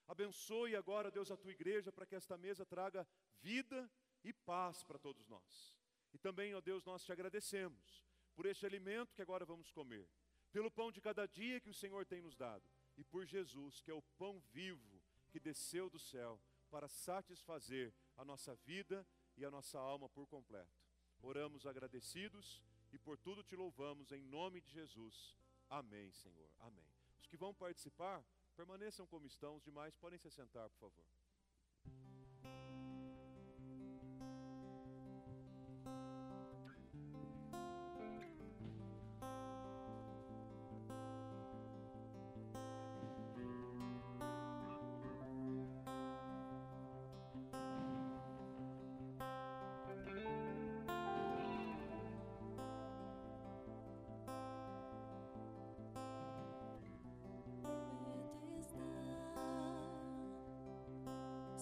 Abençoe 0.08 0.76
agora, 0.76 1.10
Deus, 1.10 1.32
a 1.32 1.38
tua 1.38 1.52
igreja 1.52 1.92
para 1.92 2.06
que 2.06 2.16
esta 2.16 2.38
mesa 2.38 2.66
traga 2.66 3.08
vida 3.42 3.90
e 4.24 4.32
paz 4.32 4.84
para 4.84 5.00
todos 5.00 5.28
nós. 5.28 5.76
E 6.14 6.18
também, 6.18 6.54
ó 6.54 6.62
Deus, 6.62 6.86
nós 6.86 7.04
te 7.04 7.12
agradecemos 7.12 8.06
por 8.36 8.46
este 8.46 8.66
alimento 8.66 9.14
que 9.14 9.22
agora 9.22 9.46
vamos 9.46 9.72
comer, 9.72 10.08
pelo 10.52 10.72
pão 10.72 10.92
de 10.92 11.02
cada 11.02 11.26
dia 11.26 11.60
que 11.60 11.70
o 11.70 11.74
Senhor 11.74 12.06
tem 12.06 12.22
nos 12.22 12.36
dado 12.36 12.70
e 12.98 13.04
por 13.04 13.26
Jesus, 13.26 13.82
que 13.82 13.92
é 13.92 13.94
o 13.94 14.02
pão 14.18 14.40
vivo 14.52 15.02
que 15.30 15.40
desceu 15.40 15.90
do 15.90 16.00
céu 16.00 16.40
para 16.70 16.88
satisfazer 16.88 17.94
a 18.18 18.24
nossa 18.24 18.56
vida 18.56 19.06
e 19.38 19.46
a 19.46 19.52
nossa 19.52 19.78
alma 19.78 20.08
por 20.10 20.28
completo. 20.28 20.82
Oramos 21.22 21.66
agradecidos 21.66 22.62
e 22.92 22.98
por 22.98 23.18
tudo 23.18 23.44
te 23.44 23.56
louvamos 23.56 24.12
em 24.12 24.22
nome 24.22 24.62
de 24.62 24.72
Jesus. 24.72 25.38
Amém, 25.70 26.12
Senhor. 26.14 26.50
Amém. 26.60 26.88
Os 27.20 27.28
que 27.28 27.36
vão 27.36 27.54
participar, 27.54 28.24
permaneçam 28.56 29.06
como 29.06 29.28
estão, 29.28 29.56
os 29.58 29.64
demais 29.64 29.96
podem 29.96 30.18
se 30.18 30.32
sentar, 30.32 30.70
por 30.70 30.80
favor. 30.80 31.06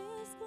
Deus 0.00 0.39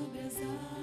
sobre 0.00 0.20
as 0.20 0.36
águas 0.36 0.79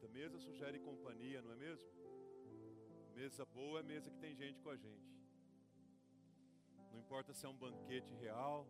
bendita. 0.00 0.08
Mesa 0.08 0.38
sugere 0.38 0.78
companhia, 0.78 1.42
não 1.42 1.52
é 1.52 1.56
mesmo? 1.56 1.88
Mesa 3.14 3.44
boa 3.44 3.80
é 3.80 3.82
mesa 3.82 4.10
que 4.10 4.18
tem 4.18 4.34
gente 4.34 4.60
com 4.60 4.70
a 4.70 4.76
gente. 4.76 5.10
Não 6.92 6.98
importa 6.98 7.32
se 7.32 7.44
é 7.44 7.48
um 7.48 7.56
banquete 7.56 8.12
real 8.14 8.66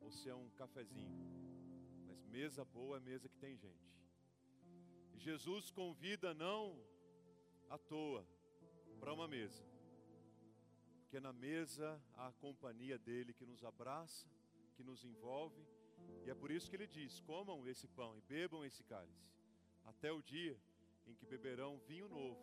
ou 0.00 0.10
se 0.10 0.28
é 0.28 0.34
um 0.34 0.48
cafezinho. 0.50 1.18
Mas 2.06 2.22
mesa 2.26 2.64
boa 2.64 2.98
é 2.98 3.00
mesa 3.00 3.28
que 3.28 3.38
tem 3.38 3.56
gente. 3.56 3.90
E 5.14 5.18
Jesus 5.18 5.70
convida 5.70 6.32
não 6.34 6.78
à 7.68 7.78
toa 7.78 8.26
para 8.98 9.12
uma 9.12 9.26
mesa. 9.26 9.64
Porque 11.02 11.18
na 11.18 11.32
mesa 11.32 12.00
há 12.14 12.28
a 12.28 12.32
companhia 12.32 12.98
dele 12.98 13.32
que 13.32 13.44
nos 13.44 13.64
abraça, 13.64 14.28
que 14.76 14.82
nos 14.84 15.04
envolve 15.04 15.66
e 16.24 16.30
é 16.30 16.34
por 16.34 16.50
isso 16.50 16.68
que 16.68 16.76
ele 16.76 16.86
diz: 16.86 17.20
comam 17.20 17.66
esse 17.66 17.86
pão 17.88 18.16
e 18.16 18.20
bebam 18.20 18.64
esse 18.64 18.82
cálice, 18.84 19.28
até 19.90 20.10
o 20.12 20.22
dia 20.22 20.56
em 21.06 21.14
que 21.14 21.26
beberão 21.26 21.78
vinho 21.90 22.08
novo, 22.08 22.40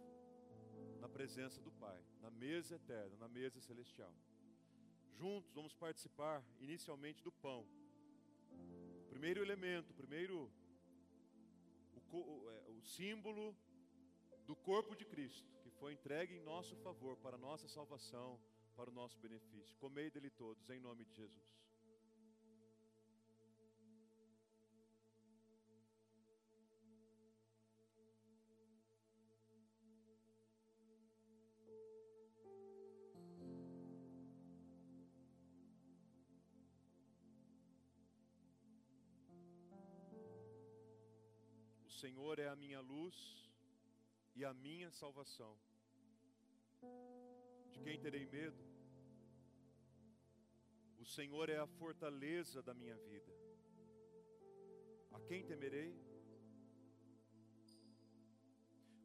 na 1.00 1.08
presença 1.08 1.62
do 1.62 1.72
Pai, 1.72 2.00
na 2.22 2.30
mesa 2.30 2.76
eterna, 2.76 3.16
na 3.18 3.28
mesa 3.28 3.60
celestial. 3.62 4.14
Juntos 5.20 5.52
vamos 5.54 5.74
participar 5.74 6.44
inicialmente 6.60 7.24
do 7.24 7.32
pão. 7.32 7.66
O 9.06 9.10
primeiro 9.10 9.42
elemento, 9.42 9.92
o 9.92 9.94
primeiro 9.94 10.52
o, 12.12 12.50
é, 12.50 12.70
o 12.70 12.82
símbolo 12.82 13.56
do 14.46 14.56
corpo 14.56 14.96
de 14.96 15.06
Cristo, 15.06 15.50
que 15.62 15.70
foi 15.72 15.94
entregue 15.94 16.36
em 16.36 16.42
nosso 16.42 16.76
favor, 16.78 17.18
para 17.18 17.36
a 17.36 17.40
nossa 17.40 17.68
salvação, 17.68 18.40
para 18.76 18.90
o 18.90 18.94
nosso 18.94 19.18
benefício. 19.20 19.76
Comei 19.78 20.10
dele 20.10 20.30
todos, 20.30 20.70
em 20.70 20.80
nome 20.80 21.04
de 21.06 21.14
Jesus. 21.16 21.67
Senhor 42.02 42.38
é 42.38 42.48
a 42.48 42.56
minha 42.56 42.80
luz 42.80 43.16
e 44.36 44.46
a 44.46 44.54
minha 44.54 44.90
salvação. 44.92 45.54
De 47.72 47.80
quem 47.86 48.00
terei 48.00 48.26
medo? 48.28 48.64
O 51.00 51.06
Senhor 51.06 51.50
é 51.50 51.58
a 51.58 51.66
fortaleza 51.66 52.62
da 52.62 52.74
minha 52.82 52.98
vida. 52.98 53.34
A 55.12 55.20
quem 55.22 55.44
temerei? 55.44 55.92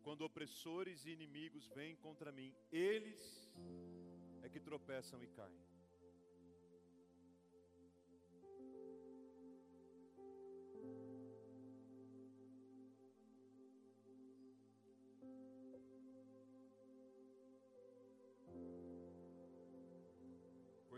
Quando 0.03 0.26
opressores 0.30 1.07
e 1.07 1.12
inimigos 1.12 1.66
vêm 1.68 1.97
contra 1.97 2.30
mim, 2.30 2.55
eles 2.70 3.22
é 4.43 4.51
que 4.51 4.61
tropeçam 4.61 5.22
e 5.22 5.28
caem. 5.28 5.72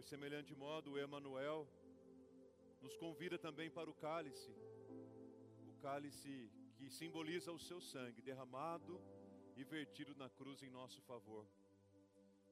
Semelhante 0.05 0.55
modo, 0.55 0.99
Emanuel 0.99 1.67
nos 2.81 2.95
convida 2.97 3.39
também 3.39 3.71
para 3.71 3.89
o 3.89 3.95
cálice, 3.95 4.53
o 5.67 5.75
cálice 5.81 6.51
que 6.77 6.91
simboliza 6.91 7.51
o 7.53 7.59
seu 7.59 7.81
sangue 7.81 8.21
derramado 8.21 9.01
e 9.57 9.65
vertido 9.65 10.15
na 10.15 10.29
cruz 10.29 10.63
em 10.63 10.71
nosso 10.71 11.01
favor. 11.03 11.47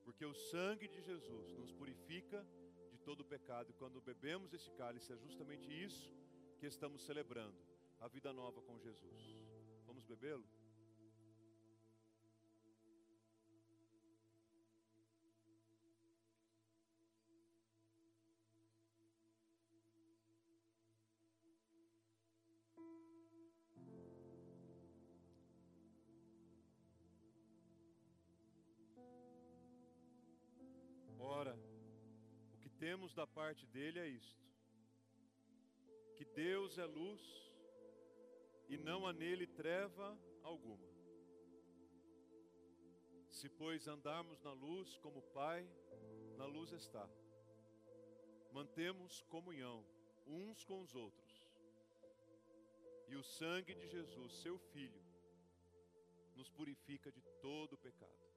Porque 0.05 0.24
o 0.24 0.34
sangue 0.34 0.88
de 0.88 1.03
Jesus 1.03 1.53
nos 1.55 1.72
purifica 1.72 2.44
de 2.90 2.98
todo 2.98 3.24
pecado, 3.24 3.70
e 3.70 3.74
quando 3.74 4.00
bebemos 4.00 4.53
esse 4.55 4.70
cálice, 4.72 5.12
é 5.12 5.16
justamente 5.16 5.68
isso 5.70 6.11
que 6.59 6.66
estamos 6.66 7.03
celebrando, 7.03 7.57
a 8.00 8.09
vida 8.09 8.32
nova 8.32 8.62
com 8.62 8.78
Jesus. 8.78 9.36
Vamos 9.86 10.05
bebê-lo? 10.05 10.62
Temos 32.93 33.14
da 33.14 33.26
parte 33.26 33.64
dele 33.74 33.99
é 33.99 34.07
isto: 34.07 34.47
que 36.14 36.26
Deus 36.26 36.76
é 36.76 36.84
luz 36.84 37.22
e 38.68 38.76
não 38.76 39.07
há 39.07 39.14
nele 39.14 39.47
treva 39.47 40.09
alguma. 40.43 40.86
Se, 43.30 43.49
pois, 43.49 43.88
andarmos 43.88 44.43
na 44.43 44.53
luz 44.53 44.95
como 44.99 45.20
o 45.20 45.30
Pai 45.38 45.66
na 46.36 46.45
luz 46.45 46.70
está, 46.72 47.09
mantemos 48.53 49.22
comunhão 49.22 49.82
uns 50.26 50.62
com 50.62 50.82
os 50.82 50.95
outros, 50.95 51.32
e 53.09 53.16
o 53.16 53.22
sangue 53.22 53.74
de 53.74 53.88
Jesus, 53.88 54.34
seu 54.43 54.59
Filho, 54.59 55.03
nos 56.34 56.51
purifica 56.51 57.11
de 57.11 57.22
todo 57.40 57.78
pecado. 57.78 58.32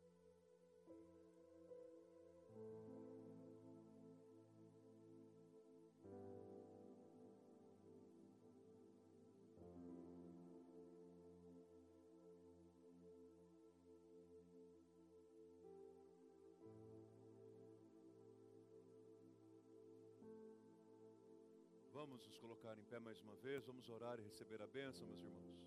Vamos 22.08 22.24
nos 22.28 22.38
colocar 22.38 22.78
em 22.78 22.84
pé 22.84 23.00
mais 23.00 23.20
uma 23.20 23.36
vez, 23.38 23.66
vamos 23.66 23.90
orar 23.90 24.20
e 24.20 24.22
receber 24.22 24.62
a 24.62 24.68
bênção, 24.68 25.08
meus 25.08 25.24
irmãos. 25.24 25.58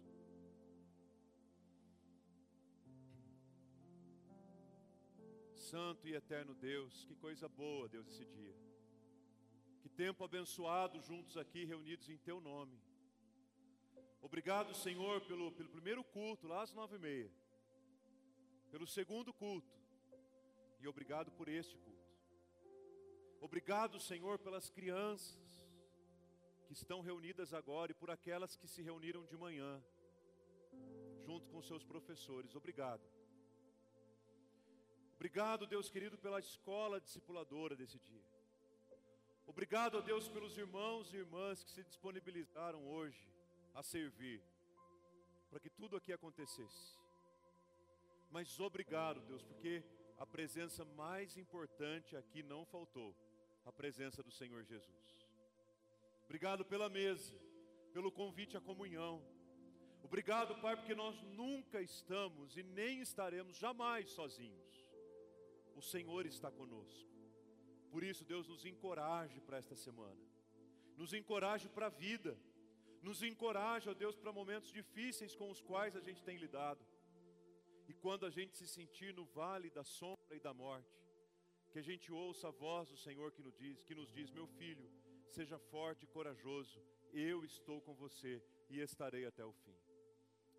Santo 5.57 6.07
e 6.07 6.15
eterno 6.15 6.55
Deus, 6.55 7.05
que 7.07 7.17
coisa 7.17 7.49
boa, 7.49 7.89
Deus, 7.89 8.07
esse 8.07 8.25
dia. 8.25 8.55
Que 9.81 9.89
tempo 9.89 10.23
abençoado 10.23 11.01
juntos 11.01 11.37
aqui, 11.37 11.65
reunidos 11.65 12.09
em 12.09 12.17
Teu 12.19 12.41
nome. 12.41 12.81
Obrigado, 14.23 14.73
Senhor, 14.77 15.21
pelo, 15.23 15.51
pelo 15.51 15.69
primeiro 15.69 16.05
culto, 16.05 16.47
lá 16.47 16.63
às 16.63 16.73
nove 16.73 16.95
e 16.95 17.01
meia. 17.01 17.33
Pelo 18.71 18.87
segundo 18.87 19.35
culto. 19.35 19.75
E 20.79 20.87
obrigado 20.87 21.33
por 21.33 21.49
este 21.49 21.77
culto. 21.79 22.15
Obrigado, 23.41 23.99
Senhor, 23.99 24.39
pelas 24.39 24.71
crianças 24.71 25.48
que 26.69 26.75
estão 26.75 27.01
reunidas 27.01 27.55
agora 27.55 27.93
e 27.93 27.95
por 27.95 28.11
aquelas 28.11 28.55
que 28.55 28.69
se 28.69 28.83
reuniram 28.83 29.25
de 29.25 29.39
manhã, 29.39 29.83
junto 31.25 31.49
com 31.49 31.63
seus 31.63 31.83
professores. 31.83 32.55
Obrigado. 32.55 33.03
Obrigado, 35.17 35.67
Deus 35.67 35.89
querido, 35.89 36.19
pela 36.19 36.39
escola 36.39 37.01
discipuladora 37.01 37.75
desse 37.75 37.99
dia. 37.99 38.23
Obrigado, 39.47 40.03
Deus, 40.03 40.29
pelos 40.29 40.59
irmãos 40.59 41.11
e 41.11 41.17
irmãs 41.17 41.65
que 41.65 41.71
se 41.71 41.83
disponibilizaram 41.83 42.87
hoje 42.87 43.27
a 43.75 43.83
servir, 43.83 44.43
para 45.49 45.59
que 45.59 45.71
tudo 45.71 45.97
aqui 45.97 46.13
acontecesse. 46.13 46.99
Mas 48.31 48.61
obrigado, 48.61 49.23
Deus, 49.23 49.43
porque 49.43 49.83
a 50.19 50.27
presença 50.27 50.85
mais 50.85 51.39
importante 51.39 52.15
aqui 52.15 52.43
não 52.43 52.67
faltou 52.67 53.17
a 53.65 53.73
presença 53.73 54.23
do 54.23 54.31
Senhor 54.31 54.63
Jesus. 54.65 55.18
Obrigado 56.29 56.63
pela 56.63 56.91
mesa, 56.91 57.35
pelo 57.91 58.13
convite 58.13 58.55
à 58.55 58.61
comunhão. 58.61 59.15
Obrigado, 60.03 60.55
Pai, 60.61 60.77
porque 60.77 60.95
nós 60.95 61.17
nunca 61.23 61.81
estamos 61.81 62.55
e 62.55 62.63
nem 62.63 63.01
estaremos 63.01 63.57
jamais 63.57 64.11
sozinhos. 64.11 64.75
O 65.75 65.81
Senhor 65.81 66.27
está 66.27 66.51
conosco. 66.51 67.09
Por 67.91 68.05
isso, 68.05 68.27
Deus 68.27 68.47
nos 68.47 68.67
encoraje 68.67 69.41
para 69.41 69.57
esta 69.57 69.75
semana. 69.75 70.21
Nos 70.99 71.15
encoraje 71.15 71.67
para 71.67 71.87
a 71.87 71.97
vida. 72.07 72.39
Nos 73.03 73.23
encoraje, 73.23 73.89
ó 73.89 73.95
Deus, 73.95 74.15
para 74.15 74.31
momentos 74.31 74.71
difíceis 74.71 75.35
com 75.35 75.51
os 75.51 75.63
quais 75.63 75.97
a 75.97 76.01
gente 76.01 76.23
tem 76.23 76.37
lidado. 76.37 76.85
E 77.89 77.95
quando 77.95 78.27
a 78.27 78.31
gente 78.31 78.55
se 78.55 78.69
sentir 78.69 79.15
no 79.15 79.25
vale 79.25 79.71
da 79.71 79.83
sombra 79.83 80.37
e 80.37 80.41
da 80.41 80.53
morte, 80.53 80.95
que 81.71 81.79
a 81.79 81.83
gente 81.83 82.13
ouça 82.13 82.49
a 82.49 82.51
voz 82.51 82.91
do 82.91 82.99
Senhor 82.99 83.33
que 83.33 83.43
nos 83.43 83.57
diz, 83.57 83.83
que 83.83 83.95
nos 83.95 84.13
diz: 84.13 84.31
"Meu 84.31 84.47
filho, 84.47 84.91
Seja 85.31 85.59
forte 85.59 86.05
e 86.05 86.09
corajoso, 86.09 86.81
eu 87.13 87.45
estou 87.45 87.81
com 87.81 87.95
você, 87.95 88.43
e 88.69 88.81
estarei 88.81 89.25
até 89.25 89.45
o 89.45 89.53
fim. 89.53 89.77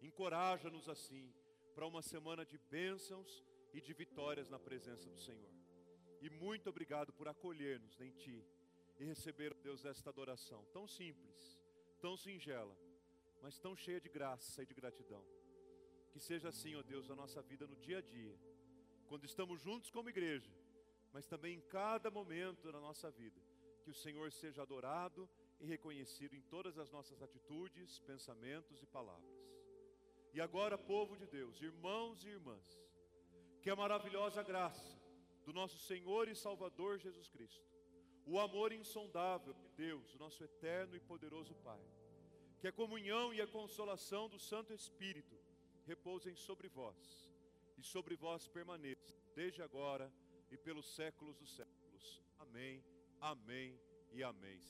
Encoraja-nos 0.02 0.88
assim 0.90 1.34
para 1.76 1.86
uma 1.86 2.02
semana 2.02 2.46
de 2.46 2.58
bênçãos 2.58 3.44
e 3.74 3.82
de 3.82 3.94
vitórias 3.94 4.50
na 4.50 4.60
presença 4.60 5.10
do 5.10 5.18
Senhor. 5.18 5.54
E 6.22 6.30
muito 6.30 6.70
obrigado 6.70 7.14
por 7.14 7.28
acolher-nos 7.28 8.00
em 8.02 8.12
Ti 8.12 8.44
e 8.98 9.06
receber, 9.06 9.54
Deus, 9.54 9.86
esta 9.86 10.10
adoração 10.10 10.66
tão 10.74 10.88
simples, 10.88 11.58
tão 12.02 12.18
singela, 12.18 12.76
mas 13.42 13.60
tão 13.60 13.76
cheia 13.76 14.02
de 14.02 14.10
graça 14.10 14.64
e 14.64 14.66
de 14.66 14.74
gratidão. 14.74 15.24
Que 16.12 16.20
seja 16.20 16.50
assim, 16.50 16.76
ó 16.76 16.82
Deus, 16.82 17.10
a 17.10 17.16
nossa 17.16 17.42
vida 17.42 17.68
no 17.68 17.76
dia 17.76 18.00
a 18.00 18.02
dia, 18.02 18.38
quando 19.08 19.26
estamos 19.26 19.62
juntos 19.62 19.90
como 19.90 20.10
igreja, 20.10 20.52
mas 21.14 21.28
também 21.28 21.56
em 21.56 21.62
cada 21.62 22.12
momento 22.12 22.72
da 22.72 22.80
nossa 22.80 23.10
vida. 23.10 23.40
Que 23.90 23.94
o 23.94 24.04
Senhor 24.04 24.32
seja 24.32 24.62
adorado 24.62 25.28
e 25.60 25.66
reconhecido 25.66 26.36
em 26.36 26.42
todas 26.42 26.78
as 26.78 26.92
nossas 26.92 27.24
atitudes, 27.24 27.98
pensamentos 28.02 28.84
e 28.84 28.86
palavras. 28.86 29.34
E 30.32 30.40
agora, 30.40 30.78
povo 30.78 31.18
de 31.18 31.26
Deus, 31.26 31.60
irmãos 31.60 32.24
e 32.24 32.28
irmãs, 32.28 32.68
que 33.64 33.70
a 33.72 33.76
maravilhosa 33.76 34.44
graça 34.44 34.96
do 35.44 35.52
nosso 35.52 35.80
Senhor 35.80 36.28
e 36.28 36.36
Salvador 36.36 37.00
Jesus 37.00 37.30
Cristo, 37.30 37.68
o 38.28 38.40
amor 38.40 38.72
insondável 38.72 39.56
de 39.56 39.68
Deus, 39.70 40.14
o 40.14 40.20
nosso 40.20 40.44
eterno 40.44 40.96
e 40.96 41.00
poderoso 41.00 41.56
Pai, 41.56 41.84
que 42.60 42.68
a 42.68 42.72
comunhão 42.72 43.34
e 43.34 43.42
a 43.42 43.48
consolação 43.48 44.30
do 44.30 44.38
Santo 44.38 44.72
Espírito 44.72 45.36
repousem 45.88 46.36
sobre 46.36 46.68
vós 46.68 47.28
e 47.76 47.82
sobre 47.82 48.16
vós 48.16 48.48
permaneçam, 48.48 49.18
desde 49.34 49.64
agora 49.64 50.14
e 50.52 50.58
pelos 50.58 50.94
séculos 50.94 51.36
dos 51.38 51.56
séculos. 51.56 52.22
Amém, 52.38 52.84
amém 53.22 53.80
e 54.12 54.24
amém. 54.24 54.62